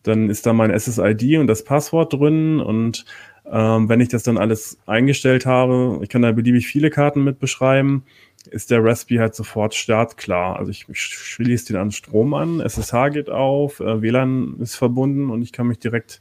dann 0.02 0.30
ist 0.30 0.46
da 0.46 0.52
mein 0.52 0.76
SSID 0.78 1.38
und 1.38 1.46
das 1.46 1.64
Passwort 1.64 2.12
drin 2.12 2.60
und 2.60 3.04
ähm, 3.50 3.88
wenn 3.88 4.00
ich 4.00 4.08
das 4.08 4.22
dann 4.22 4.38
alles 4.38 4.78
eingestellt 4.86 5.46
habe, 5.46 6.00
ich 6.02 6.08
kann 6.08 6.22
da 6.22 6.32
beliebig 6.32 6.66
viele 6.66 6.90
Karten 6.90 7.24
mit 7.24 7.38
beschreiben, 7.38 8.04
ist 8.50 8.70
der 8.70 8.84
Raspberry 8.84 9.18
halt 9.18 9.34
sofort 9.34 9.74
startklar. 9.74 10.56
Also 10.56 10.70
ich, 10.70 10.86
ich 10.88 11.00
schließe 11.00 11.72
den 11.72 11.76
an 11.76 11.92
Strom 11.92 12.34
an, 12.34 12.60
SSH 12.60 13.10
geht 13.12 13.30
auf, 13.30 13.80
äh, 13.80 14.02
WLAN 14.02 14.56
ist 14.60 14.76
verbunden 14.76 15.30
und 15.30 15.42
ich 15.42 15.52
kann 15.52 15.66
mich 15.66 15.78
direkt 15.78 16.20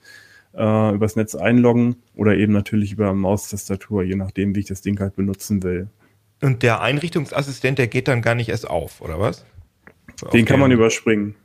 äh, 0.54 0.94
übers 0.94 1.16
Netz 1.16 1.36
einloggen 1.36 1.96
oder 2.16 2.36
eben 2.36 2.54
natürlich 2.54 2.92
über 2.92 3.14
Maustastatur, 3.14 4.04
je 4.04 4.16
nachdem, 4.16 4.56
wie 4.56 4.60
ich 4.60 4.68
das 4.68 4.82
Ding 4.82 5.00
halt 5.00 5.16
benutzen 5.16 5.64
will. 5.64 5.88
Und 6.42 6.64
der 6.64 6.82
Einrichtungsassistent, 6.82 7.78
der 7.78 7.88
geht 7.88 8.08
dann 8.08 8.22
gar 8.22 8.36
nicht 8.36 8.50
erst 8.50 8.68
auf, 8.68 9.02
oder 9.02 9.20
was? 9.20 9.46
Den 10.34 10.46
kann 10.46 10.60
man 10.60 10.72
überspringen. 10.72 11.36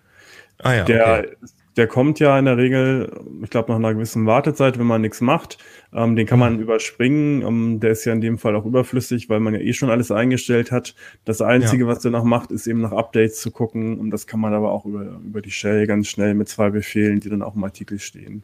Ah 0.59 0.73
ja, 0.73 0.85
der, 0.85 1.19
okay. 1.19 1.37
Der 1.77 1.87
kommt 1.87 2.21
ja 2.21 2.39
in 2.39 2.47
der 2.47 2.57
Regel, 2.57 3.13
ich 3.43 3.51
glaube, 3.51 3.71
nach 3.71 3.77
einer 3.77 3.93
gewissen 3.93 4.25
Wartezeit, 4.25 4.79
wenn 4.79 4.87
man 4.87 5.03
nichts 5.03 5.21
macht. 5.21 5.59
Ähm, 5.93 6.17
den 6.17 6.27
kann 6.27 6.39
man 6.39 6.55
mhm. 6.55 6.61
überspringen. 6.61 7.43
Ähm, 7.43 7.81
der 7.81 7.91
ist 7.91 8.05
ja 8.07 8.13
in 8.13 8.21
dem 8.21 8.39
Fall 8.39 8.57
auch 8.57 8.65
überflüssig, 8.65 9.29
weil 9.29 9.41
man 9.41 9.55
ja 9.55 9.61
eh 9.61 9.75
schon 9.75 9.91
alles 9.91 10.11
eingestellt 10.11 10.73
hat. 10.73 10.95
Das 11.27 11.43
Einzige, 11.43 11.85
ja. 11.85 11.89
was 11.89 12.01
der 12.01 12.11
noch 12.11 12.25
macht, 12.25 12.51
ist 12.51 12.67
eben 12.67 12.81
nach 12.81 12.93
Updates 12.93 13.41
zu 13.41 13.51
gucken. 13.51 13.99
Und 13.99 14.11
das 14.11 14.27
kann 14.27 14.41
man 14.41 14.55
aber 14.55 14.73
auch 14.73 14.87
über, 14.87 15.03
über 15.03 15.43
die 15.43 15.51
Shell 15.51 15.87
ganz 15.87 16.09
schnell 16.09 16.35
mit 16.35 16.49
zwei 16.49 16.71
Befehlen, 16.71 17.21
die 17.21 17.29
dann 17.29 17.43
auch 17.43 17.55
im 17.55 17.65
Artikel 17.65 17.99
stehen. 17.99 18.43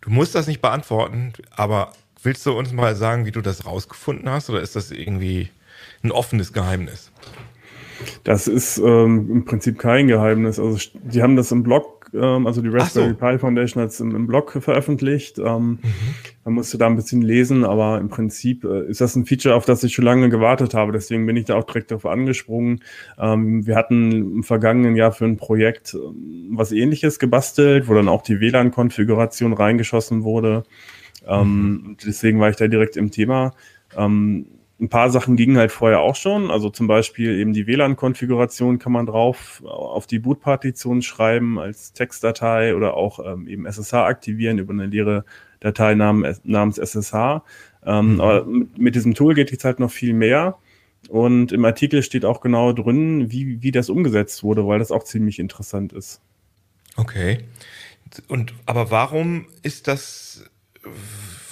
Du 0.00 0.10
musst 0.10 0.34
das 0.34 0.46
nicht 0.46 0.60
beantworten, 0.60 1.32
aber 1.50 1.92
willst 2.22 2.46
du 2.46 2.52
uns 2.52 2.72
mal 2.72 2.94
sagen, 2.94 3.26
wie 3.26 3.32
du 3.32 3.40
das 3.40 3.66
rausgefunden 3.66 4.28
hast? 4.28 4.50
Oder 4.50 4.60
ist 4.60 4.76
das 4.76 4.90
irgendwie 4.92 5.50
ein 6.04 6.12
offenes 6.12 6.52
Geheimnis? 6.52 7.10
Das 8.24 8.48
ist 8.48 8.78
ähm, 8.78 9.28
im 9.30 9.44
Prinzip 9.44 9.78
kein 9.78 10.08
Geheimnis. 10.08 10.58
Also 10.58 10.78
die 10.94 11.22
haben 11.22 11.36
das 11.36 11.52
im 11.52 11.62
Blog, 11.62 12.01
ähm, 12.14 12.46
also 12.46 12.62
die 12.62 12.68
Raspberry 12.68 13.10
so. 13.10 13.14
Pi 13.14 13.38
Foundation 13.38 13.82
hat 13.82 13.90
es 13.90 14.00
im, 14.00 14.14
im, 14.14 14.26
Blog 14.26 14.52
veröffentlicht. 14.60 15.38
Ähm, 15.38 15.70
mhm. 15.70 15.80
Man 16.44 16.54
musste 16.54 16.78
da 16.78 16.86
ein 16.86 16.96
bisschen 16.96 17.22
lesen, 17.22 17.64
aber 17.64 17.98
im 17.98 18.08
Prinzip 18.08 18.64
äh, 18.64 18.86
ist 18.86 19.00
das 19.00 19.16
ein 19.16 19.24
Feature, 19.24 19.54
auf 19.54 19.64
das 19.64 19.82
ich 19.84 19.94
schon 19.94 20.04
lange 20.04 20.28
gewartet 20.28 20.74
habe. 20.74 20.92
Deswegen 20.92 21.26
bin 21.26 21.36
ich 21.36 21.46
da 21.46 21.56
auch 21.56 21.64
direkt 21.64 21.90
darauf 21.90 22.06
angesprungen. 22.06 22.82
Ähm, 23.18 23.66
wir 23.66 23.76
hatten 23.76 24.12
im 24.12 24.42
vergangenen 24.42 24.96
Jahr 24.96 25.12
für 25.12 25.24
ein 25.24 25.36
Projekt 25.36 25.94
ähm, 25.94 26.50
was 26.52 26.72
ähnliches 26.72 27.18
gebastelt, 27.18 27.88
wo 27.88 27.94
dann 27.94 28.08
auch 28.08 28.22
die 28.22 28.40
WLAN-Konfiguration 28.40 29.52
reingeschossen 29.52 30.24
wurde. 30.24 30.64
Ähm, 31.26 31.48
mhm. 31.48 31.96
Deswegen 32.04 32.40
war 32.40 32.50
ich 32.50 32.56
da 32.56 32.68
direkt 32.68 32.96
im 32.96 33.10
Thema. 33.10 33.52
Ähm, 33.96 34.46
ein 34.80 34.88
paar 34.88 35.10
Sachen 35.10 35.36
gingen 35.36 35.58
halt 35.58 35.70
vorher 35.70 36.00
auch 36.00 36.16
schon. 36.16 36.50
Also 36.50 36.68
zum 36.68 36.86
Beispiel 36.86 37.38
eben 37.38 37.52
die 37.52 37.66
WLAN-Konfiguration 37.66 38.78
kann 38.78 38.92
man 38.92 39.06
drauf 39.06 39.62
auf 39.64 40.06
die 40.06 40.18
Boot-Partition 40.18 41.02
schreiben 41.02 41.58
als 41.58 41.92
Textdatei 41.92 42.74
oder 42.74 42.94
auch 42.94 43.20
ähm, 43.24 43.46
eben 43.46 43.66
SSH 43.66 43.94
aktivieren 43.94 44.58
über 44.58 44.72
eine 44.72 44.86
leere 44.86 45.24
Datei 45.60 45.94
namens 45.94 46.78
SSH. 46.78 47.42
Ähm, 47.84 48.14
mhm. 48.14 48.20
Aber 48.20 48.44
mit, 48.44 48.78
mit, 48.78 48.94
diesem 48.94 49.14
Tool 49.14 49.34
geht 49.34 49.52
jetzt 49.52 49.64
halt 49.64 49.78
noch 49.78 49.90
viel 49.90 50.14
mehr. 50.14 50.58
Und 51.08 51.52
im 51.52 51.64
Artikel 51.64 52.02
steht 52.02 52.24
auch 52.24 52.40
genau 52.40 52.72
drin, 52.72 53.30
wie, 53.30 53.62
wie 53.62 53.72
das 53.72 53.88
umgesetzt 53.88 54.42
wurde, 54.42 54.66
weil 54.66 54.78
das 54.78 54.90
auch 54.90 55.04
ziemlich 55.04 55.38
interessant 55.38 55.92
ist. 55.92 56.20
Okay. 56.96 57.38
Und 58.28 58.54
aber 58.66 58.90
warum 58.90 59.46
ist 59.62 59.88
das 59.88 60.44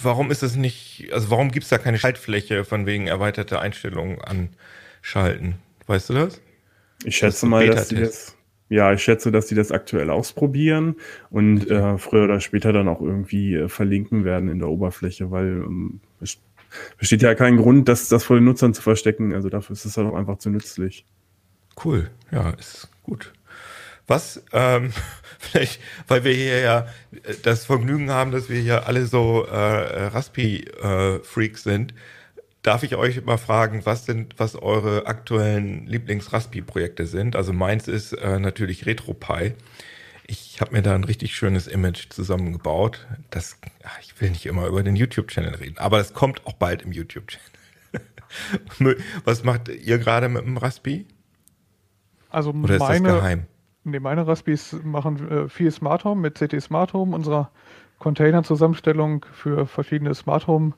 warum 0.03 0.31
ist 0.31 0.43
es 0.43 0.55
nicht, 0.55 1.09
also 1.11 1.29
warum 1.29 1.51
gibt 1.51 1.63
es 1.63 1.69
da 1.69 1.77
keine 1.77 1.97
Schaltfläche 1.97 2.65
von 2.65 2.85
wegen 2.85 3.07
erweiterte 3.07 3.59
Einstellungen 3.59 4.19
anschalten? 4.21 5.55
Weißt 5.87 6.09
du 6.09 6.13
das? 6.13 6.41
Ich 7.03 7.17
schätze 7.17 7.41
das 7.41 7.49
mal, 7.49 7.67
dass 7.67 7.87
die 7.87 7.95
das, 7.95 8.35
ja, 8.69 8.93
ich 8.93 9.03
schätze, 9.03 9.31
dass 9.31 9.47
die 9.47 9.55
das 9.55 9.71
aktuell 9.71 10.09
ausprobieren 10.09 10.95
und 11.29 11.69
äh, 11.69 11.97
früher 11.97 12.23
oder 12.23 12.39
später 12.39 12.71
dann 12.71 12.87
auch 12.87 13.01
irgendwie 13.01 13.55
äh, 13.55 13.67
verlinken 13.67 14.23
werden 14.23 14.49
in 14.49 14.59
der 14.59 14.69
Oberfläche, 14.69 15.31
weil 15.31 15.63
ähm, 15.65 15.99
es 16.21 16.37
besteht 16.97 17.21
ja 17.21 17.35
kein 17.35 17.57
Grund, 17.57 17.89
das, 17.89 18.07
das 18.07 18.23
vor 18.23 18.37
den 18.37 18.45
Nutzern 18.45 18.73
zu 18.73 18.81
verstecken. 18.81 19.33
Also 19.33 19.49
dafür 19.49 19.73
ist 19.73 19.85
es 19.85 19.97
halt 19.97 20.07
auch 20.07 20.15
einfach 20.15 20.37
zu 20.37 20.49
nützlich. 20.49 21.05
Cool, 21.83 22.09
ja, 22.31 22.51
ist 22.51 22.89
gut. 23.03 23.33
Was, 24.11 24.43
ähm, 24.51 24.91
vielleicht, 25.39 25.79
weil 26.09 26.25
wir 26.25 26.33
hier 26.33 26.59
ja 26.59 26.87
das 27.43 27.65
Vergnügen 27.65 28.11
haben, 28.11 28.31
dass 28.31 28.49
wir 28.49 28.59
hier 28.59 28.85
alle 28.85 29.05
so 29.05 29.45
äh, 29.45 30.07
Raspi-Freaks 30.07 31.65
äh, 31.65 31.69
sind, 31.69 31.93
darf 32.61 32.83
ich 32.83 32.97
euch 32.97 33.23
mal 33.23 33.37
fragen, 33.37 33.85
was 33.85 34.05
sind, 34.05 34.33
was 34.37 34.55
eure 34.55 35.07
aktuellen 35.07 35.87
Lieblings-Raspi-Projekte 35.87 37.07
sind? 37.07 37.37
Also 37.37 37.53
meins 37.53 37.87
ist 37.87 38.11
äh, 38.11 38.37
natürlich 38.37 38.85
RetroPie. 38.85 39.53
Ich 40.27 40.59
habe 40.59 40.73
mir 40.73 40.81
da 40.81 40.93
ein 40.93 41.05
richtig 41.05 41.33
schönes 41.33 41.67
Image 41.67 42.09
zusammengebaut. 42.09 43.07
Das, 43.29 43.57
ach, 43.83 43.97
ich 44.01 44.19
will 44.19 44.31
nicht 44.31 44.45
immer 44.45 44.67
über 44.67 44.83
den 44.83 44.97
YouTube-Channel 44.97 45.55
reden, 45.55 45.77
aber 45.77 45.99
das 45.99 46.13
kommt 46.13 46.45
auch 46.45 46.53
bald 46.53 46.81
im 46.81 46.91
YouTube-Channel. 46.91 47.47
was 49.23 49.45
macht 49.45 49.69
ihr 49.69 49.99
gerade 49.99 50.27
mit 50.27 50.43
dem 50.43 50.57
Raspi? 50.57 51.05
Also 52.29 52.49
Oder 52.49 52.77
meine, 52.77 52.95
ist 52.95 53.05
das 53.05 53.21
geheim? 53.21 53.47
Nee, 53.83 53.99
meine 53.99 54.27
Raspis 54.27 54.77
machen 54.83 55.29
äh, 55.29 55.49
viel 55.49 55.71
Smart 55.71 56.03
Home 56.03 56.21
mit 56.21 56.35
CT 56.35 56.61
Smart 56.61 56.93
Home, 56.93 57.15
unserer 57.15 57.51
Container-Zusammenstellung 57.99 59.25
für 59.31 59.65
verschiedene 59.65 60.13
Smart 60.13 60.47
Home 60.47 60.73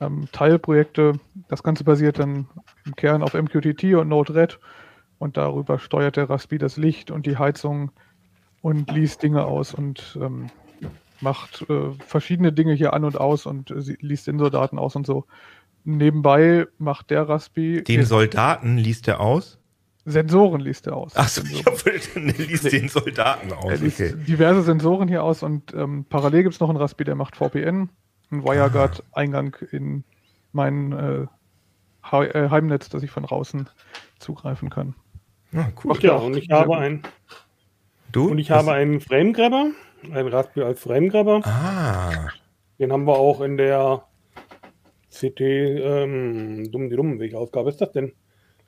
ähm, 0.00 0.28
Teilprojekte. 0.32 1.14
Das 1.48 1.62
Ganze 1.62 1.84
basiert 1.84 2.18
dann 2.18 2.48
im 2.84 2.96
Kern 2.96 3.22
auf 3.22 3.34
MQTT 3.34 3.94
und 3.94 4.08
Node-RED 4.08 4.58
und 5.18 5.36
darüber 5.36 5.78
steuert 5.78 6.16
der 6.16 6.28
Raspi 6.28 6.58
das 6.58 6.76
Licht 6.76 7.10
und 7.10 7.26
die 7.26 7.38
Heizung 7.38 7.90
und 8.60 8.90
liest 8.90 9.22
Dinge 9.22 9.44
aus 9.44 9.74
und 9.74 10.18
ähm, 10.20 10.48
macht 11.20 11.64
äh, 11.68 11.92
verschiedene 12.06 12.52
Dinge 12.52 12.74
hier 12.74 12.92
an 12.92 13.04
und 13.04 13.18
aus 13.18 13.46
und 13.46 13.70
äh, 13.70 13.96
liest 14.00 14.24
Sensordaten 14.24 14.78
aus 14.78 14.96
und 14.96 15.06
so. 15.06 15.24
Nebenbei 15.84 16.66
macht 16.78 17.10
der 17.10 17.28
Raspi. 17.28 17.84
Den 17.84 18.04
Soldaten 18.04 18.78
liest 18.78 19.06
er 19.08 19.20
aus? 19.20 19.58
Sensoren 20.06 20.60
liest 20.60 20.86
er 20.86 20.96
aus. 20.96 21.16
Achso, 21.16 21.42
ich 21.42 21.64
wollte, 21.64 22.20
liest 22.20 22.70
den 22.70 22.88
Soldaten 22.88 23.52
aus. 23.52 23.70
Er 23.70 23.76
liest 23.78 24.00
okay. 24.00 24.14
diverse 24.26 24.62
Sensoren 24.62 25.08
hier 25.08 25.22
aus 25.22 25.42
und 25.42 25.72
ähm, 25.74 26.04
parallel 26.08 26.42
gibt 26.42 26.54
es 26.54 26.60
noch 26.60 26.68
einen 26.68 26.78
Raspi, 26.78 27.04
der 27.04 27.14
macht 27.14 27.36
VPN, 27.36 27.88
einen 28.30 28.44
WireGuard-Eingang 28.44 29.56
in 29.72 30.04
mein 30.52 30.92
äh, 30.92 31.26
äh, 32.12 32.50
Heimnetz, 32.50 32.90
dass 32.90 33.02
ich 33.02 33.10
von 33.10 33.22
draußen 33.22 33.68
zugreifen 34.18 34.68
kann. 34.68 34.94
Ah, 35.54 35.68
cool. 35.82 35.94
Ach 35.96 36.02
ja, 36.02 36.16
und 36.16 36.36
ich 36.36 36.50
habe 36.50 36.76
einen. 36.76 37.02
Du? 38.12 38.30
Und 38.30 38.38
ich 38.38 38.50
habe 38.50 38.72
einen 38.72 39.00
Framegrabber, 39.00 39.70
einen 40.02 40.28
Raspberry 40.28 40.66
als 40.66 40.80
Framegrabber. 40.80 41.40
Ah. 41.44 42.28
Den 42.78 42.92
haben 42.92 43.06
wir 43.06 43.16
auch 43.16 43.40
in 43.40 43.56
der 43.56 44.04
CT, 45.10 45.40
ähm, 45.40 46.70
dumm 46.70 46.90
die 46.90 46.96
dumm, 46.96 47.18
welche 47.18 47.38
Ausgabe 47.38 47.70
ist 47.70 47.80
das 47.80 47.92
denn? 47.92 48.12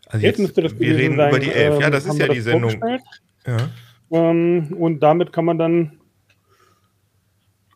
Also 0.06 0.24
jetzt, 0.24 0.38
jetzt 0.38 0.56
das 0.56 0.78
wir 0.78 0.96
reden 0.96 1.16
sein, 1.16 1.30
über 1.30 1.40
die 1.40 1.50
11. 1.50 1.80
Ja, 1.80 1.90
das 1.90 2.06
ist 2.06 2.18
ja 2.18 2.28
die 2.28 2.40
Sendung. 2.40 2.80
Ja. 3.46 3.56
Ähm, 4.10 4.74
und 4.78 5.00
damit 5.00 5.32
kann 5.32 5.44
man 5.44 5.58
dann 5.58 6.00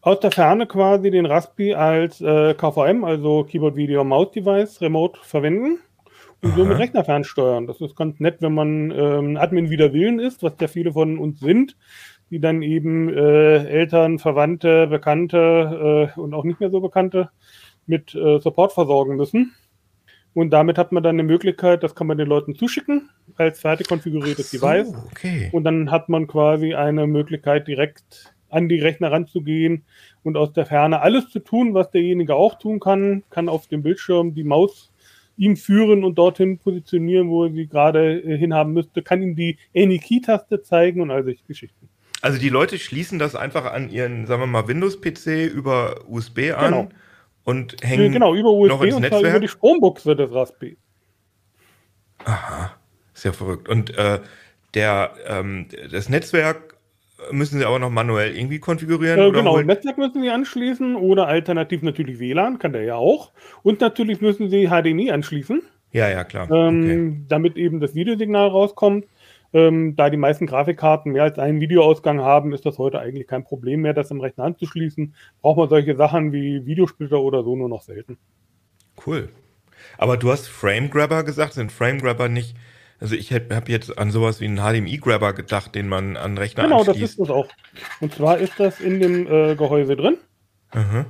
aus 0.03 0.21
der 0.21 0.31
Ferne 0.31 0.67
quasi 0.67 1.11
den 1.11 1.27
Raspi 1.27 1.75
als 1.75 2.21
äh, 2.21 2.55
KVM, 2.55 3.05
also 3.05 3.45
Keyboard 3.45 3.77
Video 3.77 4.05
Mouse 4.05 4.33
Device, 4.33 4.81
remote 4.81 5.19
verwenden 5.23 5.79
und 6.43 6.51
Aha. 6.51 6.57
so 6.57 6.65
mit 6.65 6.79
Rechner 6.79 7.05
fernsteuern. 7.05 7.67
Das 7.67 7.81
ist 7.81 7.97
ganz 7.97 8.19
nett, 8.21 8.37
wenn 8.41 8.55
man 8.55 8.91
ähm, 8.93 9.37
Admin 9.37 9.71
wider 9.71 9.93
Willen 9.93 10.19
ist, 10.19 10.43
was 10.43 10.55
ja 10.61 10.69
viele 10.69 10.93
von 10.93 11.19
uns 11.19 11.41
sind, 11.41 11.77
die 12.31 12.41
dann 12.41 12.63
eben 12.63 13.09
äh, 13.09 13.67
Eltern, 13.67 14.19
Verwandte, 14.19 14.87
Bekannte 14.87 16.13
äh, 16.17 16.21
und 16.21 16.33
auch 16.33 16.45
nicht 16.45 16.61
mehr 16.61 16.71
so 16.71 16.81
Bekannte 16.81 17.31
mit 17.87 18.15
äh, 18.15 18.39
Support 18.39 18.73
versorgen 18.73 19.17
müssen. 19.17 19.55
Und 20.33 20.51
damit 20.51 20.79
hat 20.79 20.93
man 20.93 21.03
dann 21.03 21.17
eine 21.17 21.25
Möglichkeit, 21.25 21.83
das 21.83 21.95
kann 21.95 22.07
man 22.07 22.19
den 22.19 22.29
Leuten 22.29 22.55
zuschicken 22.55 23.11
als 23.37 23.61
fertig 23.61 23.89
konfiguriertes 23.89 24.51
so, 24.51 24.59
Device. 24.59 24.93
Okay. 25.11 25.49
Und 25.53 25.65
dann 25.65 25.91
hat 25.91 26.09
man 26.09 26.27
quasi 26.27 26.75
eine 26.75 27.07
Möglichkeit, 27.07 27.67
direkt 27.67 28.33
an 28.49 28.69
die 28.69 28.81
Rechner 28.81 29.13
ranzugehen 29.13 29.85
und 30.23 30.37
aus 30.37 30.53
der 30.53 30.67
Ferne 30.67 31.01
alles 31.01 31.31
zu 31.31 31.41
tun, 31.41 31.75
was 31.75 31.91
derjenige 31.91 32.35
auch 32.35 32.59
tun 32.59 32.81
kann, 32.81 33.23
kann 33.31 33.49
auf 33.49 33.69
dem 33.69 33.83
Bildschirm 33.83 34.35
die 34.35 34.45
Maus 34.45 34.93
ihm 35.37 35.57
führen 35.57 36.05
und 36.05 36.19
dorthin 36.19 36.59
positionieren, 36.59 37.29
wo 37.29 37.45
er 37.45 37.53
sie 37.53 37.67
gerade 37.67 38.21
äh, 38.21 38.37
hinhaben 38.37 38.75
müsste, 38.75 39.03
kann 39.03 39.23
ihm 39.23 39.37
die 39.37 39.57
Any-Key-Taste 39.75 40.63
zeigen 40.63 41.01
und 41.01 41.11
all 41.11 41.25
solche 41.25 41.45
Geschichten. 41.45 41.89
Also 42.21 42.39
die 42.39 42.51
Leute 42.51 42.79
schließen 42.79 43.19
das 43.19 43.35
einfach 43.35 43.65
an 43.65 43.89
ihren, 43.89 44.27
sagen 44.27 44.43
wir 44.43 44.47
mal, 44.47 44.69
Windows-PC 44.69 45.51
über 45.51 46.03
USB 46.07 46.53
an. 46.55 46.91
Und 47.45 47.77
hängen 47.83 48.13
genau, 48.13 48.35
über 48.35 48.51
USB 48.51 48.71
noch 48.71 48.83
ins 48.83 48.95
und 48.95 49.03
Netzwerk. 49.03 49.25
über 49.25 49.41
die 49.41 49.49
Strombuchse 49.49 50.15
des 50.15 50.33
Raspi. 50.33 50.77
Aha, 52.25 52.73
sehr 53.15 53.33
verrückt. 53.33 53.69
Und 53.69 53.97
äh, 53.97 54.21
der, 54.75 55.15
ähm, 55.27 55.67
das 55.91 56.09
Netzwerk 56.09 56.77
müssen 57.31 57.59
Sie 57.59 57.65
aber 57.65 57.79
noch 57.79 57.91
manuell 57.91 58.37
irgendwie 58.37 58.59
konfigurieren? 58.59 59.19
Äh, 59.19 59.31
genau, 59.33 59.61
Netzwerk 59.61 59.99
müssen 59.99 60.23
Sie 60.23 60.31
anschließen 60.31 60.97
oder 60.97 61.27
alternativ 61.27 61.83
natürlich 61.83 62.19
WLAN, 62.19 62.59
kann 62.59 62.73
der 62.73 62.83
ja 62.83 62.97
auch. 62.97 63.33
Und 63.63 63.81
natürlich 63.81 64.21
müssen 64.21 64.51
Sie 64.51 64.69
HDMI 64.69 65.11
anschließen. 65.11 65.63
Ja, 65.93 66.09
ja, 66.09 66.25
klar. 66.25 66.51
Ähm, 66.51 66.83
okay. 66.83 67.25
Damit 67.29 67.57
eben 67.57 67.81
das 67.81 67.95
Videosignal 67.95 68.49
rauskommt. 68.49 69.07
Ähm, 69.53 69.97
da 69.97 70.11
die 70.11 70.17
meisten 70.17 70.47
Grafikkarten 70.47 71.13
mehr 71.13 71.25
als 71.25 71.39
einen 71.39 71.61
Videoausgang 71.61 72.21
haben, 72.21 72.53
ist 72.53 72.67
das 72.67 72.79
heute 72.79 73.01
eigentlich 73.01 73.27
kein 73.27 73.45
Problem 73.45 73.81
mehr, 73.81 73.95
das 73.95 74.11
im 74.11 74.21
Rechner 74.21 74.45
anzuschließen. 74.45 75.15
Braucht 75.43 75.59
man 75.59 75.69
solche 75.69 75.97
Sachen 75.97 76.33
wie 76.33 76.65
Videosplitter 76.67 77.21
oder 77.21 77.43
so 77.43 77.57
nur 77.57 77.69
noch 77.69 77.83
selten. 77.83 78.19
Cool. 79.07 79.29
Aber 79.99 80.17
du 80.17 80.31
hast 80.31 80.47
Frame 80.47 80.91
Grabber 80.91 81.25
gesagt, 81.25 81.55
sind 81.55 81.73
Frame 81.73 81.99
Grabber 81.99 82.29
nicht 82.29 82.55
also 83.01 83.17
ich 83.17 83.33
habe 83.33 83.65
jetzt 83.69 83.99
an 83.99 84.11
sowas 84.11 84.41
wie 84.41 84.45
einen 84.45 84.59
HDMI-Grabber 84.59 85.33
gedacht, 85.33 85.75
den 85.75 85.89
man 85.89 86.19
an 86.19 86.37
Rechner 86.37 86.65
Genau, 86.65 86.81
anschließt. 86.81 87.01
das 87.03 87.11
ist 87.11 87.19
das 87.19 87.31
auch. 87.31 87.49
Und 88.01 88.13
zwar 88.13 88.39
ist 88.39 88.61
das 88.61 88.79
in 88.79 89.01
dem 89.01 89.27
äh, 89.27 89.57
Gehäuse 89.57 89.97
drin. 89.97 90.19
Aha. 90.71 91.07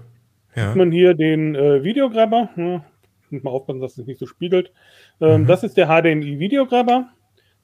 Ja. 0.54 0.68
Sieht 0.68 0.76
man 0.76 0.92
hier 0.92 1.14
den 1.14 1.56
äh, 1.56 1.82
Videograbber. 1.82 2.48
Ja, 2.56 2.84
muss 3.30 3.42
mal 3.42 3.50
aufpassen, 3.50 3.80
dass 3.80 3.98
es 3.98 4.06
nicht 4.06 4.20
so 4.20 4.26
spiegelt. 4.26 4.72
Ähm, 5.20 5.42
mhm. 5.42 5.46
Das 5.46 5.64
ist 5.64 5.76
der 5.76 5.88
HDMI-Videograbber, 5.88 7.08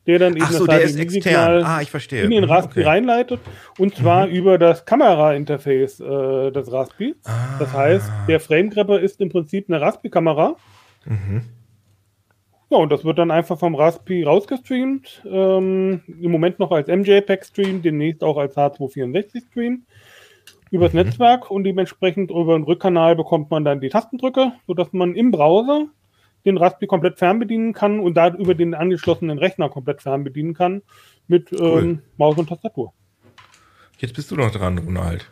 der 0.06 0.18
dann 0.18 0.36
eben 0.36 0.46
so, 0.46 0.66
das 0.66 0.92
HDMI-Signal 0.92 1.64
ah, 1.64 1.80
in 2.10 2.30
den 2.30 2.44
Raspberry 2.44 2.80
okay. 2.80 2.88
reinleitet. 2.88 3.40
Und 3.78 3.94
zwar 3.94 4.26
mhm. 4.26 4.32
über 4.32 4.58
das 4.58 4.84
Kamera-Interface 4.84 6.00
äh, 6.00 6.50
des 6.52 6.70
Raspberry. 6.70 7.14
Ah. 7.24 7.56
Das 7.58 7.72
heißt, 7.72 8.10
der 8.28 8.40
Frame-Grabber 8.40 9.00
ist 9.00 9.20
im 9.20 9.28
Prinzip 9.28 9.68
eine 9.68 9.80
Raspberry-Kamera. 9.80 10.56
Mhm 11.04 11.42
ja, 12.68 12.78
und 12.78 12.90
das 12.90 13.04
wird 13.04 13.18
dann 13.18 13.30
einfach 13.30 13.58
vom 13.58 13.74
Raspi 13.74 14.24
rausgestreamt. 14.24 15.22
Ähm, 15.24 16.02
Im 16.20 16.30
Moment 16.30 16.58
noch 16.58 16.72
als 16.72 16.88
MJPEG-Stream, 16.88 17.82
demnächst 17.82 18.24
auch 18.24 18.36
als 18.36 18.56
H264-Stream 18.56 19.82
übers 20.72 20.92
mhm. 20.92 21.00
Netzwerk 21.00 21.50
und 21.50 21.62
dementsprechend 21.62 22.30
über 22.30 22.58
den 22.58 22.64
Rückkanal 22.64 23.14
bekommt 23.14 23.50
man 23.50 23.64
dann 23.64 23.80
die 23.80 23.88
Tastendrücke, 23.88 24.52
sodass 24.66 24.92
man 24.92 25.14
im 25.14 25.30
Browser 25.30 25.86
den 26.46 26.56
Raspi 26.56 26.86
komplett 26.86 27.18
fernbedienen 27.18 27.72
kann 27.72 27.98
und 27.98 28.16
da 28.16 28.34
über 28.34 28.54
den 28.54 28.74
angeschlossenen 28.74 29.38
Rechner 29.38 29.68
komplett 29.68 30.02
fernbedienen 30.02 30.54
kann 30.54 30.82
mit 31.26 31.52
cool. 31.52 31.82
ähm, 31.82 32.02
Maus 32.16 32.38
und 32.38 32.48
Tastatur. 32.48 32.92
Jetzt 33.98 34.14
bist 34.14 34.30
du 34.30 34.36
noch 34.36 34.50
dran, 34.50 34.78
Ronald. 34.78 35.30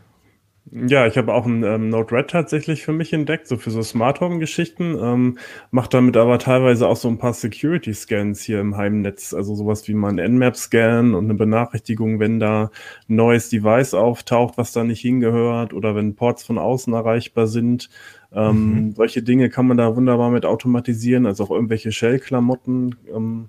Ja, 0.70 1.06
ich 1.06 1.18
habe 1.18 1.34
auch 1.34 1.44
ein 1.44 1.62
ähm, 1.62 1.90
Node-RED 1.90 2.30
tatsächlich 2.30 2.82
für 2.82 2.92
mich 2.92 3.12
entdeckt, 3.12 3.46
so 3.46 3.58
für 3.58 3.70
so 3.70 3.82
Smart 3.82 4.20
Home-Geschichten. 4.20 4.96
Ähm, 4.98 5.38
macht 5.70 5.92
damit 5.92 6.16
aber 6.16 6.38
teilweise 6.38 6.88
auch 6.88 6.96
so 6.96 7.06
ein 7.08 7.18
paar 7.18 7.34
Security-Scans 7.34 8.40
hier 8.40 8.60
im 8.60 8.74
Heimnetz. 8.74 9.34
Also 9.34 9.54
sowas 9.54 9.86
wie 9.88 9.94
mal 9.94 10.08
ein 10.08 10.18
Nmap-Scan 10.18 11.14
und 11.14 11.24
eine 11.24 11.34
Benachrichtigung, 11.34 12.18
wenn 12.18 12.40
da 12.40 12.70
ein 13.08 13.16
neues 13.16 13.50
Device 13.50 13.92
auftaucht, 13.92 14.56
was 14.56 14.72
da 14.72 14.84
nicht 14.84 15.02
hingehört 15.02 15.74
oder 15.74 15.94
wenn 15.94 16.16
Ports 16.16 16.44
von 16.44 16.58
außen 16.58 16.94
erreichbar 16.94 17.46
sind. 17.46 17.90
Ähm, 18.34 18.74
mhm. 18.74 18.92
Solche 18.94 19.22
Dinge 19.22 19.48
kann 19.48 19.66
man 19.66 19.76
da 19.76 19.94
wunderbar 19.94 20.30
mit 20.30 20.44
automatisieren, 20.44 21.26
also 21.26 21.44
auch 21.44 21.50
irgendwelche 21.50 21.92
Shell-Klamotten, 21.92 22.96
ähm, 23.14 23.48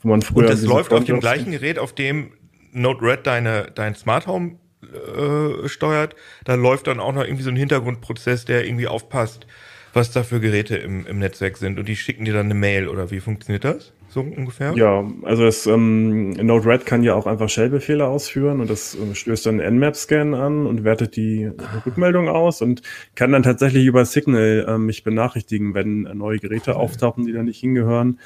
wo 0.00 0.08
man 0.08 0.22
früher. 0.22 0.44
Und 0.44 0.50
das 0.50 0.62
läuft 0.62 0.92
auf 0.92 1.04
dem 1.04 1.20
gleichen 1.20 1.50
Gerät, 1.50 1.78
auf 1.78 1.94
dem 1.94 2.30
Node-RED 2.72 3.26
deine, 3.26 3.70
dein 3.74 3.94
Smart 3.94 4.26
Home 4.26 4.56
äh, 4.82 5.68
steuert, 5.68 6.14
da 6.44 6.54
läuft 6.54 6.86
dann 6.86 7.00
auch 7.00 7.12
noch 7.12 7.24
irgendwie 7.24 7.42
so 7.42 7.50
ein 7.50 7.56
Hintergrundprozess, 7.56 8.44
der 8.44 8.66
irgendwie 8.66 8.86
aufpasst, 8.86 9.46
was 9.92 10.12
da 10.12 10.22
für 10.22 10.40
Geräte 10.40 10.76
im, 10.76 11.06
im 11.06 11.18
Netzwerk 11.18 11.56
sind 11.56 11.78
und 11.78 11.88
die 11.88 11.96
schicken 11.96 12.24
dir 12.24 12.34
dann 12.34 12.46
eine 12.46 12.54
Mail 12.54 12.88
oder 12.88 13.10
wie 13.10 13.20
funktioniert 13.20 13.64
das? 13.64 13.92
So 14.08 14.20
ungefähr? 14.20 14.72
Ja, 14.76 15.04
also 15.22 15.44
das 15.44 15.66
ähm, 15.66 16.30
Node-RED 16.30 16.86
kann 16.86 17.02
ja 17.02 17.14
auch 17.14 17.26
einfach 17.26 17.48
Shell-Befehle 17.48 18.06
ausführen 18.06 18.60
und 18.60 18.70
das 18.70 18.94
äh, 18.94 19.14
stößt 19.14 19.46
dann 19.46 19.58
Nmap-Scan 19.58 20.34
an 20.34 20.66
und 20.66 20.84
wertet 20.84 21.16
die 21.16 21.50
ah. 21.58 21.82
Rückmeldung 21.84 22.28
aus 22.28 22.62
und 22.62 22.82
kann 23.14 23.32
dann 23.32 23.42
tatsächlich 23.42 23.84
über 23.84 24.04
Signal 24.04 24.66
äh, 24.68 24.78
mich 24.78 25.04
benachrichtigen, 25.04 25.74
wenn 25.74 26.02
neue 26.02 26.38
Geräte 26.38 26.72
cool. 26.72 26.76
auftauchen, 26.76 27.26
die 27.26 27.32
da 27.32 27.42
nicht 27.42 27.60
hingehören. 27.60 28.20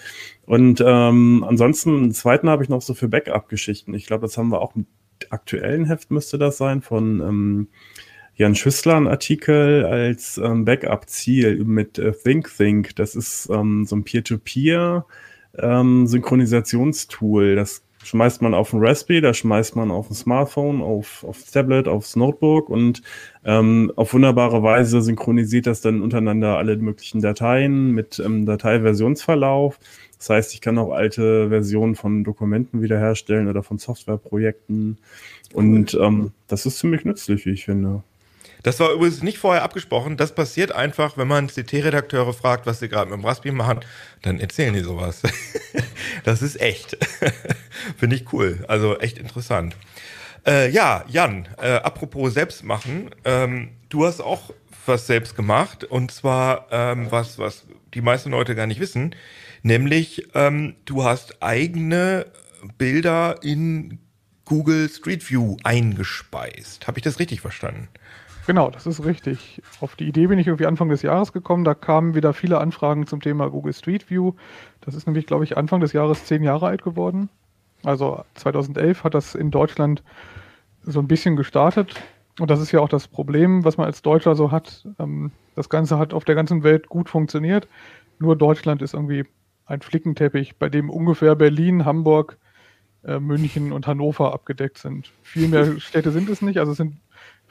Und 0.46 0.82
ähm, 0.86 1.44
ansonsten, 1.46 1.96
einen 1.96 2.12
zweiten 2.12 2.48
habe 2.48 2.62
ich 2.62 2.68
noch 2.68 2.82
so 2.82 2.94
für 2.94 3.08
Backup-Geschichten. 3.08 3.94
Ich 3.94 4.06
glaube, 4.06 4.22
das 4.22 4.36
haben 4.36 4.50
wir 4.50 4.60
auch 4.60 4.74
mit 4.74 4.86
aktuellen 5.30 5.84
Heft 5.86 6.10
müsste 6.10 6.38
das 6.38 6.56
sein, 6.56 6.82
von 6.82 7.20
ähm, 7.20 7.68
Jan 8.36 8.54
Schüssler 8.54 8.96
ein 8.96 9.06
Artikel 9.06 9.84
als 9.84 10.38
ähm, 10.38 10.64
Backup-Ziel 10.64 11.64
mit 11.64 11.98
äh, 11.98 12.12
ThinkThink. 12.12 12.96
Das 12.96 13.14
ist 13.14 13.50
ähm, 13.50 13.84
so 13.84 13.96
ein 13.96 14.04
Peer-to-Peer 14.04 15.04
ähm, 15.58 16.06
Synchronisationstool. 16.06 17.56
Das 17.56 17.82
schmeißt 18.02 18.42
man 18.42 18.54
auf 18.54 18.72
ein 18.72 18.80
Raspberry, 18.80 19.20
da 19.20 19.34
schmeißt 19.34 19.76
man 19.76 19.90
auf 19.90 20.10
ein 20.10 20.14
Smartphone, 20.14 20.80
auf, 20.80 21.24
aufs 21.24 21.50
Tablet, 21.50 21.86
aufs 21.86 22.16
Notebook 22.16 22.70
und 22.70 23.02
ähm, 23.44 23.92
auf 23.96 24.14
wunderbare 24.14 24.62
Weise 24.62 25.02
synchronisiert 25.02 25.66
das 25.66 25.80
dann 25.80 26.00
untereinander 26.00 26.56
alle 26.56 26.76
möglichen 26.76 27.20
Dateien 27.20 27.92
mit 27.92 28.18
ähm, 28.24 28.46
Dateiversionsverlauf. 28.46 29.78
Das 30.18 30.30
heißt, 30.30 30.54
ich 30.54 30.60
kann 30.60 30.78
auch 30.78 30.92
alte 30.92 31.48
Versionen 31.48 31.94
von 31.94 32.24
Dokumenten 32.24 32.82
wiederherstellen 32.82 33.48
oder 33.48 33.62
von 33.62 33.78
Softwareprojekten. 33.78 34.98
Und 35.54 35.98
ähm, 36.00 36.32
das 36.46 36.66
ist 36.66 36.78
ziemlich 36.78 37.04
nützlich, 37.04 37.46
wie 37.46 37.50
ich 37.50 37.64
finde. 37.64 38.02
Das 38.62 38.78
war 38.80 38.92
übrigens 38.92 39.22
nicht 39.22 39.38
vorher 39.38 39.62
abgesprochen. 39.62 40.16
Das 40.16 40.34
passiert 40.34 40.72
einfach, 40.72 41.16
wenn 41.16 41.28
man 41.28 41.48
CT-Redakteure 41.48 42.32
fragt, 42.32 42.66
was 42.66 42.80
sie 42.80 42.88
gerade 42.88 43.10
mit 43.10 43.18
dem 43.18 43.24
Raspi 43.24 43.52
machen, 43.52 43.80
dann 44.22 44.38
erzählen 44.38 44.74
die 44.74 44.80
sowas. 44.80 45.22
das 46.24 46.42
ist 46.42 46.60
echt. 46.60 46.96
Finde 47.96 48.16
ich 48.16 48.32
cool. 48.32 48.64
Also 48.68 48.98
echt 48.98 49.18
interessant. 49.18 49.76
Äh, 50.46 50.70
ja, 50.70 51.04
Jan, 51.08 51.48
äh, 51.60 51.72
apropos 51.72 52.32
selbst 52.34 52.64
machen, 52.64 53.10
ähm, 53.24 53.70
du 53.88 54.06
hast 54.06 54.20
auch 54.20 54.52
was 54.86 55.06
selbst 55.06 55.36
gemacht 55.36 55.84
und 55.84 56.10
zwar 56.10 56.66
ähm, 56.70 57.08
was, 57.10 57.38
was 57.38 57.66
die 57.94 58.00
meisten 58.00 58.30
Leute 58.30 58.54
gar 58.54 58.66
nicht 58.66 58.80
wissen. 58.80 59.14
Nämlich, 59.62 60.28
ähm, 60.34 60.76
du 60.86 61.04
hast 61.04 61.42
eigene 61.42 62.26
Bilder 62.78 63.42
in 63.42 63.98
Google 64.44 64.88
Street 64.88 65.28
View 65.30 65.56
eingespeist. 65.62 66.86
Habe 66.86 66.98
ich 66.98 67.04
das 67.04 67.18
richtig 67.18 67.40
verstanden? 67.40 67.88
Genau, 68.46 68.70
das 68.70 68.86
ist 68.86 69.04
richtig. 69.04 69.62
Auf 69.80 69.96
die 69.96 70.08
Idee 70.08 70.26
bin 70.26 70.38
ich 70.38 70.46
irgendwie 70.46 70.66
Anfang 70.66 70.88
des 70.88 71.02
Jahres 71.02 71.32
gekommen. 71.32 71.64
Da 71.64 71.74
kamen 71.74 72.14
wieder 72.14 72.32
viele 72.32 72.58
Anfragen 72.58 73.06
zum 73.06 73.20
Thema 73.20 73.48
Google 73.48 73.72
Street 73.72 74.10
View. 74.10 74.32
Das 74.80 74.94
ist 74.94 75.06
nämlich, 75.06 75.26
glaube 75.26 75.44
ich, 75.44 75.56
Anfang 75.56 75.80
des 75.80 75.92
Jahres 75.92 76.24
zehn 76.24 76.42
Jahre 76.42 76.66
alt 76.66 76.82
geworden. 76.82 77.28
Also 77.84 78.24
2011 78.34 79.04
hat 79.04 79.14
das 79.14 79.34
in 79.34 79.50
Deutschland 79.50 80.02
so 80.82 81.00
ein 81.00 81.08
bisschen 81.08 81.36
gestartet. 81.36 81.94
Und 82.38 82.50
das 82.50 82.60
ist 82.60 82.72
ja 82.72 82.80
auch 82.80 82.88
das 82.88 83.08
Problem, 83.08 83.64
was 83.64 83.76
man 83.76 83.86
als 83.86 84.02
Deutscher 84.02 84.34
so 84.34 84.50
hat. 84.50 84.86
Ähm, 84.98 85.30
das 85.54 85.68
Ganze 85.68 85.98
hat 85.98 86.14
auf 86.14 86.24
der 86.24 86.34
ganzen 86.34 86.62
Welt 86.62 86.88
gut 86.88 87.08
funktioniert. 87.08 87.68
Nur 88.18 88.36
Deutschland 88.36 88.82
ist 88.82 88.94
irgendwie 88.94 89.26
ein 89.66 89.82
Flickenteppich, 89.82 90.56
bei 90.56 90.68
dem 90.68 90.90
ungefähr 90.90 91.34
Berlin, 91.36 91.84
Hamburg, 91.84 92.38
äh, 93.04 93.18
München 93.18 93.72
und 93.72 93.86
Hannover 93.86 94.32
abgedeckt 94.32 94.78
sind. 94.78 95.12
Viel 95.22 95.48
mehr 95.48 95.66
Städte 95.80 96.10
sind 96.10 96.28
es 96.28 96.42
nicht, 96.42 96.58
also 96.58 96.72
es 96.72 96.78
sind 96.78 96.96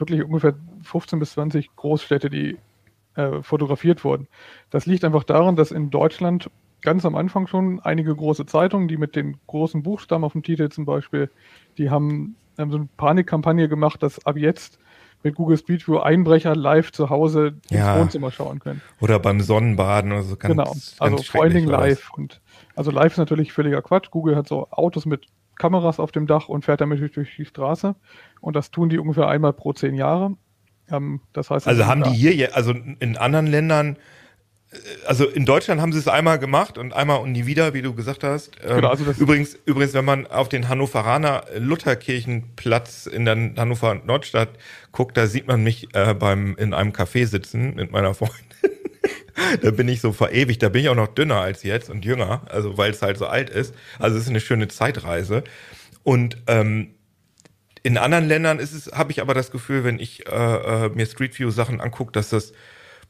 wirklich 0.00 0.24
ungefähr 0.24 0.54
15 0.82 1.18
bis 1.18 1.32
20 1.32 1.76
Großstädte, 1.76 2.30
die 2.30 2.58
äh, 3.14 3.42
fotografiert 3.42 4.04
wurden. 4.04 4.26
Das 4.70 4.86
liegt 4.86 5.04
einfach 5.04 5.24
daran, 5.24 5.56
dass 5.56 5.70
in 5.70 5.90
Deutschland 5.90 6.50
ganz 6.82 7.04
am 7.04 7.14
Anfang 7.14 7.46
schon 7.46 7.80
einige 7.80 8.14
große 8.14 8.46
Zeitungen, 8.46 8.88
die 8.88 8.96
mit 8.96 9.14
den 9.16 9.36
großen 9.46 9.82
Buchstaben 9.82 10.24
auf 10.24 10.32
dem 10.32 10.42
Titel 10.42 10.68
zum 10.70 10.86
Beispiel, 10.86 11.30
die 11.78 11.90
haben, 11.90 12.36
haben 12.58 12.70
so 12.70 12.78
eine 12.78 12.88
Panikkampagne 12.96 13.68
gemacht, 13.68 14.02
dass 14.02 14.24
ab 14.26 14.36
jetzt 14.36 14.78
mit 15.22 15.34
Google 15.34 15.58
Street 15.58 15.86
View 15.86 15.98
Einbrecher 15.98 16.56
live 16.56 16.92
zu 16.92 17.10
Hause 17.10 17.58
ja. 17.68 17.92
ins 17.92 18.00
Wohnzimmer 18.00 18.30
schauen 18.30 18.58
können. 18.58 18.80
Oder 19.00 19.18
beim 19.18 19.40
Sonnenbaden 19.40 20.12
oder 20.12 20.22
so. 20.22 20.36
Ganz, 20.36 20.52
genau, 20.52 20.70
also 20.70 21.16
ganz 21.16 21.26
vor 21.26 21.42
allen 21.42 21.52
Dingen 21.52 21.68
live. 21.68 22.10
Und, 22.14 22.40
also 22.74 22.90
live 22.90 23.12
ist 23.12 23.18
natürlich 23.18 23.52
völliger 23.52 23.82
Quatsch. 23.82 24.10
Google 24.10 24.36
hat 24.36 24.48
so 24.48 24.68
Autos 24.70 25.04
mit 25.04 25.26
Kameras 25.60 26.00
auf 26.00 26.10
dem 26.10 26.26
Dach 26.26 26.48
und 26.48 26.64
fährt 26.64 26.80
damit 26.80 27.00
durch 27.14 27.36
die 27.36 27.44
Straße. 27.44 27.94
Und 28.40 28.56
das 28.56 28.70
tun 28.70 28.88
die 28.88 28.98
ungefähr 28.98 29.28
einmal 29.28 29.52
pro 29.52 29.72
zehn 29.72 29.94
Jahre. 29.94 30.36
Ähm, 30.90 31.20
das 31.32 31.50
heißt, 31.50 31.68
also 31.68 31.86
haben 31.86 32.02
die 32.02 32.10
hier, 32.10 32.56
also 32.56 32.74
in 32.98 33.16
anderen 33.16 33.46
Ländern 33.46 33.96
also 35.06 35.26
in 35.26 35.46
Deutschland 35.46 35.80
haben 35.80 35.92
sie 35.92 35.98
es 35.98 36.06
einmal 36.06 36.38
gemacht 36.38 36.78
und 36.78 36.92
einmal 36.92 37.18
und 37.18 37.32
nie 37.32 37.46
wieder, 37.46 37.74
wie 37.74 37.82
du 37.82 37.92
gesagt 37.92 38.22
hast. 38.22 38.52
Ähm, 38.62 38.76
genau, 38.76 38.88
also 38.88 39.04
übrigens, 39.18 39.58
übrigens, 39.64 39.94
wenn 39.94 40.04
man 40.04 40.26
auf 40.26 40.48
den 40.48 40.68
Hannoveraner 40.68 41.44
Lutherkirchenplatz 41.56 43.06
in 43.06 43.24
der 43.24 43.36
Hannover 43.56 43.96
Nordstadt 43.96 44.50
guckt, 44.92 45.16
da 45.16 45.26
sieht 45.26 45.48
man 45.48 45.64
mich 45.64 45.88
äh, 45.94 46.14
beim 46.14 46.54
in 46.56 46.72
einem 46.72 46.92
Café 46.92 47.26
sitzen 47.26 47.74
mit 47.74 47.90
meiner 47.90 48.14
Freundin. 48.14 48.46
Da 49.60 49.70
bin 49.70 49.88
ich 49.88 50.00
so 50.00 50.12
verewigt, 50.12 50.62
da 50.62 50.68
bin 50.68 50.82
ich 50.82 50.88
auch 50.88 50.94
noch 50.94 51.08
dünner 51.08 51.40
als 51.40 51.62
jetzt 51.62 51.90
und 51.90 52.04
jünger, 52.04 52.42
also 52.48 52.76
weil 52.78 52.90
es 52.90 53.02
halt 53.02 53.18
so 53.18 53.26
alt 53.26 53.50
ist. 53.50 53.74
Also 53.98 54.16
es 54.16 54.24
ist 54.24 54.30
eine 54.30 54.40
schöne 54.40 54.68
Zeitreise. 54.68 55.44
Und 56.02 56.38
ähm, 56.46 56.94
in 57.82 57.98
anderen 57.98 58.26
Ländern 58.26 58.58
ist 58.58 58.72
es, 58.72 58.92
habe 58.92 59.12
ich 59.12 59.20
aber 59.20 59.34
das 59.34 59.50
Gefühl, 59.50 59.84
wenn 59.84 59.98
ich 59.98 60.26
äh, 60.28 60.86
äh, 60.86 60.88
mir 60.90 61.06
Street 61.06 61.38
View 61.38 61.50
Sachen 61.50 61.80
angucke, 61.80 62.12
dass 62.12 62.30
das 62.30 62.52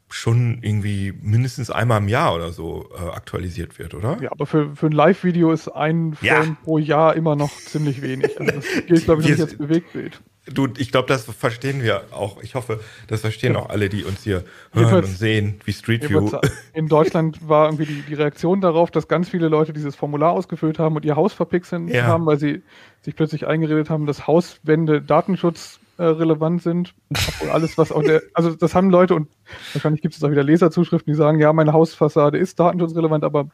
schon 0.08 0.58
irgendwie 0.62 1.12
mindestens 1.22 1.70
einmal 1.70 1.98
im 1.98 2.08
Jahr 2.08 2.34
oder 2.34 2.52
so 2.52 2.88
äh, 2.94 3.10
aktualisiert 3.10 3.78
wird, 3.78 3.94
oder? 3.94 4.18
Ja, 4.20 4.32
aber 4.32 4.46
für, 4.46 4.74
für 4.74 4.86
ein 4.86 4.92
Live-Video 4.92 5.52
ist 5.52 5.68
ein 5.68 6.14
Frame 6.14 6.26
ja. 6.28 6.56
pro 6.64 6.78
Jahr 6.78 7.14
immer 7.14 7.36
noch 7.36 7.56
ziemlich 7.56 8.02
wenig. 8.02 8.38
Also 8.40 8.52
das 8.52 8.64
gilt, 8.86 9.04
glaube 9.04 9.22
ich, 9.22 9.28
nicht 9.28 9.40
als 9.40 9.56
Bewegtbild. 9.56 10.20
Du, 10.52 10.68
ich 10.78 10.90
glaube, 10.90 11.08
das 11.08 11.24
verstehen 11.24 11.82
wir 11.82 12.04
auch. 12.12 12.42
Ich 12.42 12.54
hoffe, 12.54 12.80
das 13.08 13.20
verstehen 13.20 13.56
auch 13.56 13.68
alle, 13.68 13.88
die 13.88 14.04
uns 14.04 14.22
hier 14.24 14.44
hören 14.72 15.04
und 15.04 15.06
sehen, 15.06 15.60
wie 15.64 15.72
Street 15.72 16.08
View. 16.08 16.30
In 16.72 16.88
Deutschland 16.88 17.48
war 17.48 17.66
irgendwie 17.66 17.86
die, 17.86 18.02
die, 18.02 18.14
Reaktion 18.14 18.60
darauf, 18.60 18.90
dass 18.90 19.08
ganz 19.08 19.28
viele 19.28 19.48
Leute 19.48 19.72
dieses 19.72 19.96
Formular 19.96 20.32
ausgefüllt 20.32 20.78
haben 20.78 20.96
und 20.96 21.04
ihr 21.04 21.16
Haus 21.16 21.32
verpixeln 21.32 21.88
ja. 21.88 22.04
haben, 22.04 22.26
weil 22.26 22.38
sie 22.38 22.62
sich 23.02 23.14
plötzlich 23.16 23.46
eingeredet 23.46 23.90
haben, 23.90 24.06
dass 24.06 24.26
Hauswände 24.26 25.00
datenschutzrelevant 25.00 26.62
sind. 26.62 26.94
Obwohl 27.10 27.50
alles, 27.50 27.78
was 27.78 27.92
auch 27.92 28.02
der, 28.02 28.22
also 28.34 28.54
das 28.54 28.74
haben 28.74 28.90
Leute 28.90 29.14
und 29.14 29.28
wahrscheinlich 29.72 30.02
gibt 30.02 30.14
es 30.14 30.24
auch 30.24 30.30
wieder 30.30 30.44
Leserzuschriften, 30.44 31.12
die 31.12 31.16
sagen, 31.16 31.38
ja, 31.38 31.52
meine 31.52 31.72
Hausfassade 31.72 32.38
ist 32.38 32.58
datenschutzrelevant, 32.58 33.24
aber 33.24 33.48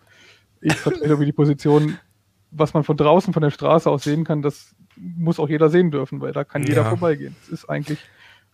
ich 0.61 0.74
vertrete 0.74 1.05
irgendwie 1.05 1.26
die 1.26 1.32
Position, 1.32 1.99
was 2.59 2.74
man 2.74 2.84
von 2.84 2.96
draußen 2.96 3.32
von 3.32 3.42
der 3.42 3.50
Straße 3.50 3.90
aus 3.90 4.04
sehen 4.04 4.24
kann, 4.24 4.42
das 4.42 4.74
muss 4.96 5.38
auch 5.38 5.48
jeder 5.48 5.68
sehen 5.68 5.90
dürfen, 5.90 6.20
weil 6.20 6.32
da 6.32 6.44
kann 6.44 6.62
jeder 6.62 6.82
ja. 6.82 6.88
vorbeigehen. 6.88 7.36
Es 7.42 7.48
ist 7.48 7.68
eigentlich 7.68 7.98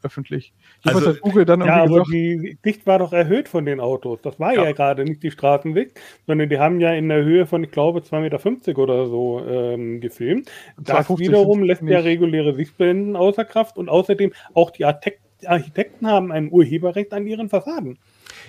öffentlich. 0.04 0.52
Also, 0.84 1.10
hat 1.10 1.20
Google 1.20 1.44
dann 1.44 1.60
ja, 1.60 1.84
aber 1.84 1.88
gesagt, 1.88 2.08
die 2.12 2.58
Dicht 2.64 2.86
war 2.86 2.98
doch 2.98 3.12
erhöht 3.12 3.48
von 3.48 3.64
den 3.64 3.80
Autos. 3.80 4.20
Das 4.22 4.40
war 4.40 4.54
ja, 4.54 4.64
ja 4.64 4.72
gerade 4.72 5.04
nicht 5.04 5.22
die 5.22 5.30
Straßenweg, 5.30 6.00
sondern 6.26 6.48
die 6.48 6.58
haben 6.58 6.80
ja 6.80 6.92
in 6.92 7.08
der 7.08 7.22
Höhe 7.22 7.46
von, 7.46 7.62
ich 7.62 7.70
glaube, 7.70 8.00
2,50 8.00 8.20
Meter 8.20 8.78
oder 8.78 9.06
so 9.06 9.44
ähm, 9.46 10.00
gefilmt. 10.00 10.50
Das 10.76 11.08
wiederum 11.08 11.62
lässt 11.62 11.82
ja 11.82 12.00
reguläre 12.00 12.54
Sichtblenden 12.54 13.16
außer 13.16 13.44
Kraft 13.44 13.76
und 13.76 13.88
außerdem 13.88 14.32
auch 14.54 14.70
die 14.70 14.84
Architekten 14.84 16.06
haben 16.06 16.32
ein 16.32 16.50
Urheberrecht 16.50 17.12
an 17.12 17.26
ihren 17.26 17.48
Fassaden. 17.48 17.98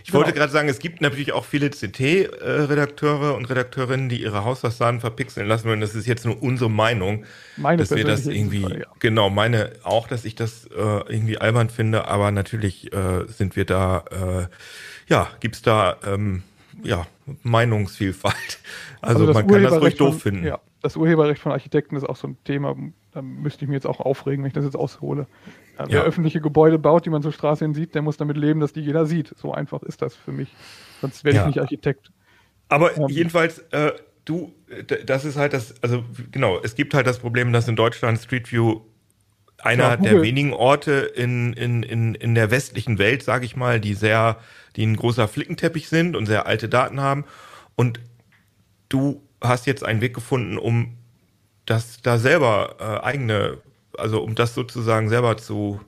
Ich 0.03 0.11
genau. 0.11 0.19
wollte 0.19 0.37
gerade 0.37 0.51
sagen, 0.51 0.67
es 0.67 0.79
gibt 0.79 0.99
natürlich 0.99 1.31
auch 1.31 1.45
viele 1.45 1.69
CT-Redakteure 1.69 3.35
und 3.35 3.49
Redakteurinnen, 3.49 4.09
die 4.09 4.21
ihre 4.21 4.43
Hausfassaden 4.43 4.99
verpixeln 4.99 5.47
lassen 5.47 5.69
wollen. 5.69 5.79
Das 5.79 5.95
ist 5.95 6.07
jetzt 6.07 6.25
nur 6.25 6.43
unsere 6.43 6.69
Meinung, 6.69 7.23
meine 7.55 7.77
dass 7.77 7.91
wir 7.91 8.03
das 8.03 8.27
irgendwie, 8.27 8.63
Fall, 8.63 8.79
ja. 8.79 8.87
genau, 8.99 9.29
meine 9.29 9.71
auch, 9.83 10.09
dass 10.09 10.25
ich 10.25 10.35
das 10.35 10.65
äh, 10.65 10.77
irgendwie 10.77 11.37
albern 11.37 11.69
finde, 11.69 12.07
aber 12.09 12.31
natürlich 12.31 12.91
äh, 12.91 13.25
sind 13.27 13.55
wir 13.55 13.63
da, 13.63 14.03
äh, 14.11 15.11
ja, 15.11 15.29
gibt's 15.39 15.61
da, 15.61 15.95
ähm, 16.05 16.43
ja, 16.83 17.07
Meinungsvielfalt. 17.43 18.59
Also, 19.01 19.27
also 19.27 19.33
man 19.33 19.47
kann 19.47 19.63
das 19.63 19.81
ruhig 19.81 19.95
doof 19.95 20.21
finden. 20.21 20.45
Ja, 20.45 20.59
das 20.81 20.95
Urheberrecht 20.97 21.41
von 21.41 21.51
Architekten 21.51 21.95
ist 21.95 22.03
auch 22.03 22.15
so 22.15 22.27
ein 22.27 22.37
Thema, 22.43 22.75
da 23.11 23.21
müsste 23.21 23.63
ich 23.63 23.69
mir 23.69 23.75
jetzt 23.75 23.87
auch 23.87 23.99
aufregen, 23.99 24.43
wenn 24.43 24.47
ich 24.47 24.53
das 24.53 24.65
jetzt 24.65 24.75
aushole. 24.75 25.27
Ja, 25.77 25.85
wer 25.89 26.03
öffentliche 26.03 26.39
Gebäude 26.39 26.77
baut, 26.77 27.05
die 27.05 27.09
man 27.09 27.23
zur 27.23 27.31
Straße 27.31 27.65
hin 27.65 27.73
sieht, 27.73 27.95
der 27.95 28.01
muss 28.01 28.17
damit 28.17 28.37
leben, 28.37 28.59
dass 28.59 28.73
die 28.73 28.81
jeder 28.81 29.05
sieht. 29.05 29.33
So 29.37 29.53
einfach 29.53 29.81
ist 29.83 30.01
das 30.01 30.15
für 30.15 30.31
mich. 30.31 30.49
Sonst 31.01 31.23
werde 31.23 31.39
ich 31.39 31.45
nicht 31.45 31.59
Architekt. 31.59 32.11
Aber 32.69 32.95
ähm, 32.95 33.07
jedenfalls, 33.09 33.59
äh, 33.71 33.93
du, 34.25 34.53
das 35.05 35.25
ist 35.25 35.35
halt 35.35 35.53
das, 35.53 35.75
also 35.81 36.03
genau, 36.31 36.59
es 36.61 36.75
gibt 36.75 36.93
halt 36.93 37.07
das 37.07 37.19
Problem, 37.19 37.51
dass 37.53 37.67
in 37.67 37.75
Deutschland 37.75 38.19
Street 38.19 38.51
View 38.51 38.81
einer 39.63 39.83
ja, 39.83 39.97
der 39.97 40.21
wenigen 40.21 40.53
Orte 40.53 40.91
in, 41.15 41.53
in, 41.53 41.83
in, 41.83 42.15
in 42.15 42.35
der 42.35 42.51
westlichen 42.51 42.99
Welt, 42.99 43.23
sage 43.23 43.45
ich 43.45 43.55
mal, 43.55 43.79
die 43.79 43.93
sehr, 43.93 44.37
die 44.75 44.85
ein 44.85 44.95
großer 44.95 45.27
Flickenteppich 45.27 45.87
sind 45.87 46.15
und 46.15 46.25
sehr 46.25 46.45
alte 46.45 46.67
Daten 46.67 46.99
haben. 46.99 47.25
Und 47.75 47.99
du 48.89 49.23
hast 49.41 49.65
jetzt 49.65 49.83
einen 49.83 50.01
Weg 50.01 50.13
gefunden, 50.13 50.57
um 50.57 50.97
das 51.65 52.01
da 52.01 52.17
selber 52.17 52.75
äh, 52.79 53.05
eigene, 53.05 53.59
also 53.97 54.21
um 54.21 54.35
das 54.35 54.55
sozusagen 54.55 55.09
selber 55.09 55.37
zu 55.37 55.79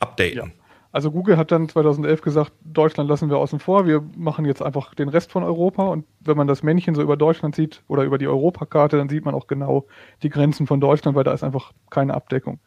updaten. 0.00 0.36
Ja. 0.36 0.64
Also 0.90 1.10
Google 1.10 1.36
hat 1.36 1.52
dann 1.52 1.68
2011 1.68 2.22
gesagt, 2.22 2.52
Deutschland 2.64 3.10
lassen 3.10 3.28
wir 3.28 3.36
außen 3.36 3.58
vor, 3.58 3.86
wir 3.86 4.02
machen 4.16 4.46
jetzt 4.46 4.62
einfach 4.62 4.94
den 4.94 5.10
Rest 5.10 5.30
von 5.30 5.42
Europa 5.42 5.86
und 5.86 6.06
wenn 6.20 6.36
man 6.36 6.46
das 6.46 6.62
Männchen 6.62 6.94
so 6.94 7.02
über 7.02 7.16
Deutschland 7.16 7.54
sieht 7.54 7.82
oder 7.88 8.04
über 8.04 8.16
die 8.16 8.26
Europakarte, 8.26 8.96
dann 8.96 9.10
sieht 9.10 9.24
man 9.24 9.34
auch 9.34 9.46
genau 9.46 9.84
die 10.22 10.30
Grenzen 10.30 10.66
von 10.66 10.80
Deutschland, 10.80 11.14
weil 11.14 11.24
da 11.24 11.32
ist 11.34 11.44
einfach 11.44 11.72
keine 11.90 12.14
Abdeckung. 12.14 12.58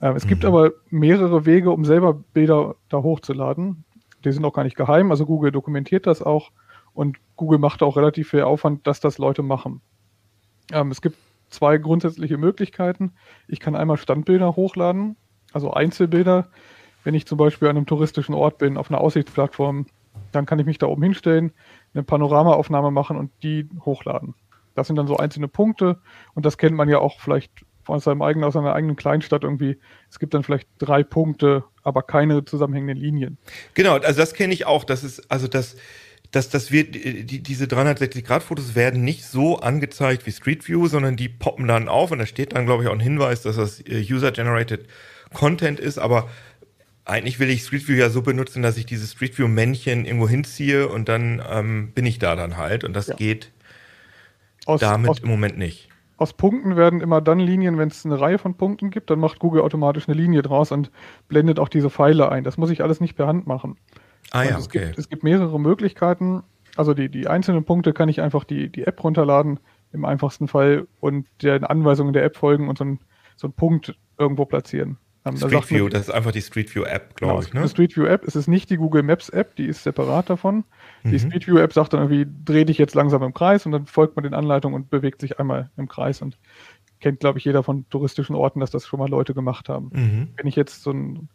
Ähm, 0.00 0.16
es 0.16 0.24
mhm. 0.24 0.28
gibt 0.30 0.44
aber 0.46 0.72
mehrere 0.88 1.44
Wege, 1.44 1.70
um 1.70 1.84
selber 1.84 2.14
Bilder 2.14 2.76
da 2.88 3.02
hochzuladen. 3.02 3.84
Die 4.24 4.32
sind 4.32 4.44
auch 4.44 4.54
gar 4.54 4.64
nicht 4.64 4.76
geheim, 4.76 5.10
also 5.10 5.26
Google 5.26 5.52
dokumentiert 5.52 6.06
das 6.06 6.22
auch 6.22 6.50
und 6.94 7.18
Google 7.36 7.58
macht 7.58 7.82
auch 7.82 7.96
relativ 7.96 8.30
viel 8.30 8.42
Aufwand, 8.42 8.86
dass 8.86 9.00
das 9.00 9.18
Leute 9.18 9.42
machen. 9.42 9.82
Ähm, 10.72 10.90
es 10.90 11.02
gibt 11.02 11.18
zwei 11.50 11.78
grundsätzliche 11.78 12.38
Möglichkeiten. 12.38 13.12
Ich 13.48 13.60
kann 13.60 13.76
einmal 13.76 13.96
Standbilder 13.96 14.56
hochladen, 14.56 15.16
also 15.52 15.72
Einzelbilder. 15.72 16.48
Wenn 17.04 17.14
ich 17.14 17.26
zum 17.26 17.38
Beispiel 17.38 17.68
an 17.68 17.76
einem 17.76 17.86
touristischen 17.86 18.34
Ort 18.34 18.58
bin, 18.58 18.76
auf 18.76 18.90
einer 18.90 19.00
Aussichtsplattform, 19.00 19.86
dann 20.32 20.46
kann 20.46 20.58
ich 20.58 20.66
mich 20.66 20.78
da 20.78 20.86
oben 20.86 21.02
hinstellen, 21.02 21.52
eine 21.94 22.02
Panoramaaufnahme 22.02 22.90
machen 22.90 23.16
und 23.16 23.30
die 23.42 23.68
hochladen. 23.84 24.34
Das 24.74 24.86
sind 24.86 24.96
dann 24.96 25.06
so 25.06 25.16
einzelne 25.16 25.48
Punkte 25.48 25.98
und 26.34 26.46
das 26.46 26.58
kennt 26.58 26.76
man 26.76 26.88
ja 26.88 26.98
auch 26.98 27.20
vielleicht 27.20 27.52
von 27.82 27.98
seinem 27.98 28.22
eigenen, 28.22 28.44
aus 28.44 28.54
seiner 28.54 28.74
eigenen 28.74 28.96
Kleinstadt 28.96 29.42
irgendwie. 29.42 29.78
Es 30.10 30.18
gibt 30.18 30.34
dann 30.34 30.44
vielleicht 30.44 30.68
drei 30.78 31.02
Punkte, 31.02 31.64
aber 31.82 32.02
keine 32.02 32.44
zusammenhängenden 32.44 32.98
Linien. 32.98 33.38
Genau, 33.74 33.94
also 33.96 34.20
das 34.20 34.34
kenne 34.34 34.52
ich 34.52 34.66
auch. 34.66 34.84
Das 34.84 35.02
ist, 35.02 35.30
also 35.30 35.48
das, 35.48 35.76
dass, 36.30 36.48
dass 36.48 36.70
wir, 36.70 36.90
die, 36.90 37.42
diese 37.42 37.64
360-Grad-Fotos 37.64 38.74
werden 38.74 39.02
nicht 39.02 39.24
so 39.24 39.58
angezeigt 39.58 40.26
wie 40.26 40.32
Street 40.32 40.66
View, 40.68 40.86
sondern 40.86 41.16
die 41.16 41.28
poppen 41.28 41.66
dann 41.66 41.88
auf 41.88 42.12
und 42.12 42.18
da 42.18 42.26
steht 42.26 42.54
dann, 42.54 42.66
glaube 42.66 42.84
ich, 42.84 42.88
auch 42.88 42.94
ein 42.94 43.00
Hinweis, 43.00 43.42
dass 43.42 43.56
das 43.56 43.80
äh, 43.80 44.04
User-Generated 44.08 44.86
Content 45.32 45.80
ist, 45.80 45.98
aber 45.98 46.28
eigentlich 47.04 47.40
will 47.40 47.50
ich 47.50 47.62
Street 47.62 47.88
View 47.88 47.96
ja 47.96 48.10
so 48.10 48.22
benutzen, 48.22 48.62
dass 48.62 48.76
ich 48.76 48.86
dieses 48.86 49.12
Street 49.12 49.36
View 49.38 49.48
Männchen 49.48 50.04
irgendwo 50.04 50.28
hinziehe 50.28 50.88
und 50.88 51.08
dann 51.08 51.42
ähm, 51.50 51.90
bin 51.92 52.06
ich 52.06 52.18
da 52.18 52.36
dann 52.36 52.56
halt 52.56 52.84
und 52.84 52.94
das 52.94 53.08
ja. 53.08 53.16
geht 53.16 53.50
aus, 54.66 54.80
damit 54.80 55.10
aus, 55.10 55.18
im 55.20 55.28
Moment 55.28 55.58
nicht. 55.58 55.88
Aus 56.16 56.32
Punkten 56.32 56.76
werden 56.76 57.00
immer 57.00 57.20
dann 57.20 57.40
Linien, 57.40 57.78
wenn 57.78 57.88
es 57.88 58.04
eine 58.04 58.20
Reihe 58.20 58.38
von 58.38 58.54
Punkten 58.54 58.90
gibt, 58.90 59.10
dann 59.10 59.18
macht 59.18 59.40
Google 59.40 59.62
automatisch 59.62 60.08
eine 60.08 60.16
Linie 60.16 60.42
draus 60.42 60.70
und 60.70 60.90
blendet 61.28 61.58
auch 61.58 61.68
diese 61.68 61.90
Pfeile 61.90 62.30
ein. 62.30 62.44
Das 62.44 62.58
muss 62.58 62.70
ich 62.70 62.82
alles 62.82 63.00
nicht 63.00 63.16
per 63.16 63.26
Hand 63.26 63.46
machen. 63.46 63.76
Ah 64.30 64.44
ja, 64.44 64.58
es 64.58 64.66
okay. 64.66 64.86
Gibt, 64.86 64.98
es 64.98 65.08
gibt 65.08 65.22
mehrere 65.22 65.58
Möglichkeiten. 65.58 66.42
Also 66.76 66.94
die, 66.94 67.08
die 67.08 67.26
einzelnen 67.28 67.64
Punkte 67.64 67.92
kann 67.92 68.08
ich 68.08 68.20
einfach 68.20 68.44
die, 68.44 68.70
die 68.70 68.84
App 68.84 69.02
runterladen, 69.02 69.60
im 69.92 70.04
einfachsten 70.04 70.48
Fall, 70.48 70.86
und 71.00 71.26
den 71.42 71.64
Anweisungen 71.64 72.12
der 72.12 72.24
App 72.24 72.36
folgen 72.36 72.68
und 72.68 72.78
so, 72.78 72.84
ein, 72.84 73.00
so 73.36 73.48
einen 73.48 73.54
Punkt 73.54 73.96
irgendwo 74.18 74.44
platzieren. 74.44 74.98
Ähm, 75.24 75.36
Street 75.36 75.70
View, 75.70 75.88
das 75.88 76.02
ist 76.02 76.10
einfach 76.10 76.32
die 76.32 76.40
Street 76.40 76.74
View 76.74 76.84
App, 76.84 77.14
glaube 77.16 77.34
genau, 77.34 77.42
ich. 77.42 77.52
Ne? 77.52 77.62
Die 77.62 77.68
Street 77.68 77.96
View 77.96 78.04
App, 78.04 78.24
es 78.26 78.36
ist 78.36 78.46
nicht 78.46 78.70
die 78.70 78.76
Google 78.76 79.02
Maps 79.02 79.28
App, 79.28 79.54
die 79.56 79.66
ist 79.66 79.82
separat 79.82 80.30
davon. 80.30 80.64
Mhm. 81.02 81.10
Die 81.10 81.18
Street 81.18 81.46
View 81.46 81.58
App 81.58 81.72
sagt 81.72 81.92
dann 81.92 82.00
irgendwie, 82.00 82.26
dreh 82.44 82.64
dich 82.64 82.78
jetzt 82.78 82.94
langsam 82.94 83.22
im 83.22 83.34
Kreis 83.34 83.66
und 83.66 83.72
dann 83.72 83.86
folgt 83.86 84.16
man 84.16 84.22
den 84.22 84.32
Anleitungen 84.32 84.74
und 84.74 84.90
bewegt 84.90 85.20
sich 85.20 85.38
einmal 85.38 85.70
im 85.76 85.88
Kreis 85.88 86.22
und 86.22 86.38
kennt, 87.00 87.20
glaube 87.20 87.38
ich, 87.38 87.44
jeder 87.44 87.62
von 87.62 87.86
touristischen 87.90 88.34
Orten, 88.34 88.60
dass 88.60 88.70
das 88.70 88.86
schon 88.86 88.98
mal 88.98 89.08
Leute 89.08 89.34
gemacht 89.34 89.68
haben. 89.68 89.90
Mhm. 89.92 90.28
Wenn 90.36 90.46
ich 90.46 90.56
jetzt 90.56 90.82
so 90.82 90.90
ein 90.90 91.28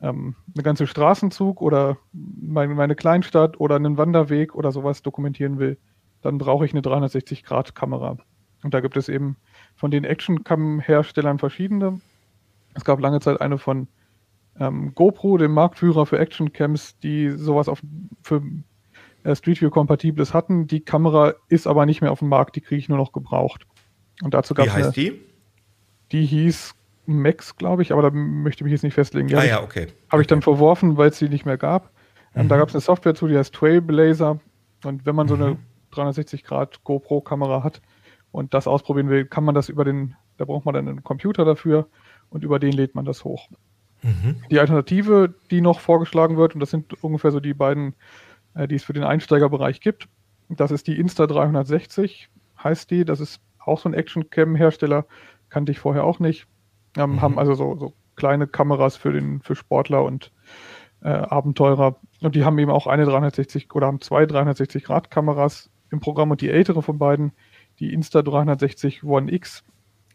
ähm, 0.00 0.34
eine 0.54 0.62
ganze 0.62 0.86
Straßenzug 0.86 1.60
oder 1.60 1.96
meine, 2.12 2.74
meine 2.74 2.94
Kleinstadt 2.94 3.58
oder 3.60 3.76
einen 3.76 3.96
Wanderweg 3.96 4.54
oder 4.54 4.72
sowas 4.72 5.02
dokumentieren 5.02 5.58
will, 5.58 5.78
dann 6.22 6.38
brauche 6.38 6.64
ich 6.64 6.72
eine 6.72 6.80
360-Grad-Kamera. 6.80 8.16
Und 8.62 8.74
da 8.74 8.80
gibt 8.80 8.96
es 8.96 9.08
eben 9.08 9.36
von 9.74 9.90
den 9.90 10.04
Action-Cam-Herstellern 10.04 11.38
verschiedene. 11.38 12.00
Es 12.74 12.84
gab 12.84 13.00
lange 13.00 13.20
Zeit 13.20 13.40
eine 13.40 13.58
von 13.58 13.88
ähm, 14.58 14.94
GoPro, 14.94 15.36
dem 15.36 15.52
Marktführer 15.52 16.06
für 16.06 16.18
Action-Cams, 16.18 16.98
die 16.98 17.30
sowas 17.30 17.68
auf, 17.68 17.82
für 18.22 18.42
äh, 19.24 19.34
Street 19.34 19.60
View 19.60 19.70
kompatibles 19.70 20.32
hatten. 20.32 20.66
Die 20.66 20.80
Kamera 20.80 21.34
ist 21.48 21.66
aber 21.66 21.86
nicht 21.86 22.00
mehr 22.00 22.12
auf 22.12 22.20
dem 22.20 22.28
Markt, 22.28 22.56
die 22.56 22.60
kriege 22.60 22.78
ich 22.78 22.88
nur 22.88 22.98
noch 22.98 23.12
gebraucht. 23.12 23.66
Und 24.22 24.34
dazu 24.34 24.54
gab 24.54 24.66
es. 24.66 24.72
Wie 24.72 24.76
heißt 24.76 24.98
eine, 24.98 25.10
die? 25.10 25.20
Die 26.12 26.26
hieß 26.26 26.74
Max, 27.06 27.56
glaube 27.56 27.82
ich, 27.82 27.92
aber 27.92 28.02
da 28.02 28.10
möchte 28.10 28.62
ich 28.62 28.64
mich 28.64 28.72
jetzt 28.72 28.82
nicht 28.82 28.94
festlegen. 28.94 29.28
Ja, 29.28 29.38
ah 29.38 29.44
ja, 29.44 29.62
okay. 29.62 29.88
Habe 30.10 30.22
ich 30.22 30.28
dann 30.28 30.42
verworfen, 30.42 30.96
weil 30.96 31.10
es 31.10 31.18
die 31.18 31.28
nicht 31.28 31.44
mehr 31.44 31.58
gab. 31.58 31.90
Ähm, 32.34 32.44
mhm. 32.44 32.48
Da 32.48 32.56
gab 32.56 32.68
es 32.68 32.74
eine 32.74 32.80
Software 32.80 33.14
zu, 33.14 33.28
die 33.28 33.36
heißt 33.36 33.54
Trailblazer. 33.54 34.40
Und 34.84 35.06
wenn 35.06 35.14
man 35.14 35.28
so 35.28 35.34
eine 35.34 35.56
360 35.92 36.44
mhm. 36.50 36.66
GoPro-Kamera 36.84 37.62
hat 37.62 37.80
und 38.32 38.54
das 38.54 38.66
ausprobieren 38.66 39.08
will, 39.08 39.24
kann 39.24 39.44
man 39.44 39.54
das 39.54 39.68
über 39.68 39.84
den, 39.84 40.16
da 40.38 40.44
braucht 40.44 40.64
man 40.64 40.74
dann 40.74 40.88
einen 40.88 41.04
Computer 41.04 41.44
dafür 41.44 41.88
und 42.30 42.44
über 42.44 42.58
den 42.58 42.72
lädt 42.72 42.94
man 42.94 43.04
das 43.04 43.24
hoch. 43.24 43.48
Mhm. 44.02 44.36
Die 44.50 44.58
Alternative, 44.58 45.34
die 45.50 45.60
noch 45.60 45.80
vorgeschlagen 45.80 46.36
wird, 46.36 46.54
und 46.54 46.60
das 46.60 46.70
sind 46.70 47.02
ungefähr 47.02 47.30
so 47.30 47.40
die 47.40 47.54
beiden, 47.54 47.94
äh, 48.54 48.68
die 48.68 48.74
es 48.74 48.84
für 48.84 48.92
den 48.92 49.04
Einsteigerbereich 49.04 49.80
gibt, 49.80 50.08
das 50.48 50.70
ist 50.70 50.86
die 50.86 51.02
Insta360, 51.02 52.26
heißt 52.62 52.90
die. 52.90 53.04
Das 53.04 53.20
ist 53.20 53.40
auch 53.58 53.78
so 53.78 53.88
ein 53.88 53.94
Action-Cam-Hersteller, 53.94 55.06
kannte 55.48 55.72
ich 55.72 55.78
vorher 55.78 56.04
auch 56.04 56.18
nicht. 56.18 56.46
Ähm, 56.96 57.12
mhm. 57.12 57.22
Haben 57.22 57.38
also 57.38 57.54
so, 57.54 57.76
so, 57.76 57.92
kleine 58.16 58.46
Kameras 58.46 58.96
für, 58.96 59.12
den, 59.12 59.40
für 59.40 59.56
Sportler 59.56 60.04
und 60.04 60.30
äh, 61.02 61.08
Abenteurer. 61.08 61.96
Und 62.20 62.36
die 62.36 62.44
haben 62.44 62.58
eben 62.58 62.70
auch 62.70 62.86
eine 62.86 63.04
360 63.04 63.74
oder 63.74 63.88
haben 63.88 64.00
zwei 64.00 64.24
360-Grad-Kameras 64.24 65.70
im 65.90 66.00
Programm 66.00 66.30
und 66.30 66.40
die 66.40 66.50
ältere 66.50 66.82
von 66.82 66.98
beiden, 66.98 67.32
die 67.80 67.92
Insta 67.92 68.22
360 68.22 69.02
One 69.02 69.32
X, 69.32 69.64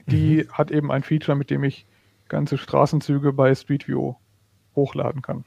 die 0.07 0.43
mhm. 0.43 0.51
hat 0.53 0.71
eben 0.71 0.91
ein 0.91 1.03
Feature, 1.03 1.37
mit 1.37 1.49
dem 1.49 1.63
ich 1.63 1.85
ganze 2.29 2.57
Straßenzüge 2.57 3.33
bei 3.33 3.53
Street 3.53 3.87
View 3.87 4.15
hochladen 4.75 5.21
kann. 5.21 5.43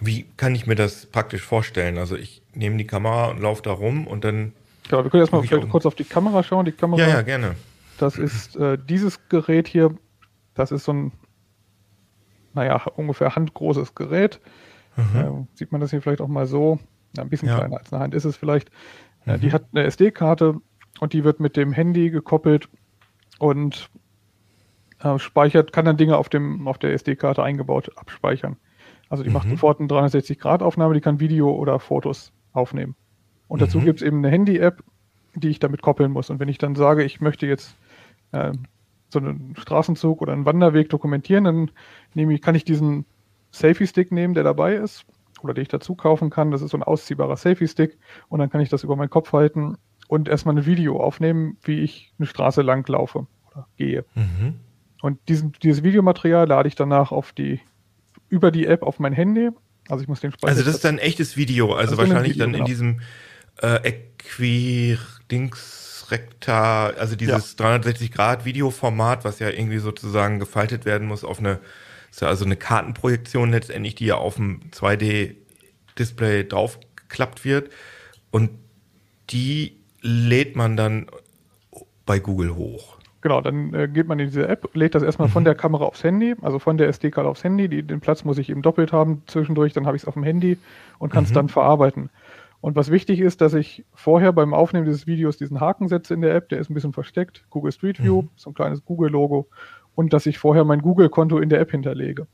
Wie 0.00 0.26
kann 0.36 0.54
ich 0.54 0.66
mir 0.66 0.74
das 0.74 1.06
praktisch 1.06 1.42
vorstellen? 1.42 1.96
Also 1.96 2.16
ich 2.16 2.42
nehme 2.54 2.76
die 2.76 2.86
Kamera 2.86 3.26
und 3.26 3.40
laufe 3.40 3.62
da 3.62 3.72
rum 3.72 4.06
und 4.06 4.24
dann. 4.24 4.52
Ja, 4.90 5.02
wir 5.02 5.10
können 5.10 5.22
erstmal 5.22 5.42
vielleicht 5.42 5.68
kurz 5.68 5.86
auf 5.86 5.94
die 5.94 6.04
Kamera 6.04 6.42
schauen. 6.42 6.64
Die 6.64 6.72
Kamera. 6.72 7.00
Ja, 7.00 7.08
ja, 7.08 7.22
gerne. 7.22 7.54
Das 7.98 8.18
ist 8.18 8.56
äh, 8.56 8.76
dieses 8.78 9.28
Gerät 9.28 9.68
hier. 9.68 9.94
Das 10.56 10.72
ist 10.72 10.84
so 10.84 10.92
ein, 10.92 11.12
naja, 12.54 12.82
ungefähr 12.96 13.36
handgroßes 13.36 13.94
Gerät. 13.94 14.40
Mhm. 14.96 15.20
Äh, 15.20 15.46
sieht 15.54 15.70
man 15.70 15.80
das 15.80 15.90
hier 15.90 16.02
vielleicht 16.02 16.20
auch 16.20 16.28
mal 16.28 16.46
so? 16.46 16.80
Ja, 17.16 17.22
ein 17.22 17.28
bisschen 17.28 17.48
ja. 17.48 17.58
kleiner 17.58 17.78
als 17.78 17.92
eine 17.92 18.02
Hand 18.02 18.14
ist 18.14 18.24
es 18.24 18.36
vielleicht. 18.36 18.70
Mhm. 19.24 19.32
Äh, 19.32 19.38
die 19.38 19.52
hat 19.52 19.66
eine 19.72 19.84
SD-Karte 19.84 20.56
und 20.98 21.12
die 21.12 21.22
wird 21.22 21.38
mit 21.38 21.56
dem 21.56 21.72
Handy 21.72 22.10
gekoppelt 22.10 22.68
und 23.38 23.90
äh, 25.00 25.18
speichert, 25.18 25.72
kann 25.72 25.84
dann 25.84 25.98
Dinge 25.98 26.16
auf, 26.16 26.28
dem, 26.28 26.66
auf 26.66 26.78
der 26.78 26.92
SD-Karte 26.94 27.42
eingebaut 27.42 27.90
abspeichern. 27.96 28.56
Also 29.08 29.22
die 29.22 29.28
mhm. 29.28 29.34
macht 29.34 29.48
sofort 29.48 29.78
eine 29.78 29.88
360-Grad-Aufnahme, 29.88 30.94
die 30.94 31.00
kann 31.00 31.20
Video 31.20 31.50
oder 31.50 31.78
Fotos 31.78 32.32
aufnehmen. 32.52 32.96
Und 33.46 33.62
dazu 33.62 33.78
mhm. 33.78 33.84
gibt 33.84 34.00
es 34.00 34.06
eben 34.06 34.18
eine 34.18 34.30
Handy-App, 34.30 34.82
die 35.34 35.48
ich 35.48 35.58
damit 35.58 35.82
koppeln 35.82 36.10
muss. 36.10 36.30
Und 36.30 36.40
wenn 36.40 36.48
ich 36.48 36.58
dann 36.58 36.74
sage, 36.74 37.04
ich 37.04 37.20
möchte 37.20 37.46
jetzt 37.46 37.76
äh, 38.32 38.52
so 39.08 39.18
einen 39.18 39.54
Straßenzug 39.58 40.20
oder 40.20 40.32
einen 40.32 40.46
Wanderweg 40.46 40.88
dokumentieren, 40.88 41.44
dann 41.44 41.70
nehme 42.14 42.34
ich, 42.34 42.42
kann 42.42 42.54
ich 42.54 42.64
diesen 42.64 43.06
Selfie-Stick 43.52 44.12
nehmen, 44.12 44.34
der 44.34 44.44
dabei 44.44 44.74
ist, 44.74 45.06
oder 45.42 45.54
den 45.54 45.62
ich 45.62 45.68
dazu 45.68 45.94
kaufen 45.94 46.30
kann. 46.30 46.50
Das 46.50 46.62
ist 46.62 46.70
so 46.70 46.76
ein 46.76 46.82
ausziehbarer 46.82 47.36
Selfie-Stick. 47.36 47.98
Und 48.28 48.40
dann 48.40 48.50
kann 48.50 48.60
ich 48.60 48.68
das 48.68 48.84
über 48.84 48.96
meinen 48.96 49.10
Kopf 49.10 49.32
halten 49.32 49.76
und 50.08 50.28
erstmal 50.28 50.56
ein 50.56 50.66
Video 50.66 51.00
aufnehmen, 51.00 51.56
wie 51.62 51.80
ich 51.80 52.12
eine 52.18 52.26
Straße 52.26 52.62
lang 52.62 52.88
laufe 52.88 53.26
oder 53.50 53.66
gehe. 53.76 54.04
Mhm. 54.14 54.56
Und 55.02 55.18
diesen, 55.28 55.52
dieses 55.62 55.82
Videomaterial 55.82 56.48
lade 56.48 56.68
ich 56.68 56.74
danach 56.74 57.12
auf 57.12 57.32
die, 57.32 57.60
über 58.28 58.50
die 58.50 58.66
App 58.66 58.82
auf 58.82 58.98
mein 58.98 59.12
Handy. 59.12 59.50
Also 59.88 60.02
ich 60.02 60.08
muss 60.08 60.20
den 60.20 60.32
Speicher. 60.32 60.50
Also 60.50 60.64
das 60.64 60.76
ist 60.76 60.84
dann 60.84 60.96
ein 60.96 61.00
echtes 61.00 61.36
Video, 61.36 61.74
also 61.74 61.96
wahrscheinlich 61.96 62.34
Video, 62.34 62.44
dann 62.44 62.54
in 62.54 62.64
genau. 62.64 62.66
diesem 62.66 63.00
äh, 63.62 63.88
Equidings 63.88 65.95
Recta, 66.10 66.88
also 66.88 67.16
dieses 67.16 67.56
ja. 67.58 67.66
360-Grad-Videoformat, 67.66 69.24
was 69.24 69.38
ja 69.38 69.50
irgendwie 69.50 69.78
sozusagen 69.78 70.38
gefaltet 70.38 70.84
werden 70.84 71.08
muss 71.08 71.24
auf 71.24 71.38
eine, 71.38 71.60
ist 72.10 72.22
ja 72.22 72.28
also 72.28 72.44
eine 72.44 72.56
Kartenprojektion 72.56 73.50
letztendlich, 73.50 73.94
die 73.94 74.06
ja 74.06 74.16
auf 74.16 74.36
dem 74.36 74.60
2D-Display 74.70 76.44
draufgeklappt 76.44 77.44
wird. 77.44 77.70
Und 78.30 78.50
die 79.30 79.80
lädt 80.00 80.56
man 80.56 80.76
dann 80.76 81.06
bei 82.04 82.18
Google 82.18 82.54
hoch. 82.54 82.96
Genau, 83.26 83.40
dann 83.40 83.74
äh, 83.74 83.88
geht 83.88 84.06
man 84.06 84.20
in 84.20 84.28
diese 84.28 84.46
App, 84.46 84.70
lädt 84.74 84.94
das 84.94 85.02
erstmal 85.02 85.26
mhm. 85.26 85.32
von 85.32 85.44
der 85.44 85.56
Kamera 85.56 85.84
aufs 85.84 86.04
Handy, 86.04 86.36
also 86.42 86.60
von 86.60 86.78
der 86.78 86.88
SD-Karte 86.88 87.28
aufs 87.28 87.42
Handy. 87.42 87.68
Die, 87.68 87.82
den 87.82 88.00
Platz 88.00 88.24
muss 88.24 88.38
ich 88.38 88.50
eben 88.50 88.62
doppelt 88.62 88.92
haben 88.92 89.22
zwischendurch, 89.26 89.72
dann 89.72 89.84
habe 89.86 89.96
ich 89.96 90.04
es 90.04 90.06
auf 90.06 90.14
dem 90.14 90.22
Handy 90.22 90.58
und 90.98 91.12
kann 91.12 91.24
es 91.24 91.30
mhm. 91.30 91.34
dann 91.34 91.48
verarbeiten. 91.48 92.10
Und 92.66 92.74
was 92.74 92.90
wichtig 92.90 93.20
ist, 93.20 93.42
dass 93.42 93.54
ich 93.54 93.84
vorher 93.94 94.32
beim 94.32 94.52
Aufnehmen 94.52 94.86
dieses 94.86 95.06
Videos 95.06 95.36
diesen 95.36 95.60
Haken 95.60 95.86
setze 95.86 96.14
in 96.14 96.20
der 96.20 96.34
App, 96.34 96.48
der 96.48 96.58
ist 96.58 96.68
ein 96.68 96.74
bisschen 96.74 96.92
versteckt, 96.92 97.44
Google 97.48 97.70
Street 97.70 98.02
View, 98.02 98.22
mhm. 98.22 98.30
so 98.34 98.50
ein 98.50 98.54
kleines 98.54 98.84
Google-Logo, 98.84 99.48
und 99.94 100.12
dass 100.12 100.26
ich 100.26 100.38
vorher 100.38 100.64
mein 100.64 100.82
Google-Konto 100.82 101.38
in 101.38 101.48
der 101.48 101.60
App 101.60 101.70
hinterlege. 101.70 102.26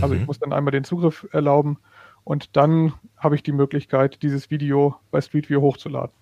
Also 0.00 0.14
ich 0.16 0.22
mhm. 0.22 0.26
muss 0.26 0.40
dann 0.40 0.52
einmal 0.52 0.72
den 0.72 0.82
Zugriff 0.82 1.28
erlauben 1.30 1.78
und 2.24 2.56
dann 2.56 2.94
habe 3.16 3.36
ich 3.36 3.44
die 3.44 3.52
Möglichkeit, 3.52 4.24
dieses 4.24 4.50
Video 4.50 4.96
bei 5.12 5.20
Street 5.20 5.48
View 5.48 5.60
hochzuladen. 5.60 6.16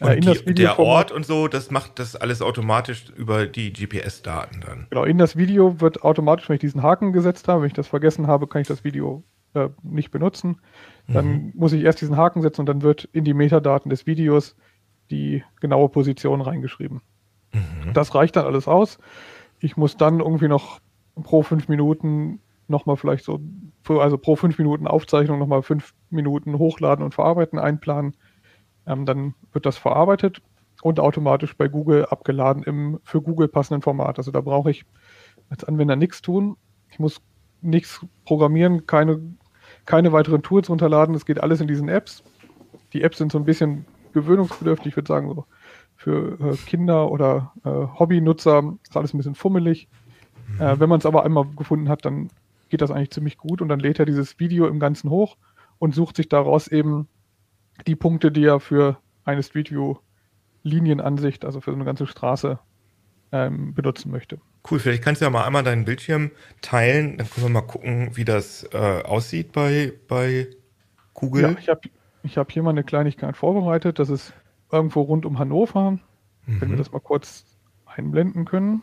Und 0.00 0.48
die, 0.48 0.54
der 0.54 0.80
Ort 0.80 1.12
und 1.12 1.24
so, 1.24 1.46
das 1.46 1.70
macht 1.70 2.00
das 2.00 2.16
alles 2.16 2.42
automatisch 2.42 3.04
über 3.16 3.46
die 3.46 3.72
GPS-Daten 3.72 4.62
dann. 4.66 4.86
Genau, 4.90 5.04
in 5.04 5.16
das 5.16 5.36
Video 5.36 5.80
wird 5.80 6.02
automatisch, 6.02 6.48
wenn 6.48 6.54
ich 6.54 6.60
diesen 6.60 6.82
Haken 6.82 7.12
gesetzt 7.12 7.46
habe, 7.46 7.60
wenn 7.60 7.68
ich 7.68 7.74
das 7.74 7.86
vergessen 7.86 8.26
habe, 8.26 8.48
kann 8.48 8.62
ich 8.62 8.68
das 8.68 8.82
Video 8.82 9.22
äh, 9.54 9.68
nicht 9.82 10.10
benutzen. 10.10 10.60
Dann 11.08 11.26
mhm. 11.26 11.52
muss 11.54 11.72
ich 11.72 11.82
erst 11.82 12.00
diesen 12.00 12.16
Haken 12.16 12.42
setzen 12.42 12.62
und 12.62 12.68
dann 12.68 12.82
wird 12.82 13.04
in 13.12 13.24
die 13.24 13.34
Metadaten 13.34 13.90
des 13.90 14.06
Videos 14.06 14.56
die 15.10 15.42
genaue 15.60 15.88
Position 15.88 16.40
reingeschrieben. 16.40 17.00
Mhm. 17.52 17.92
Das 17.92 18.14
reicht 18.14 18.36
dann 18.36 18.46
alles 18.46 18.68
aus. 18.68 18.98
Ich 19.58 19.76
muss 19.76 19.96
dann 19.96 20.20
irgendwie 20.20 20.48
noch 20.48 20.80
pro 21.22 21.42
fünf 21.42 21.68
Minuten 21.68 22.40
nochmal 22.68 22.96
vielleicht 22.96 23.24
so, 23.24 23.40
also 23.88 24.16
pro 24.16 24.36
fünf 24.36 24.58
Minuten 24.58 24.86
Aufzeichnung 24.86 25.38
nochmal 25.38 25.62
fünf 25.62 25.94
Minuten 26.08 26.58
hochladen 26.58 27.04
und 27.04 27.14
verarbeiten 27.14 27.58
einplanen. 27.58 28.16
Ähm, 28.86 29.04
dann 29.04 29.34
wird 29.52 29.66
das 29.66 29.76
verarbeitet 29.76 30.40
und 30.82 31.00
automatisch 31.00 31.56
bei 31.56 31.68
Google 31.68 32.06
abgeladen 32.06 32.62
im 32.62 33.00
für 33.02 33.20
Google 33.20 33.48
passenden 33.48 33.82
Format. 33.82 34.18
Also 34.18 34.30
da 34.30 34.40
brauche 34.40 34.70
ich 34.70 34.84
als 35.50 35.64
Anwender 35.64 35.96
nichts 35.96 36.22
tun. 36.22 36.56
Ich 36.88 36.98
muss 36.98 37.20
nichts 37.60 38.06
programmieren, 38.24 38.86
keine, 38.86 39.20
keine 39.86 40.12
weiteren 40.12 40.42
Tools 40.42 40.68
runterladen. 40.68 41.14
Es 41.14 41.26
geht 41.26 41.42
alles 41.42 41.60
in 41.60 41.68
diesen 41.68 41.88
Apps. 41.88 42.22
Die 42.92 43.02
Apps 43.02 43.18
sind 43.18 43.32
so 43.32 43.38
ein 43.38 43.44
bisschen 43.44 43.84
gewöhnungsbedürftig, 44.12 44.88
ich 44.88 44.96
würde 44.96 45.08
sagen, 45.08 45.28
so 45.28 45.44
für 45.96 46.38
äh, 46.40 46.56
Kinder 46.56 47.10
oder 47.10 47.52
äh, 47.64 47.68
Hobbynutzer 47.68 48.74
ist 48.82 48.96
alles 48.96 49.12
ein 49.12 49.18
bisschen 49.18 49.34
fummelig. 49.34 49.88
Mhm. 50.48 50.60
Äh, 50.60 50.80
wenn 50.80 50.88
man 50.88 50.98
es 50.98 51.06
aber 51.06 51.24
einmal 51.24 51.44
gefunden 51.56 51.88
hat, 51.88 52.04
dann 52.04 52.30
geht 52.70 52.80
das 52.80 52.90
eigentlich 52.90 53.10
ziemlich 53.10 53.36
gut 53.36 53.60
und 53.60 53.68
dann 53.68 53.80
lädt 53.80 53.98
er 53.98 54.06
dieses 54.06 54.38
Video 54.38 54.66
im 54.66 54.80
Ganzen 54.80 55.10
hoch 55.10 55.36
und 55.78 55.94
sucht 55.94 56.16
sich 56.16 56.28
daraus 56.28 56.68
eben 56.68 57.08
die 57.86 57.96
Punkte, 57.96 58.32
die 58.32 58.44
er 58.44 58.60
für 58.60 58.98
eine 59.24 59.42
Street 59.42 59.70
View 59.70 59.96
Linienansicht, 60.62 61.44
also 61.44 61.60
für 61.60 61.70
so 61.70 61.76
eine 61.76 61.84
ganze 61.84 62.06
Straße, 62.06 62.58
ähm, 63.32 63.74
benutzen 63.74 64.10
möchte. 64.10 64.40
Cool, 64.68 64.78
vielleicht 64.78 65.02
kannst 65.02 65.20
du 65.20 65.24
ja 65.24 65.30
mal 65.30 65.44
einmal 65.44 65.62
deinen 65.62 65.84
Bildschirm 65.84 66.30
teilen, 66.60 67.16
dann 67.16 67.30
können 67.30 67.46
wir 67.46 67.50
mal 67.50 67.60
gucken, 67.62 68.10
wie 68.14 68.24
das 68.24 68.68
äh, 68.72 69.02
aussieht 69.02 69.52
bei, 69.52 69.92
bei 70.06 70.48
Google. 71.14 71.42
Ja, 71.42 71.56
ich 71.58 71.68
habe 71.68 71.80
ich 72.22 72.36
hab 72.36 72.52
hier 72.52 72.62
mal 72.62 72.70
eine 72.70 72.84
Kleinigkeit 72.84 73.36
vorbereitet. 73.36 73.98
Das 73.98 74.10
ist 74.10 74.34
irgendwo 74.70 75.02
rund 75.02 75.24
um 75.24 75.38
Hannover. 75.38 75.92
Mhm. 76.46 76.60
Wenn 76.60 76.70
wir 76.70 76.76
das 76.76 76.92
mal 76.92 77.00
kurz 77.00 77.44
einblenden 77.86 78.44
können. 78.44 78.82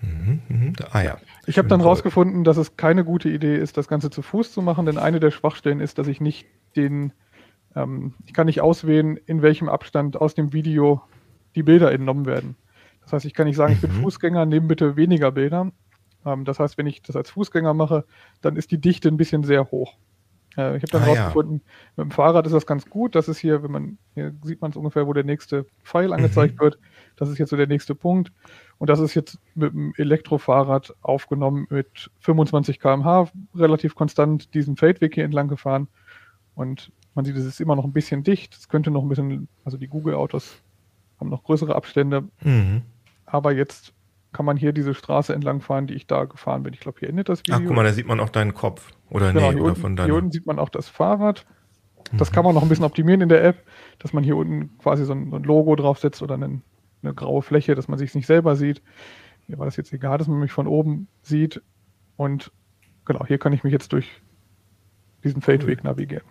Mhm, 0.00 0.40
mhm. 0.48 0.72
Ah 0.90 1.02
ja. 1.02 1.18
Ich 1.46 1.58
habe 1.58 1.68
dann 1.68 1.80
rausgefunden, 1.80 2.44
dass 2.44 2.56
es 2.56 2.76
keine 2.76 3.04
gute 3.04 3.28
Idee 3.28 3.56
ist, 3.56 3.76
das 3.76 3.88
Ganze 3.88 4.10
zu 4.10 4.22
Fuß 4.22 4.52
zu 4.52 4.62
machen, 4.62 4.86
denn 4.86 4.98
eine 4.98 5.20
der 5.20 5.30
Schwachstellen 5.30 5.80
ist, 5.80 5.98
dass 5.98 6.06
ich 6.06 6.20
nicht 6.20 6.46
den, 6.74 7.12
ähm, 7.74 8.14
ich 8.26 8.34
kann 8.34 8.46
nicht 8.46 8.60
auswählen, 8.60 9.16
in 9.26 9.42
welchem 9.42 9.68
Abstand 9.68 10.20
aus 10.20 10.34
dem 10.34 10.52
Video 10.52 11.02
die 11.54 11.62
Bilder 11.62 11.92
entnommen 11.92 12.26
werden. 12.26 12.56
Das 13.06 13.14
heißt, 13.14 13.24
ich 13.24 13.34
kann 13.34 13.46
nicht 13.46 13.56
sagen, 13.56 13.72
ich 13.72 13.80
bin 13.80 13.96
mhm. 13.96 14.02
Fußgänger, 14.02 14.46
nehme 14.46 14.66
bitte 14.66 14.96
weniger 14.96 15.30
Bilder. 15.30 15.70
Ähm, 16.24 16.44
das 16.44 16.58
heißt, 16.58 16.76
wenn 16.76 16.86
ich 16.86 17.02
das 17.02 17.16
als 17.16 17.30
Fußgänger 17.30 17.72
mache, 17.72 18.04
dann 18.40 18.56
ist 18.56 18.72
die 18.72 18.80
Dichte 18.80 19.08
ein 19.08 19.16
bisschen 19.16 19.44
sehr 19.44 19.70
hoch. 19.70 19.96
Äh, 20.56 20.76
ich 20.76 20.82
habe 20.82 20.92
dann 20.92 21.02
ah, 21.02 21.06
rausgefunden, 21.06 21.62
ja. 21.64 21.72
mit 21.96 22.04
dem 22.06 22.10
Fahrrad 22.10 22.46
ist 22.46 22.52
das 22.52 22.66
ganz 22.66 22.90
gut. 22.90 23.14
Das 23.14 23.28
ist 23.28 23.38
hier, 23.38 23.62
wenn 23.62 23.70
man, 23.70 23.98
hier 24.14 24.34
sieht 24.42 24.60
man 24.60 24.72
es 24.72 24.76
ungefähr, 24.76 25.06
wo 25.06 25.12
der 25.12 25.24
nächste 25.24 25.66
Pfeil 25.84 26.12
angezeigt 26.12 26.56
mhm. 26.56 26.60
wird. 26.60 26.78
Das 27.14 27.28
ist 27.28 27.38
jetzt 27.38 27.50
so 27.50 27.56
der 27.56 27.68
nächste 27.68 27.94
Punkt. 27.94 28.32
Und 28.78 28.90
das 28.90 28.98
ist 28.98 29.14
jetzt 29.14 29.38
mit 29.54 29.72
dem 29.72 29.94
Elektrofahrrad 29.96 30.94
aufgenommen 31.00 31.66
mit 31.70 32.10
25 32.20 32.80
km/h, 32.80 33.30
relativ 33.54 33.94
konstant 33.94 34.52
diesen 34.52 34.76
Feldweg 34.76 35.14
hier 35.14 35.24
entlang 35.24 35.48
gefahren. 35.48 35.88
Und 36.54 36.90
man 37.14 37.24
sieht, 37.24 37.36
es 37.36 37.46
ist 37.46 37.60
immer 37.60 37.76
noch 37.76 37.84
ein 37.84 37.92
bisschen 37.92 38.22
dicht. 38.22 38.54
Es 38.54 38.68
könnte 38.68 38.90
noch 38.90 39.02
ein 39.02 39.08
bisschen, 39.08 39.48
also 39.64 39.78
die 39.78 39.88
Google-Autos 39.88 40.62
haben 41.18 41.30
noch 41.30 41.44
größere 41.44 41.74
Abstände. 41.74 42.24
Mhm. 42.42 42.82
Aber 43.36 43.52
jetzt 43.52 43.92
kann 44.32 44.46
man 44.46 44.56
hier 44.56 44.72
diese 44.72 44.94
Straße 44.94 45.34
entlang 45.34 45.60
fahren, 45.60 45.86
die 45.86 45.94
ich 45.94 46.06
da 46.06 46.24
gefahren 46.24 46.62
bin. 46.62 46.72
Ich 46.72 46.80
glaube, 46.80 46.98
hier 47.00 47.10
endet 47.10 47.28
das 47.28 47.40
Video. 47.40 47.56
Ach, 47.56 47.62
guck 47.66 47.76
mal, 47.76 47.84
da 47.84 47.92
sieht 47.92 48.06
man 48.06 48.18
auch 48.18 48.30
deinen 48.30 48.54
Kopf. 48.54 48.92
Oder 49.10 49.32
genau, 49.32 49.52
nee, 49.52 49.60
oder 49.60 49.68
unten, 49.70 49.80
von 49.80 49.94
deinem. 49.96 50.06
Hier 50.06 50.14
unten 50.14 50.32
sieht 50.32 50.46
man 50.46 50.58
auch 50.58 50.70
das 50.70 50.88
Fahrrad. 50.88 51.46
Das 52.12 52.30
mhm. 52.30 52.34
kann 52.34 52.44
man 52.44 52.54
noch 52.54 52.62
ein 52.62 52.68
bisschen 52.70 52.84
optimieren 52.84 53.20
in 53.20 53.28
der 53.28 53.44
App, 53.44 53.62
dass 53.98 54.14
man 54.14 54.24
hier 54.24 54.36
unten 54.36 54.78
quasi 54.78 55.04
so 55.04 55.12
ein, 55.12 55.30
so 55.30 55.36
ein 55.36 55.42
Logo 55.42 55.76
draufsetzt 55.76 56.22
oder 56.22 56.34
einen, 56.34 56.62
eine 57.02 57.12
graue 57.12 57.42
Fläche, 57.42 57.74
dass 57.74 57.88
man 57.88 57.98
sich 57.98 58.14
nicht 58.14 58.26
selber 58.26 58.56
sieht. 58.56 58.80
Mir 59.48 59.58
war 59.58 59.66
das 59.66 59.76
jetzt 59.76 59.92
egal, 59.92 60.16
dass 60.16 60.28
man 60.28 60.40
mich 60.40 60.52
von 60.52 60.66
oben 60.66 61.08
sieht. 61.22 61.60
Und 62.16 62.52
genau, 63.04 63.26
hier 63.26 63.38
kann 63.38 63.52
ich 63.52 63.64
mich 63.64 63.72
jetzt 63.72 63.92
durch 63.92 64.22
diesen 65.24 65.42
Feldweg 65.42 65.84
navigieren. 65.84 66.24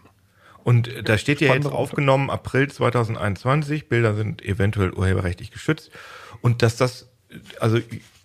Und 0.65 1.07
da 1.07 1.19
steht 1.19 1.41
ja 1.41 1.53
jetzt 1.53 1.67
aufgenommen, 1.67 2.31
April 2.31 2.67
2021, 2.67 3.87
Bilder 3.87 4.15
sind 4.15 4.43
eventuell 4.43 4.91
urheberrechtlich 4.93 5.51
geschützt. 5.51 5.91
Und 6.41 6.63
dass 6.63 6.75
das 6.75 7.07
also 7.59 7.77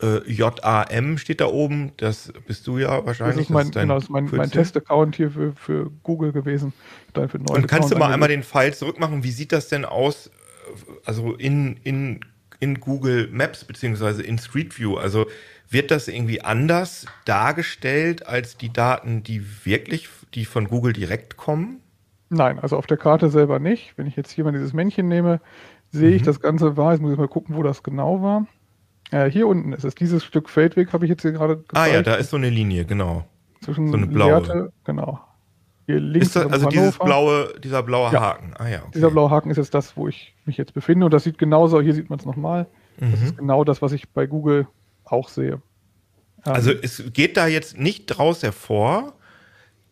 äh, 0.02 0.32
JAM 0.32 1.18
steht 1.18 1.42
da 1.42 1.48
oben, 1.48 1.92
das 1.98 2.32
bist 2.46 2.66
du 2.66 2.78
ja 2.78 3.04
wahrscheinlich. 3.04 3.36
Das 3.36 3.44
ist 3.44 3.50
mein, 3.50 3.66
das 3.66 3.76
ist 3.76 3.82
genau, 3.82 3.94
das 3.96 4.04
ist 4.04 4.10
mein, 4.10 4.30
mein 4.32 4.50
Test-Account 4.50 5.16
hier 5.16 5.30
für, 5.30 5.52
für 5.52 5.90
Google 6.02 6.32
gewesen. 6.32 6.72
Und 7.14 7.66
kannst 7.66 7.72
Account 7.72 7.92
du 7.92 7.98
mal 7.98 8.10
einmal 8.10 8.30
den 8.30 8.42
Pfeil 8.42 8.72
zurückmachen? 8.72 9.22
Wie 9.22 9.32
sieht 9.32 9.52
das 9.52 9.68
denn 9.68 9.84
aus, 9.84 10.30
also 11.04 11.34
in, 11.34 11.76
in, 11.82 12.20
in 12.58 12.80
Google 12.80 13.28
Maps 13.30 13.64
beziehungsweise 13.64 14.22
in 14.22 14.38
Street 14.38 14.78
View? 14.78 14.96
Also 14.96 15.26
wird 15.68 15.90
das 15.90 16.08
irgendwie 16.08 16.40
anders 16.40 17.04
dargestellt 17.26 18.26
als 18.26 18.56
die 18.56 18.72
Daten, 18.72 19.22
die 19.22 19.44
wirklich, 19.66 20.08
die 20.32 20.46
von 20.46 20.68
Google 20.68 20.94
direkt 20.94 21.36
kommen? 21.36 21.82
Nein, 22.30 22.58
also 22.60 22.76
auf 22.76 22.86
der 22.86 22.96
Karte 22.96 23.28
selber 23.28 23.58
nicht. 23.58 23.92
Wenn 23.96 24.06
ich 24.06 24.16
jetzt 24.16 24.30
hier 24.30 24.44
mal 24.44 24.52
dieses 24.52 24.72
Männchen 24.72 25.08
nehme, 25.08 25.40
sehe 25.90 26.10
mhm. 26.10 26.16
ich, 26.16 26.22
das 26.22 26.40
Ganze 26.40 26.76
war, 26.76 26.92
jetzt 26.92 27.02
muss 27.02 27.12
ich 27.12 27.18
mal 27.18 27.28
gucken, 27.28 27.56
wo 27.56 27.62
das 27.62 27.82
genau 27.82 28.22
war. 28.22 28.46
Äh, 29.10 29.28
hier 29.30 29.48
unten 29.48 29.72
ist 29.72 29.84
es. 29.84 29.96
Dieses 29.96 30.24
Stück 30.24 30.48
Feldweg 30.48 30.92
habe 30.92 31.04
ich 31.04 31.10
jetzt 31.10 31.22
hier 31.22 31.32
gerade 31.32 31.56
gezeigt. 31.56 31.76
Ah 31.76 31.86
ja, 31.86 32.02
da 32.02 32.14
ist 32.14 32.30
so 32.30 32.36
eine 32.36 32.48
Linie, 32.48 32.84
genau. 32.84 33.24
Zwischen 33.60 33.88
so 33.88 33.96
eine 33.96 34.06
blaue. 34.06 34.30
Lehrte, 34.30 34.72
genau. 34.84 35.20
Hier 35.86 35.98
links 35.98 36.32
das, 36.32 36.46
also 36.46 36.68
dieses 36.68 36.96
blaue, 36.96 37.52
dieser 37.58 37.82
blaue 37.82 38.12
ja. 38.12 38.20
Haken. 38.20 38.54
Ah, 38.56 38.68
ja, 38.68 38.78
okay. 38.78 38.90
Dieser 38.94 39.10
blaue 39.10 39.30
Haken 39.30 39.50
ist 39.50 39.56
jetzt 39.56 39.74
das, 39.74 39.96
wo 39.96 40.06
ich 40.06 40.36
mich 40.44 40.56
jetzt 40.56 40.72
befinde. 40.72 41.06
Und 41.06 41.12
das 41.12 41.24
sieht 41.24 41.36
genauso, 41.36 41.80
hier 41.80 41.94
sieht 41.94 42.10
man 42.10 42.20
es 42.20 42.24
nochmal. 42.24 42.68
Mhm. 43.00 43.10
Das 43.10 43.22
ist 43.22 43.36
genau 43.38 43.64
das, 43.64 43.82
was 43.82 43.90
ich 43.90 44.08
bei 44.10 44.26
Google 44.26 44.68
auch 45.04 45.28
sehe. 45.28 45.60
Also 46.42 46.70
es 46.70 47.02
geht 47.12 47.36
da 47.36 47.48
jetzt 47.48 47.76
nicht 47.76 48.06
draus 48.06 48.42
hervor, 48.42 49.14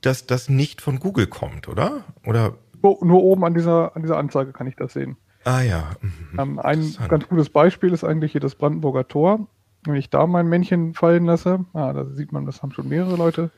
dass 0.01 0.27
das 0.27 0.49
nicht 0.49 0.81
von 0.81 1.01
Google 1.01 1.27
kommt, 1.27 1.69
oder? 1.69 2.05
Oder? 2.25 2.55
Nur 2.83 3.23
oben 3.23 3.45
an 3.45 3.55
dieser, 3.55 3.97
an 3.97 4.03
dieser 4.03 4.19
Anzeige 4.19 4.53
kann 4.53 4.67
ich 4.67 4.77
das 4.77 4.93
sehen. 4.93 5.17
Ah 5.45 5.63
ja. 5.63 5.91
Mhm. 6.01 6.39
Ähm, 6.39 6.59
ein 6.59 6.97
ganz 7.09 7.29
gutes 7.29 7.51
Beispiel 7.51 7.93
ist 7.93 8.05
eigentlich 8.05 8.33
hier 8.33 8.41
das 8.41 8.55
Brandenburger 8.55 9.09
Tor. 9.09 9.49
Wenn 9.85 9.95
ich 9.95 10.11
da 10.11 10.27
mein 10.27 10.49
Männchen 10.49 10.95
fallen 10.95 11.25
lasse, 11.25 11.65
ah, 11.73 11.93
da 11.93 12.05
sieht 12.07 12.33
man, 12.33 12.47
das 12.47 12.63
haben 12.63 12.73
schon 12.73 12.89
mehrere 12.89 13.17
Leute. 13.17 13.51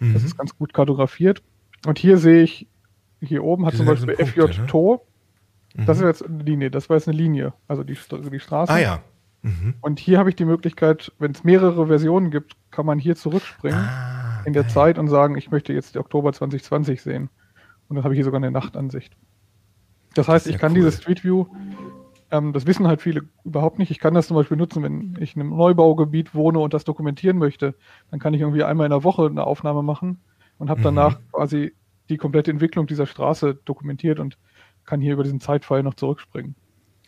Mhm. 0.00 0.14
Das 0.14 0.24
ist 0.24 0.36
ganz 0.36 0.56
gut 0.56 0.72
kartografiert. 0.74 1.42
Und 1.86 1.98
hier 1.98 2.18
sehe 2.18 2.42
ich, 2.42 2.68
hier 3.20 3.44
oben 3.44 3.64
hat 3.66 3.72
Diese 3.72 3.84
zum 3.84 3.94
Beispiel 3.94 4.14
Punkte, 4.14 4.48
FJ 4.48 4.60
ne? 4.60 4.66
Tor. 4.66 5.02
Das 5.74 5.98
mhm. 5.98 6.04
ist 6.04 6.20
jetzt 6.20 6.28
eine 6.28 6.42
Linie, 6.42 6.70
das 6.70 6.88
war 6.88 6.96
jetzt 6.96 7.08
eine 7.08 7.16
Linie, 7.16 7.52
also 7.68 7.84
die, 7.84 7.96
also 8.10 8.30
die 8.30 8.40
Straße. 8.40 8.72
Ah 8.72 8.78
ja. 8.78 9.02
Mhm. 9.42 9.74
Und 9.80 10.00
hier 10.00 10.18
habe 10.18 10.30
ich 10.30 10.36
die 10.36 10.44
Möglichkeit, 10.44 11.12
wenn 11.18 11.30
es 11.30 11.44
mehrere 11.44 11.86
Versionen 11.86 12.30
gibt, 12.30 12.56
kann 12.70 12.86
man 12.86 12.98
hier 12.98 13.14
zurückspringen 13.14 13.78
ah, 13.78 14.07
in 14.48 14.52
der. 14.54 14.68
Zeit 14.68 14.98
und 14.98 15.08
sagen, 15.08 15.36
ich 15.36 15.50
möchte 15.50 15.72
jetzt 15.72 15.96
Oktober 15.96 16.32
2020 16.32 17.00
sehen. 17.02 17.30
Und 17.88 17.96
dann 17.96 18.04
habe 18.04 18.14
ich 18.14 18.18
hier 18.18 18.24
sogar 18.24 18.38
eine 18.38 18.50
Nachtansicht. 18.50 19.16
Das 20.14 20.28
heißt, 20.28 20.46
ich 20.46 20.58
kann 20.58 20.72
cool. 20.72 20.76
dieses 20.76 20.98
Street 20.98 21.24
View, 21.24 21.46
ähm, 22.30 22.52
das 22.52 22.66
wissen 22.66 22.86
halt 22.86 23.00
viele 23.00 23.22
überhaupt 23.44 23.78
nicht. 23.78 23.90
Ich 23.90 23.98
kann 23.98 24.14
das 24.14 24.26
zum 24.26 24.36
Beispiel 24.36 24.56
nutzen, 24.56 24.82
wenn 24.82 25.16
ich 25.20 25.36
in 25.36 25.42
einem 25.42 25.56
Neubaugebiet 25.56 26.34
wohne 26.34 26.58
und 26.58 26.74
das 26.74 26.84
dokumentieren 26.84 27.38
möchte. 27.38 27.74
Dann 28.10 28.20
kann 28.20 28.34
ich 28.34 28.40
irgendwie 28.40 28.64
einmal 28.64 28.86
in 28.86 28.90
der 28.90 29.04
Woche 29.04 29.26
eine 29.26 29.44
Aufnahme 29.44 29.82
machen 29.82 30.20
und 30.58 30.70
habe 30.70 30.82
danach 30.82 31.18
mhm. 31.18 31.32
quasi 31.32 31.74
die 32.08 32.16
komplette 32.16 32.50
Entwicklung 32.50 32.86
dieser 32.86 33.06
Straße 33.06 33.58
dokumentiert 33.64 34.18
und 34.18 34.38
kann 34.84 35.00
hier 35.00 35.12
über 35.14 35.22
diesen 35.22 35.40
Zeitpfeil 35.40 35.82
noch 35.82 35.94
zurückspringen. 35.94 36.54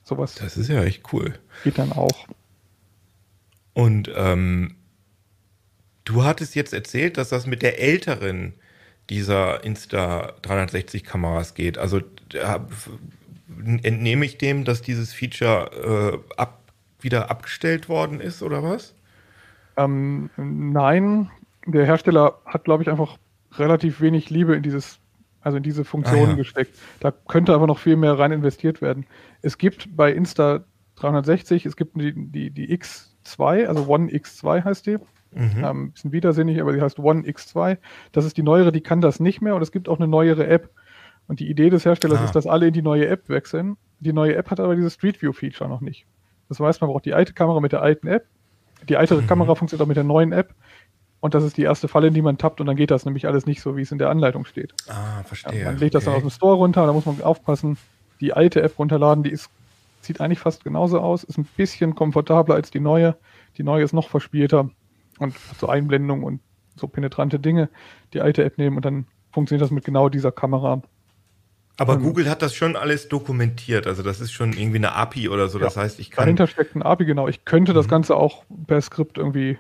Sowas. 0.02 0.34
Das 0.34 0.56
ist 0.56 0.68
ja 0.68 0.82
echt 0.82 1.12
cool. 1.12 1.34
Geht 1.64 1.78
dann 1.78 1.92
auch. 1.92 2.26
Und 3.72 4.10
ähm, 4.14 4.76
du 6.10 6.24
hattest 6.24 6.54
jetzt 6.54 6.72
erzählt, 6.72 7.16
dass 7.16 7.28
das 7.28 7.46
mit 7.46 7.62
der 7.62 7.80
älteren 7.80 8.54
dieser 9.08 9.64
Insta 9.64 10.34
360 10.42 11.04
Kameras 11.04 11.54
geht. 11.54 11.78
Also 11.78 12.00
entnehme 13.82 14.24
ich 14.24 14.38
dem, 14.38 14.64
dass 14.64 14.82
dieses 14.82 15.12
Feature 15.12 16.22
äh, 16.30 16.32
ab, 16.36 16.60
wieder 17.00 17.30
abgestellt 17.30 17.88
worden 17.88 18.20
ist 18.20 18.42
oder 18.42 18.62
was? 18.62 18.94
Ähm, 19.76 20.30
nein, 20.36 21.30
der 21.66 21.86
Hersteller 21.86 22.40
hat, 22.44 22.64
glaube 22.64 22.82
ich, 22.82 22.90
einfach 22.90 23.18
relativ 23.52 24.00
wenig 24.00 24.30
Liebe 24.30 24.54
in 24.54 24.62
dieses, 24.62 24.98
also 25.40 25.56
in 25.56 25.62
diese 25.62 25.84
Funktionen 25.84 26.26
ah, 26.26 26.30
ja. 26.30 26.36
gesteckt. 26.36 26.78
Da 27.00 27.10
könnte 27.10 27.54
aber 27.54 27.66
noch 27.66 27.78
viel 27.78 27.96
mehr 27.96 28.18
rein 28.18 28.32
investiert 28.32 28.80
werden. 28.80 29.06
Es 29.42 29.58
gibt 29.58 29.96
bei 29.96 30.12
Insta 30.12 30.64
360, 30.96 31.66
es 31.66 31.76
gibt 31.76 32.00
die, 32.00 32.12
die, 32.14 32.50
die 32.50 32.76
X2, 32.76 33.66
also 33.66 33.86
One 33.86 34.10
X2 34.10 34.64
heißt 34.64 34.86
die. 34.86 34.98
Mhm. 35.32 35.64
Ähm, 35.64 35.92
bisschen 35.92 36.12
widersinnig, 36.12 36.60
aber 36.60 36.72
die 36.72 36.80
heißt 36.80 36.98
One 36.98 37.22
X2. 37.22 37.78
Das 38.12 38.24
ist 38.24 38.36
die 38.36 38.42
neuere, 38.42 38.72
die 38.72 38.80
kann 38.80 39.00
das 39.00 39.20
nicht 39.20 39.40
mehr 39.40 39.54
und 39.54 39.62
es 39.62 39.72
gibt 39.72 39.88
auch 39.88 39.98
eine 39.98 40.08
neuere 40.08 40.46
App. 40.46 40.70
Und 41.28 41.38
die 41.38 41.48
Idee 41.48 41.70
des 41.70 41.84
Herstellers 41.84 42.18
ah. 42.20 42.24
ist, 42.24 42.34
dass 42.34 42.46
alle 42.46 42.68
in 42.68 42.72
die 42.72 42.82
neue 42.82 43.06
App 43.06 43.28
wechseln. 43.28 43.76
Die 44.00 44.12
neue 44.12 44.34
App 44.34 44.50
hat 44.50 44.58
aber 44.58 44.74
dieses 44.74 44.94
Street 44.94 45.22
View 45.22 45.32
Feature 45.32 45.70
noch 45.70 45.80
nicht. 45.80 46.06
Das 46.48 46.58
heißt, 46.58 46.80
man 46.80 46.90
braucht 46.90 47.04
die 47.04 47.14
alte 47.14 47.32
Kamera 47.32 47.60
mit 47.60 47.70
der 47.70 47.82
alten 47.82 48.08
App. 48.08 48.26
Die 48.88 48.96
alte 48.96 49.14
mhm. 49.14 49.26
Kamera 49.26 49.54
funktioniert 49.54 49.84
auch 49.84 49.88
mit 49.88 49.96
der 49.96 50.04
neuen 50.04 50.32
App. 50.32 50.54
Und 51.20 51.34
das 51.34 51.44
ist 51.44 51.56
die 51.56 51.62
erste 51.62 51.86
Falle, 51.86 52.08
in 52.08 52.14
die 52.14 52.22
man 52.22 52.38
tappt 52.38 52.60
und 52.60 52.66
dann 52.66 52.76
geht 52.76 52.90
das 52.90 53.04
nämlich 53.04 53.26
alles 53.26 53.46
nicht 53.46 53.60
so, 53.60 53.76
wie 53.76 53.82
es 53.82 53.92
in 53.92 53.98
der 53.98 54.08
Anleitung 54.08 54.46
steht. 54.46 54.72
Ah, 54.88 55.22
verstehe. 55.22 55.60
Ja, 55.60 55.66
man 55.66 55.76
legt 55.76 55.94
okay. 55.94 56.04
das 56.04 56.04
dann 56.06 56.14
aus 56.14 56.22
dem 56.22 56.30
Store 56.30 56.56
runter, 56.56 56.86
da 56.86 56.92
muss 56.92 57.04
man 57.04 57.20
aufpassen. 57.22 57.76
Die 58.20 58.32
alte 58.32 58.62
App 58.62 58.78
runterladen, 58.78 59.22
die 59.22 59.30
ist, 59.30 59.50
sieht 60.00 60.20
eigentlich 60.20 60.38
fast 60.38 60.64
genauso 60.64 60.98
aus, 60.98 61.22
ist 61.22 61.36
ein 61.36 61.46
bisschen 61.56 61.94
komfortabler 61.94 62.54
als 62.54 62.70
die 62.70 62.80
neue. 62.80 63.16
Die 63.58 63.62
neue 63.62 63.84
ist 63.84 63.92
noch 63.92 64.08
verspielter 64.08 64.70
und 65.20 65.34
so 65.58 65.68
Einblendungen 65.68 66.24
und 66.24 66.40
so 66.76 66.88
penetrante 66.88 67.38
Dinge. 67.38 67.68
Die 68.12 68.20
alte 68.20 68.44
App 68.44 68.58
nehmen 68.58 68.76
und 68.76 68.84
dann 68.84 69.06
funktioniert 69.32 69.62
das 69.62 69.70
mit 69.70 69.84
genau 69.84 70.08
dieser 70.08 70.32
Kamera. 70.32 70.82
Aber 71.76 71.94
ähm, 71.94 72.02
Google 72.02 72.28
hat 72.28 72.42
das 72.42 72.54
schon 72.54 72.76
alles 72.76 73.08
dokumentiert. 73.08 73.86
Also 73.86 74.02
das 74.02 74.20
ist 74.20 74.32
schon 74.32 74.52
irgendwie 74.52 74.78
eine 74.78 74.94
API 74.94 75.28
oder 75.28 75.48
so. 75.48 75.58
Ja, 75.58 75.64
das 75.64 75.76
heißt, 75.76 76.00
ich 76.00 76.10
kann. 76.10 76.24
Dahinter 76.24 76.46
steckt 76.46 76.74
ein 76.74 76.82
API, 76.82 77.04
genau. 77.04 77.28
Ich 77.28 77.44
könnte 77.44 77.72
mhm. 77.72 77.76
das 77.76 77.88
Ganze 77.88 78.16
auch 78.16 78.44
per 78.66 78.80
Skript 78.80 79.18
irgendwie 79.18 79.58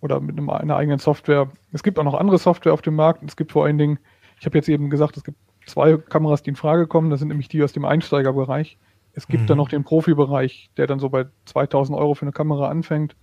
oder 0.00 0.20
mit 0.20 0.36
einem, 0.36 0.50
einer 0.50 0.76
eigenen 0.76 0.98
Software. 0.98 1.50
Es 1.72 1.82
gibt 1.82 1.98
auch 1.98 2.04
noch 2.04 2.14
andere 2.14 2.38
Software 2.38 2.72
auf 2.72 2.82
dem 2.82 2.94
Markt. 2.94 3.22
Es 3.22 3.36
gibt 3.36 3.52
vor 3.52 3.66
allen 3.66 3.78
Dingen, 3.78 3.98
ich 4.38 4.46
habe 4.46 4.56
jetzt 4.56 4.68
eben 4.68 4.90
gesagt, 4.90 5.16
es 5.16 5.24
gibt 5.24 5.38
zwei 5.66 5.96
Kameras, 5.96 6.42
die 6.42 6.50
in 6.50 6.56
Frage 6.56 6.86
kommen. 6.86 7.10
Das 7.10 7.20
sind 7.20 7.28
nämlich 7.28 7.48
die 7.48 7.62
aus 7.62 7.72
dem 7.72 7.84
Einsteigerbereich. 7.84 8.78
Es 9.12 9.26
gibt 9.26 9.42
mhm. 9.42 9.46
dann 9.46 9.58
noch 9.58 9.68
den 9.68 9.84
Profibereich, 9.84 10.70
der 10.76 10.86
dann 10.86 10.98
so 10.98 11.08
bei 11.08 11.26
2000 11.46 11.96
Euro 11.98 12.14
für 12.14 12.22
eine 12.22 12.32
Kamera 12.32 12.68
anfängt. 12.68 13.16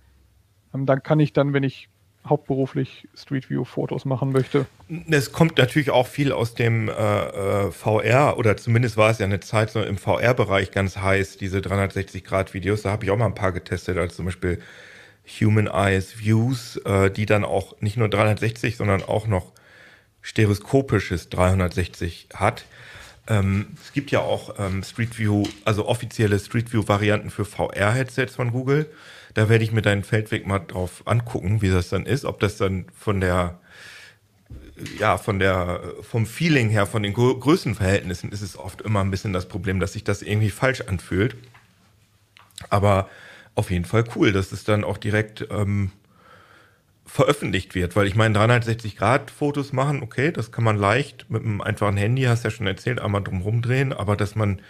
Ähm, 0.74 0.86
dann 0.86 1.02
kann 1.02 1.20
ich 1.20 1.32
dann, 1.32 1.52
wenn 1.52 1.62
ich 1.62 1.88
hauptberuflich 2.28 3.08
Street 3.14 3.48
View 3.48 3.64
Fotos 3.64 4.04
machen 4.04 4.32
möchte. 4.32 4.66
Es 5.08 5.32
kommt 5.32 5.58
natürlich 5.58 5.90
auch 5.90 6.06
viel 6.06 6.32
aus 6.32 6.54
dem 6.54 6.88
äh, 6.88 6.92
äh 6.92 7.70
VR 7.70 8.36
oder 8.38 8.56
zumindest 8.56 8.96
war 8.96 9.10
es 9.10 9.18
ja 9.18 9.24
eine 9.24 9.40
Zeit 9.40 9.70
so 9.70 9.82
im 9.82 9.96
VR-Bereich 9.96 10.70
ganz 10.70 10.98
heiß, 10.98 11.38
diese 11.38 11.62
360 11.62 12.24
Grad 12.24 12.54
Videos. 12.54 12.82
Da 12.82 12.90
habe 12.90 13.04
ich 13.04 13.10
auch 13.10 13.16
mal 13.16 13.26
ein 13.26 13.34
paar 13.34 13.52
getestet, 13.52 13.96
als 13.98 14.16
zum 14.16 14.26
Beispiel 14.26 14.60
Human 15.40 15.66
Eyes 15.66 16.18
Views, 16.18 16.76
äh, 16.84 17.10
die 17.10 17.26
dann 17.26 17.44
auch 17.44 17.80
nicht 17.80 17.96
nur 17.96 18.08
360, 18.08 18.76
sondern 18.76 19.02
auch 19.02 19.26
noch 19.26 19.52
stereoskopisches 20.22 21.28
360 21.28 22.28
hat. 22.34 22.64
Ähm, 23.28 23.68
es 23.82 23.92
gibt 23.92 24.10
ja 24.10 24.20
auch 24.20 24.54
ähm, 24.58 24.82
Street 24.82 25.18
View, 25.18 25.44
also 25.64 25.86
offizielle 25.86 26.38
Street 26.38 26.72
View 26.72 26.88
Varianten 26.88 27.30
für 27.30 27.44
VR-Headsets 27.44 28.34
von 28.34 28.52
Google. 28.52 28.90
Da 29.38 29.48
werde 29.48 29.62
ich 29.62 29.70
mir 29.70 29.82
deinen 29.82 30.02
Feldweg 30.02 30.48
mal 30.48 30.58
drauf 30.58 31.02
angucken, 31.04 31.62
wie 31.62 31.70
das 31.70 31.90
dann 31.90 32.06
ist, 32.06 32.24
ob 32.24 32.40
das 32.40 32.56
dann 32.56 32.86
von 32.92 33.20
der 33.20 33.60
ja, 34.98 35.16
von 35.16 35.38
der, 35.38 35.80
vom 36.02 36.26
Feeling 36.26 36.70
her, 36.70 36.86
von 36.86 37.04
den 37.04 37.12
Größenverhältnissen 37.12 38.32
ist 38.32 38.42
es 38.42 38.56
oft 38.56 38.82
immer 38.82 38.98
ein 39.00 39.12
bisschen 39.12 39.32
das 39.32 39.46
Problem, 39.46 39.78
dass 39.78 39.92
sich 39.92 40.02
das 40.02 40.22
irgendwie 40.22 40.50
falsch 40.50 40.80
anfühlt. 40.80 41.36
Aber 42.68 43.08
auf 43.54 43.70
jeden 43.70 43.84
Fall 43.84 44.02
cool, 44.16 44.32
dass 44.32 44.50
es 44.50 44.64
dann 44.64 44.82
auch 44.82 44.98
direkt 44.98 45.46
ähm, 45.52 45.92
veröffentlicht 47.06 47.76
wird, 47.76 47.94
weil 47.94 48.08
ich 48.08 48.16
meine, 48.16 48.34
360 48.34 48.96
Grad 48.96 49.30
Fotos 49.30 49.72
machen, 49.72 50.02
okay, 50.02 50.32
das 50.32 50.50
kann 50.50 50.64
man 50.64 50.76
leicht 50.76 51.30
mit 51.30 51.44
einem 51.44 51.60
einfachen 51.60 51.96
Handy, 51.96 52.24
hast 52.24 52.42
ja 52.42 52.50
schon 52.50 52.66
erzählt, 52.66 53.00
einmal 53.00 53.22
drum 53.22 53.42
rumdrehen, 53.42 53.92
aber 53.92 54.16
dass 54.16 54.34
man, 54.34 54.60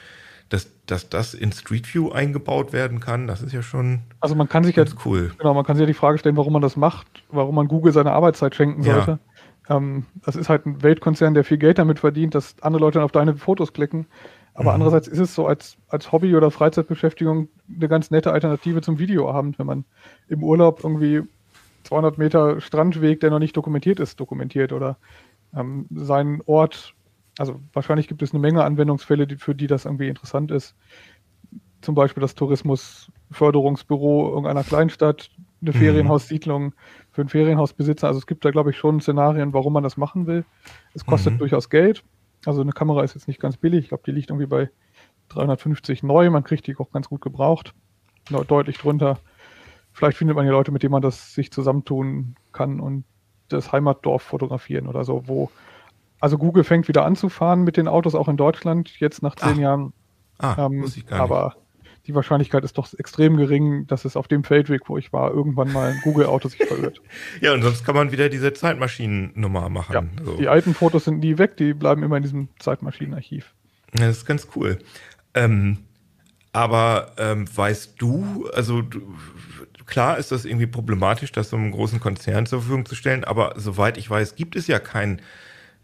dass, 0.48 0.68
dass 0.86 1.08
das 1.08 1.34
in 1.34 1.52
Street 1.52 1.92
View 1.92 2.10
eingebaut 2.10 2.72
werden 2.72 3.00
kann, 3.00 3.26
das 3.26 3.42
ist 3.42 3.52
ja 3.52 3.62
schon 3.62 4.00
Also 4.20 4.34
man 4.34 4.48
kann 4.48 4.64
sich 4.64 4.76
jetzt, 4.76 4.96
cool. 5.04 5.32
Genau, 5.38 5.54
man 5.54 5.64
kann 5.64 5.76
sich 5.76 5.82
ja 5.82 5.86
die 5.86 5.94
Frage 5.94 6.18
stellen, 6.18 6.36
warum 6.36 6.52
man 6.52 6.62
das 6.62 6.76
macht, 6.76 7.06
warum 7.30 7.54
man 7.54 7.68
Google 7.68 7.92
seine 7.92 8.12
Arbeitszeit 8.12 8.54
schenken 8.54 8.82
sollte. 8.82 9.18
Ja. 9.68 9.76
Ähm, 9.76 10.06
das 10.24 10.36
ist 10.36 10.48
halt 10.48 10.66
ein 10.66 10.82
Weltkonzern, 10.82 11.34
der 11.34 11.44
viel 11.44 11.58
Geld 11.58 11.78
damit 11.78 11.98
verdient, 11.98 12.34
dass 12.34 12.56
andere 12.62 12.80
Leute 12.80 12.94
dann 12.94 13.04
auf 13.04 13.12
deine 13.12 13.36
Fotos 13.36 13.72
klicken. 13.72 14.06
Aber 14.54 14.70
mhm. 14.70 14.74
andererseits 14.76 15.06
ist 15.06 15.18
es 15.18 15.34
so 15.34 15.46
als, 15.46 15.76
als 15.88 16.10
Hobby- 16.10 16.34
oder 16.34 16.50
Freizeitbeschäftigung 16.50 17.48
eine 17.74 17.88
ganz 17.88 18.10
nette 18.10 18.32
Alternative 18.32 18.80
zum 18.80 18.98
Videoabend, 18.98 19.58
wenn 19.58 19.66
man 19.66 19.84
im 20.28 20.42
Urlaub 20.42 20.80
irgendwie 20.82 21.22
200 21.84 22.18
Meter 22.18 22.60
Strandweg, 22.60 23.20
der 23.20 23.30
noch 23.30 23.38
nicht 23.38 23.56
dokumentiert 23.56 24.00
ist, 24.00 24.18
dokumentiert 24.18 24.72
oder 24.72 24.96
ähm, 25.54 25.86
seinen 25.90 26.42
Ort. 26.46 26.94
Also 27.38 27.60
wahrscheinlich 27.72 28.08
gibt 28.08 28.22
es 28.22 28.32
eine 28.32 28.40
Menge 28.40 28.64
Anwendungsfälle, 28.64 29.26
die, 29.26 29.36
für 29.36 29.54
die 29.54 29.68
das 29.68 29.84
irgendwie 29.84 30.08
interessant 30.08 30.50
ist. 30.50 30.74
Zum 31.80 31.94
Beispiel 31.94 32.20
das 32.20 32.34
Tourismusförderungsbüro 32.34 34.30
irgendeiner 34.30 34.64
Kleinstadt, 34.64 35.30
eine 35.62 35.70
mhm. 35.70 35.76
Ferienhaussiedlung 35.76 36.74
für 37.12 37.22
einen 37.22 37.28
Ferienhausbesitzer. 37.28 38.08
Also 38.08 38.18
es 38.18 38.26
gibt 38.26 38.44
da, 38.44 38.50
glaube 38.50 38.70
ich, 38.70 38.76
schon 38.76 39.00
Szenarien, 39.00 39.52
warum 39.52 39.72
man 39.72 39.84
das 39.84 39.96
machen 39.96 40.26
will. 40.26 40.44
Es 40.94 41.06
kostet 41.06 41.34
mhm. 41.34 41.38
durchaus 41.38 41.70
Geld. 41.70 42.02
Also 42.44 42.60
eine 42.60 42.72
Kamera 42.72 43.04
ist 43.04 43.14
jetzt 43.14 43.28
nicht 43.28 43.40
ganz 43.40 43.56
billig. 43.56 43.84
Ich 43.84 43.88
glaube, 43.88 44.02
die 44.04 44.12
liegt 44.12 44.30
irgendwie 44.30 44.46
bei 44.46 44.70
350 45.28 46.02
neu. 46.02 46.30
Man 46.30 46.44
kriegt 46.44 46.66
die 46.66 46.76
auch 46.76 46.90
ganz 46.90 47.08
gut 47.08 47.20
gebraucht. 47.20 47.74
Deutlich 48.48 48.78
drunter. 48.78 49.18
Vielleicht 49.92 50.18
findet 50.18 50.36
man 50.36 50.46
ja 50.46 50.52
Leute, 50.52 50.70
mit 50.72 50.82
denen 50.82 50.92
man 50.92 51.02
das 51.02 51.34
sich 51.34 51.50
zusammentun 51.50 52.34
kann 52.52 52.80
und 52.80 53.04
das 53.48 53.72
Heimatdorf 53.72 54.22
fotografieren 54.22 54.86
oder 54.86 55.04
so, 55.04 55.26
wo. 55.26 55.50
Also 56.20 56.38
Google 56.38 56.64
fängt 56.64 56.88
wieder 56.88 57.04
an 57.04 57.16
zu 57.16 57.28
fahren 57.28 57.62
mit 57.62 57.76
den 57.76 57.88
Autos 57.88 58.14
auch 58.14 58.28
in 58.28 58.36
Deutschland, 58.36 58.90
jetzt 58.98 59.22
nach 59.22 59.36
zehn 59.36 59.54
Ach. 59.54 59.58
Jahren. 59.58 59.92
Ah, 60.38 60.66
ähm, 60.66 60.80
muss 60.80 60.96
ich 60.96 61.06
gar 61.06 61.16
nicht. 61.16 61.22
Aber 61.22 61.56
die 62.06 62.14
Wahrscheinlichkeit 62.14 62.64
ist 62.64 62.78
doch 62.78 62.92
extrem 62.94 63.36
gering, 63.36 63.86
dass 63.86 64.04
es 64.04 64.16
auf 64.16 64.28
dem 64.28 64.42
Feldweg, 64.42 64.88
wo 64.88 64.96
ich 64.96 65.12
war, 65.12 65.30
irgendwann 65.30 65.70
mal 65.72 65.92
ein 65.92 66.00
Google-Auto 66.02 66.48
sich 66.48 66.64
verirrt. 66.64 67.00
ja, 67.40 67.52
und 67.52 67.62
sonst 67.62 67.84
kann 67.84 67.94
man 67.94 68.12
wieder 68.12 68.30
diese 68.30 68.52
Zeitmaschinennummer 68.54 69.68
machen. 69.68 69.92
Ja, 69.92 70.24
so. 70.24 70.36
Die 70.36 70.48
alten 70.48 70.74
Fotos 70.74 71.04
sind 71.04 71.18
nie 71.18 71.36
weg, 71.36 71.56
die 71.58 71.74
bleiben 71.74 72.02
immer 72.02 72.16
in 72.16 72.22
diesem 72.22 72.48
Zeitmaschinenarchiv. 72.58 73.54
Ja, 73.98 74.06
das 74.06 74.18
ist 74.18 74.26
ganz 74.26 74.48
cool. 74.56 74.78
Ähm, 75.34 75.78
aber 76.52 77.12
ähm, 77.18 77.44
weißt 77.54 78.00
du, 78.00 78.48
also 78.54 78.80
du, 78.80 79.02
klar 79.84 80.18
ist 80.18 80.32
das 80.32 80.46
irgendwie 80.46 80.66
problematisch, 80.66 81.30
das 81.30 81.50
so 81.50 81.56
einem 81.56 81.72
großen 81.72 82.00
Konzern 82.00 82.46
zur 82.46 82.60
Verfügung 82.60 82.86
zu 82.86 82.94
stellen, 82.94 83.24
aber 83.24 83.52
soweit 83.56 83.98
ich 83.98 84.08
weiß, 84.08 84.34
gibt 84.34 84.56
es 84.56 84.66
ja 84.66 84.78
kein, 84.78 85.20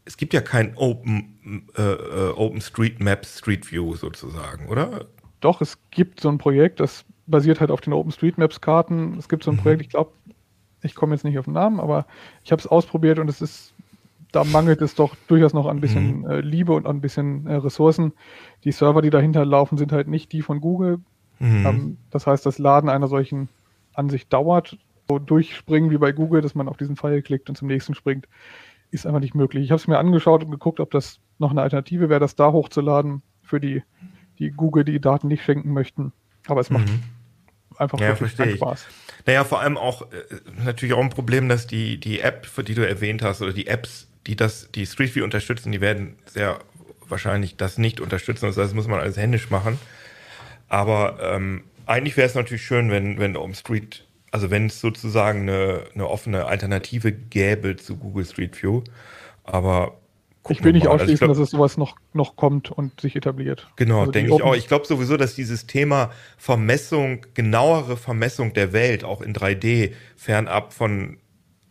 es 0.04 0.16
gibt 0.16 0.34
ja 0.34 0.40
kein 0.40 0.76
Open, 0.76 1.68
äh, 1.76 1.82
äh 1.82 2.30
Open 2.36 2.60
Street 2.60 3.00
Maps 3.00 3.38
Street 3.38 3.70
View 3.70 3.94
sozusagen, 3.96 4.68
oder? 4.68 5.06
Doch, 5.40 5.60
es 5.60 5.78
gibt 5.90 6.20
so 6.20 6.28
ein 6.28 6.38
Projekt, 6.38 6.80
das 6.80 7.04
basiert 7.26 7.60
halt 7.60 7.70
auf 7.70 7.80
den 7.80 7.92
Open 7.92 8.12
Street 8.12 8.38
Maps 8.38 8.60
Karten. 8.60 9.16
Es 9.18 9.28
gibt 9.28 9.44
so 9.44 9.50
ein 9.50 9.56
mhm. 9.56 9.60
Projekt, 9.60 9.82
ich 9.82 9.88
glaube, 9.88 10.12
ich 10.82 10.94
komme 10.94 11.14
jetzt 11.14 11.24
nicht 11.24 11.38
auf 11.38 11.46
den 11.46 11.54
Namen, 11.54 11.80
aber 11.80 12.06
ich 12.44 12.52
habe 12.52 12.60
es 12.60 12.66
ausprobiert 12.66 13.18
und 13.18 13.28
es 13.28 13.40
ist, 13.40 13.72
da 14.32 14.44
mangelt 14.44 14.82
es 14.82 14.94
doch 14.94 15.14
durchaus 15.28 15.54
noch 15.54 15.66
ein 15.66 15.80
bisschen 15.80 16.20
mhm. 16.20 16.30
äh, 16.30 16.40
Liebe 16.40 16.72
und 16.72 16.86
ein 16.86 17.00
bisschen 17.00 17.46
äh, 17.46 17.54
Ressourcen. 17.54 18.12
Die 18.64 18.72
Server, 18.72 19.00
die 19.00 19.10
dahinter 19.10 19.44
laufen, 19.44 19.78
sind 19.78 19.92
halt 19.92 20.08
nicht 20.08 20.32
die 20.32 20.42
von 20.42 20.60
Google. 20.60 20.98
Mhm. 21.38 21.66
Ähm, 21.66 21.98
das 22.10 22.26
heißt, 22.26 22.44
das 22.44 22.58
Laden 22.58 22.90
einer 22.90 23.08
solchen 23.08 23.48
Ansicht 23.94 24.32
dauert. 24.32 24.76
So 25.08 25.18
durchspringen 25.18 25.90
wie 25.90 25.98
bei 25.98 26.12
Google, 26.12 26.40
dass 26.40 26.54
man 26.54 26.68
auf 26.68 26.78
diesen 26.78 26.96
Pfeil 26.96 27.22
klickt 27.22 27.48
und 27.48 27.56
zum 27.56 27.68
nächsten 27.68 27.94
springt, 27.94 28.26
ist 28.94 29.06
einfach 29.06 29.20
nicht 29.20 29.34
möglich. 29.34 29.64
Ich 29.64 29.70
habe 29.70 29.80
es 29.80 29.88
mir 29.88 29.98
angeschaut 29.98 30.44
und 30.44 30.50
geguckt, 30.50 30.80
ob 30.80 30.90
das 30.90 31.20
noch 31.38 31.50
eine 31.50 31.62
Alternative 31.62 32.08
wäre, 32.08 32.20
das 32.20 32.36
da 32.36 32.52
hochzuladen 32.52 33.22
für 33.42 33.60
die, 33.60 33.82
die 34.38 34.50
Google 34.50 34.84
die 34.84 35.00
Daten 35.00 35.28
nicht 35.28 35.44
schenken 35.44 35.72
möchten. 35.72 36.12
Aber 36.46 36.60
es 36.60 36.70
macht 36.70 36.88
mhm. 36.88 37.02
einfach 37.76 38.00
ja, 38.00 38.08
wirklich 38.08 38.36
keinen 38.36 38.56
Spaß. 38.56 38.86
Naja, 39.26 39.44
vor 39.44 39.60
allem 39.60 39.76
auch 39.76 40.02
äh, 40.02 40.06
natürlich 40.64 40.94
auch 40.94 41.02
ein 41.02 41.10
Problem, 41.10 41.48
dass 41.48 41.66
die, 41.66 41.98
die 41.98 42.20
App, 42.20 42.46
für 42.46 42.64
die 42.64 42.74
du 42.74 42.86
erwähnt 42.86 43.22
hast, 43.22 43.42
oder 43.42 43.52
die 43.52 43.66
Apps, 43.66 44.08
die 44.26 44.36
das, 44.36 44.70
die 44.72 44.86
Street 44.86 45.14
View 45.14 45.24
unterstützen, 45.24 45.72
die 45.72 45.80
werden 45.80 46.16
sehr 46.26 46.60
wahrscheinlich 47.08 47.56
das 47.56 47.78
nicht 47.78 48.00
unterstützen. 48.00 48.46
Das 48.46 48.56
heißt, 48.56 48.68
das 48.68 48.74
muss 48.74 48.88
man 48.88 49.00
alles 49.00 49.16
händisch 49.16 49.50
machen. 49.50 49.78
Aber 50.68 51.18
ähm, 51.20 51.64
eigentlich 51.86 52.16
wäre 52.16 52.26
es 52.26 52.34
natürlich 52.34 52.64
schön, 52.64 52.90
wenn, 52.90 53.18
wenn 53.18 53.36
OpenStreet, 53.36 54.03
also 54.34 54.50
wenn 54.50 54.66
es 54.66 54.80
sozusagen 54.80 55.42
eine, 55.42 55.84
eine 55.94 56.08
offene 56.08 56.46
Alternative 56.46 57.12
gäbe 57.12 57.76
zu 57.76 57.96
Google 57.96 58.24
Street 58.24 58.60
View. 58.60 58.82
Aber 59.44 60.00
ich 60.48 60.64
will 60.64 60.72
nicht 60.72 60.88
ausschließen, 60.88 61.28
also 61.28 61.34
glaub, 61.34 61.38
dass 61.38 61.38
es 61.38 61.50
sowas 61.50 61.76
noch, 61.76 61.94
noch 62.14 62.34
kommt 62.34 62.72
und 62.72 63.00
sich 63.00 63.14
etabliert. 63.14 63.68
Genau, 63.76 64.00
also 64.00 64.10
denke 64.10 64.34
ich 64.34 64.42
auch. 64.42 64.56
Ich 64.56 64.66
glaube 64.66 64.86
sowieso, 64.86 65.16
dass 65.16 65.36
dieses 65.36 65.68
Thema 65.68 66.10
Vermessung, 66.36 67.24
genauere 67.34 67.96
Vermessung 67.96 68.54
der 68.54 68.72
Welt, 68.72 69.04
auch 69.04 69.20
in 69.20 69.34
3D, 69.34 69.92
fernab 70.16 70.72
von, 70.72 71.18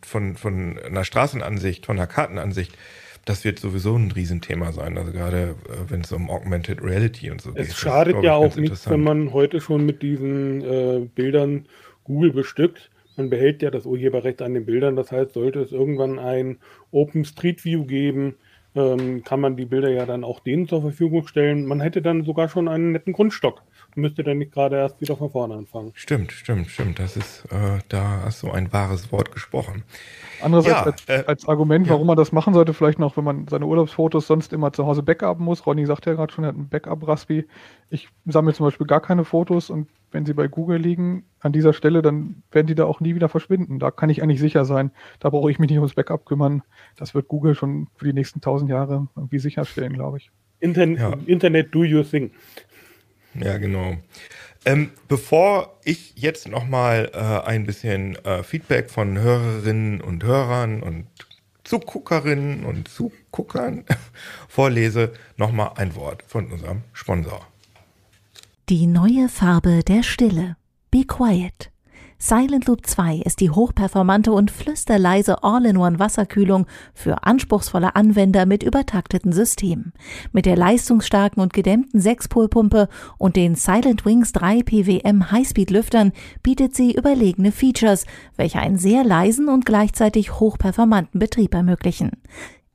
von, 0.02 0.34
von 0.34 0.78
einer 0.78 1.04
Straßenansicht, 1.04 1.84
von 1.84 1.98
einer 1.98 2.06
Kartenansicht, 2.06 2.78
das 3.26 3.44
wird 3.44 3.58
sowieso 3.58 3.94
ein 3.94 4.10
Riesenthema 4.10 4.72
sein. 4.72 4.96
Also 4.96 5.12
gerade 5.12 5.54
äh, 5.68 5.90
wenn 5.90 6.00
es 6.00 6.12
um 6.12 6.30
Augmented 6.30 6.82
Reality 6.82 7.30
und 7.30 7.42
so 7.42 7.50
es 7.50 7.56
geht. 7.56 7.68
Es 7.68 7.76
schadet 7.76 8.22
ja 8.22 8.36
auch 8.36 8.56
nichts, 8.56 8.88
wenn 8.88 9.02
man 9.02 9.34
heute 9.34 9.60
schon 9.60 9.84
mit 9.84 10.00
diesen 10.00 10.62
äh, 10.62 11.00
Bildern 11.14 11.66
Google 12.04 12.32
bestückt. 12.32 12.90
Man 13.16 13.30
behält 13.30 13.62
ja 13.62 13.70
das 13.70 13.86
Urheberrecht 13.86 14.42
an 14.42 14.54
den 14.54 14.66
Bildern. 14.66 14.96
Das 14.96 15.12
heißt, 15.12 15.32
sollte 15.34 15.60
es 15.60 15.72
irgendwann 15.72 16.18
ein 16.18 16.58
Open 16.90 17.24
Street 17.24 17.64
View 17.64 17.84
geben, 17.84 18.36
ähm, 18.74 19.22
kann 19.22 19.40
man 19.40 19.56
die 19.56 19.66
Bilder 19.66 19.90
ja 19.90 20.04
dann 20.04 20.24
auch 20.24 20.40
denen 20.40 20.66
zur 20.68 20.82
Verfügung 20.82 21.26
stellen. 21.26 21.66
Man 21.66 21.80
hätte 21.80 22.02
dann 22.02 22.24
sogar 22.24 22.48
schon 22.48 22.68
einen 22.68 22.92
netten 22.92 23.12
Grundstock 23.12 23.62
müsste 23.96 24.22
dann 24.22 24.38
nicht 24.38 24.52
gerade 24.52 24.76
erst 24.76 25.00
wieder 25.00 25.16
von 25.16 25.30
vorne 25.30 25.54
anfangen. 25.54 25.92
Stimmt, 25.94 26.32
stimmt, 26.32 26.68
stimmt. 26.68 26.98
Das 26.98 27.16
ist, 27.16 27.44
äh, 27.50 27.78
da 27.88 28.22
hast 28.24 28.42
du 28.42 28.50
ein 28.50 28.72
wahres 28.72 29.12
Wort 29.12 29.32
gesprochen. 29.32 29.84
Andererseits 30.42 30.74
ja, 30.76 30.84
als, 30.84 31.08
äh, 31.08 31.24
als, 31.26 31.48
Argument, 31.48 31.88
warum 31.88 32.02
ja. 32.02 32.06
man 32.08 32.16
das 32.16 32.32
machen 32.32 32.54
sollte, 32.54 32.74
vielleicht 32.74 32.98
noch, 32.98 33.16
wenn 33.16 33.24
man 33.24 33.48
seine 33.48 33.66
Urlaubsfotos 33.66 34.26
sonst 34.26 34.52
immer 34.52 34.72
zu 34.72 34.86
Hause 34.86 35.02
backupen 35.02 35.44
muss. 35.44 35.66
Ronny 35.66 35.86
sagt 35.86 36.06
ja 36.06 36.14
gerade 36.14 36.32
schon, 36.32 36.44
er 36.44 36.48
hat 36.48 36.56
ein 36.56 36.68
Backup-Raspi. 36.68 37.46
Ich 37.90 38.08
sammle 38.26 38.52
zum 38.52 38.66
Beispiel 38.66 38.86
gar 38.86 39.00
keine 39.00 39.24
Fotos 39.24 39.70
und 39.70 39.88
wenn 40.14 40.24
sie 40.24 40.32
bei 40.32 40.46
Google 40.46 40.78
liegen, 40.78 41.24
an 41.40 41.52
dieser 41.52 41.72
Stelle, 41.72 42.00
dann 42.00 42.42
werden 42.52 42.68
die 42.68 42.74
da 42.74 42.84
auch 42.84 43.00
nie 43.00 43.14
wieder 43.14 43.28
verschwinden. 43.28 43.78
Da 43.80 43.90
kann 43.90 44.10
ich 44.10 44.22
eigentlich 44.22 44.40
sicher 44.40 44.64
sein. 44.64 44.92
Da 45.18 45.28
brauche 45.30 45.50
ich 45.50 45.58
mich 45.58 45.68
nicht 45.68 45.78
ums 45.78 45.94
Backup 45.94 46.24
kümmern. 46.24 46.62
Das 46.96 47.14
wird 47.14 47.28
Google 47.28 47.54
schon 47.54 47.88
für 47.96 48.06
die 48.06 48.12
nächsten 48.12 48.40
tausend 48.40 48.70
Jahre 48.70 49.08
irgendwie 49.16 49.40
sicherstellen, 49.40 49.92
glaube 49.92 50.18
ich. 50.18 50.30
Internet, 50.60 50.98
ja. 51.00 51.12
Internet 51.26 51.74
do 51.74 51.80
your 51.80 52.08
thing. 52.08 52.30
Ja, 53.34 53.58
genau. 53.58 53.96
Ähm, 54.64 54.90
bevor 55.08 55.78
ich 55.84 56.14
jetzt 56.16 56.48
nochmal 56.48 57.10
äh, 57.12 57.48
ein 57.48 57.66
bisschen 57.66 58.16
äh, 58.24 58.42
Feedback 58.42 58.90
von 58.90 59.18
Hörerinnen 59.18 60.00
und 60.00 60.24
Hörern 60.24 60.82
und 60.82 61.06
Zuguckerinnen 61.64 62.64
und 62.64 62.88
Zuguckern 62.88 63.84
vorlese, 64.48 65.12
nochmal 65.36 65.72
ein 65.76 65.94
Wort 65.94 66.22
von 66.26 66.50
unserem 66.50 66.82
Sponsor. 66.92 67.46
Die 68.68 68.86
neue 68.86 69.28
Farbe 69.28 69.82
der 69.82 70.02
Stille. 70.02 70.56
Be 70.90 71.04
quiet. 71.04 71.73
Silent 72.26 72.64
Loop 72.64 72.86
2 72.86 73.16
ist 73.16 73.40
die 73.40 73.50
hochperformante 73.50 74.32
und 74.32 74.50
flüsterleise 74.50 75.44
All-in-One 75.44 75.98
Wasserkühlung 75.98 76.66
für 76.94 77.24
anspruchsvolle 77.24 77.96
Anwender 77.96 78.46
mit 78.46 78.62
übertakteten 78.62 79.30
Systemen. 79.30 79.92
Mit 80.32 80.46
der 80.46 80.56
leistungsstarken 80.56 81.42
und 81.42 81.52
gedämmten 81.52 82.00
Sechspolpumpe 82.00 82.88
und 83.18 83.36
den 83.36 83.56
Silent 83.56 84.06
Wings 84.06 84.32
3 84.32 84.62
PWM 84.62 85.32
Highspeed 85.32 85.70
Lüftern 85.70 86.12
bietet 86.42 86.74
sie 86.74 86.94
überlegene 86.94 87.52
Features, 87.52 88.06
welche 88.36 88.58
einen 88.58 88.78
sehr 88.78 89.04
leisen 89.04 89.50
und 89.50 89.66
gleichzeitig 89.66 90.40
hochperformanten 90.40 91.20
Betrieb 91.20 91.52
ermöglichen. 91.52 92.12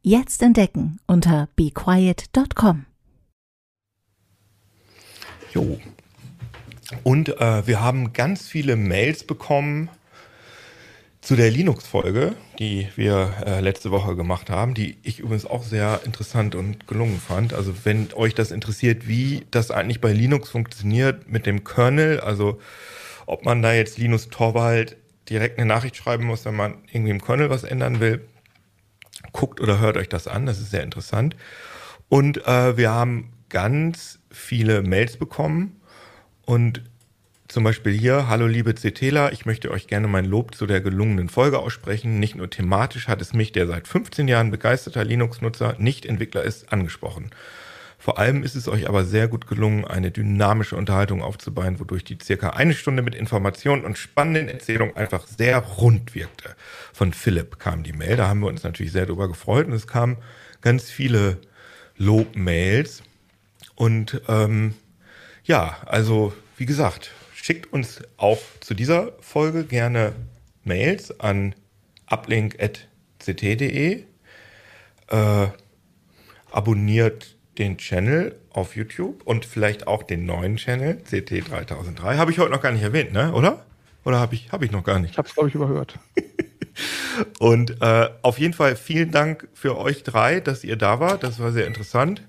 Jetzt 0.04 0.44
entdecken 0.44 1.00
unter 1.08 1.50
bequiet.com. 1.56 2.86
Jo. 5.56 5.80
Und 7.04 7.30
äh, 7.40 7.68
wir 7.68 7.82
haben 7.82 8.14
ganz 8.14 8.48
viele 8.48 8.76
Mails 8.76 9.24
bekommen 9.24 9.90
zu 11.22 11.36
der 11.36 11.52
Linux-Folge, 11.52 12.36
die 12.60 12.88
wir 12.96 13.34
äh, 13.46 13.60
letzte 13.60 13.92
Woche 13.92 14.16
gemacht 14.16 14.50
haben, 14.50 14.74
die 14.74 14.98
ich 15.04 15.20
übrigens 15.20 15.46
auch 15.46 15.64
sehr 15.64 16.02
interessant 16.06 16.56
und 16.56 16.88
gelungen 16.88 17.20
fand. 17.20 17.54
Also 17.54 17.74
wenn 17.84 18.08
euch 18.14 18.34
das 18.34 18.52
interessiert, 18.52 19.08
wie 19.08 19.46
das 19.52 19.70
eigentlich 19.70 20.02
bei 20.02 20.14
Linux 20.14 20.50
funktioniert 20.50 21.30
mit 21.30 21.46
dem 21.46 21.64
Kernel, 21.64 22.22
also 22.22 22.60
ob 23.26 23.46
man 23.46 23.62
da 23.62 23.74
jetzt 23.74 23.98
Linus 23.98 24.30
Torvald 24.30 24.98
direkt 25.30 25.60
eine 25.60 25.68
Nachricht 25.68 25.98
schreiben 25.98 26.26
muss, 26.26 26.46
wenn 26.46 26.56
man 26.56 26.76
irgendwie 26.92 27.12
im 27.12 27.22
Kernel 27.22 27.50
was 27.50 27.64
ändern 27.64 28.00
will, 28.00 28.26
guckt 29.34 29.60
oder 29.62 29.80
hört 29.80 29.98
euch 29.98 30.10
das 30.10 30.28
an, 30.28 30.46
das 30.46 30.60
ist 30.60 30.72
sehr 30.72 30.84
interessant. 30.84 31.36
Und 32.08 32.48
äh, 32.48 32.78
wir 32.78 32.92
haben 32.92 33.34
ganz 33.50 34.20
viele 34.32 34.82
Mails 34.82 35.18
bekommen 35.18 35.79
und 36.50 36.82
zum 37.48 37.64
Beispiel 37.64 37.94
hier, 37.94 38.28
hallo 38.28 38.48
liebe 38.48 38.74
CTler, 38.74 39.34
ich 39.34 39.46
möchte 39.46 39.70
euch 39.70 39.86
gerne 39.86 40.08
mein 40.08 40.26
Lob 40.26 40.56
zu 40.56 40.66
der 40.66 40.82
gelungenen 40.82 41.30
Folge 41.30 41.60
aussprechen. 41.60 42.18
Nicht 42.20 42.34
nur 42.34 42.50
thematisch 42.50 43.08
hat 43.08 43.22
es 43.22 43.34
mich, 43.34 43.52
der 43.52 43.68
seit 43.68 43.88
15 43.88 44.28
Jahren 44.28 44.50
begeisterter 44.50 45.04
Linux-Nutzer, 45.04 45.76
nicht 45.78 46.08
Entwickler 46.08 46.42
ist, 46.42 46.74
angesprochen. 46.74 47.30
Vor 48.00 48.18
allem 48.18 48.42
ist 48.42 48.56
es 48.56 48.68
euch 48.68 48.90
aber 48.90 49.06
sehr 49.06 49.28
gut 49.28 49.46
gelungen, 49.46 49.86
eine 49.86 50.10
dynamische 50.10 50.76
Unterhaltung 50.76 51.22
aufzubauen, 51.22 51.80
wodurch 51.80 52.04
die 52.04 52.18
circa 52.20 52.50
eine 52.50 52.74
Stunde 52.74 53.04
mit 53.04 53.14
Informationen 53.14 53.86
und 53.86 54.00
spannenden 54.00 54.50
Erzählungen 54.50 54.96
einfach 54.96 55.28
sehr 55.28 55.60
rund 55.60 56.16
wirkte. 56.16 56.56
Von 56.94 57.14
Philipp 57.14 57.60
kam 57.60 57.84
die 57.84 57.94
Mail, 57.94 58.18
da 58.18 58.28
haben 58.28 58.40
wir 58.40 58.48
uns 58.48 58.64
natürlich 58.64 58.92
sehr 58.92 59.06
drüber 59.06 59.28
gefreut 59.28 59.68
und 59.68 59.74
es 59.74 59.86
kamen 59.86 60.18
ganz 60.62 60.90
viele 60.90 61.38
Lob-Mails. 61.98 63.04
Und 63.76 64.24
ähm, 64.28 64.74
ja, 65.50 65.76
also 65.88 66.32
wie 66.58 66.68
gesagt, 66.68 67.12
schickt 67.34 67.74
uns 67.74 68.02
auch 68.18 68.38
zu 68.60 68.76
dieser 68.76 69.14
Folge 69.20 69.64
gerne 69.64 70.14
Mails 70.64 71.20
an 71.20 71.56
uplink.ct.de. 72.06 74.04
Äh, 75.08 75.48
abonniert 76.52 77.36
den 77.58 77.80
Channel 77.80 78.36
auf 78.52 78.76
YouTube 78.76 79.24
und 79.26 79.44
vielleicht 79.44 79.88
auch 79.88 80.04
den 80.04 80.28
neuen 80.28 80.58
Channel 80.58 81.02
CT3003. 81.10 82.18
Habe 82.18 82.32
ich 82.32 82.38
heute 82.38 82.52
noch 82.52 82.62
gar 82.62 82.72
nicht 82.72 82.84
erwähnt, 82.84 83.12
ne? 83.12 83.34
Oder? 83.34 83.66
Oder 84.06 84.20
habe 84.20 84.36
ich, 84.36 84.52
hab 84.52 84.62
ich 84.62 84.70
noch 84.70 84.84
gar 84.84 85.00
nicht? 85.00 85.14
Ich 85.14 85.18
habe 85.18 85.28
es, 85.28 85.34
glaube 85.34 85.50
ich, 85.50 85.56
überhört. 85.56 85.98
und 87.40 87.82
äh, 87.82 88.10
auf 88.22 88.38
jeden 88.38 88.54
Fall 88.54 88.76
vielen 88.76 89.10
Dank 89.10 89.48
für 89.56 89.80
euch 89.80 90.04
drei, 90.04 90.42
dass 90.42 90.64
ihr 90.64 90.76
da 90.76 91.00
wart. 91.00 91.24
Das 91.24 91.40
war 91.40 91.52
sehr 91.52 91.66
interessant. 91.66 92.22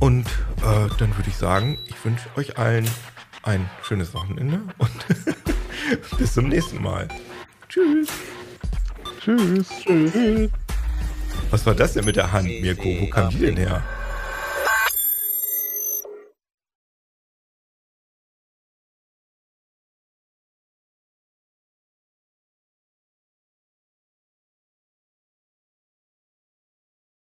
Und 0.00 0.26
äh, 0.26 0.88
dann 0.98 1.16
würde 1.16 1.28
ich 1.28 1.36
sagen, 1.36 1.78
ich 1.84 2.04
wünsche 2.04 2.28
euch 2.36 2.58
allen 2.58 2.88
ein 3.42 3.68
schönes 3.82 4.12
Wochenende 4.14 4.60
und 4.78 4.90
bis 6.18 6.34
zum 6.34 6.48
nächsten 6.48 6.82
Mal. 6.82 7.08
Tschüss. 7.68 8.08
Tschüss. 9.22 9.68
Tschüss. 9.84 10.50
Was 11.50 11.66
war 11.66 11.74
das 11.74 11.92
denn 11.92 12.04
mit 12.04 12.16
der 12.16 12.32
Hand, 12.32 12.48
Mirko? 12.48 12.84
Wo 12.84 13.10
kam 13.10 13.30
die 13.30 13.38
denn 13.38 13.56
her? 13.56 13.82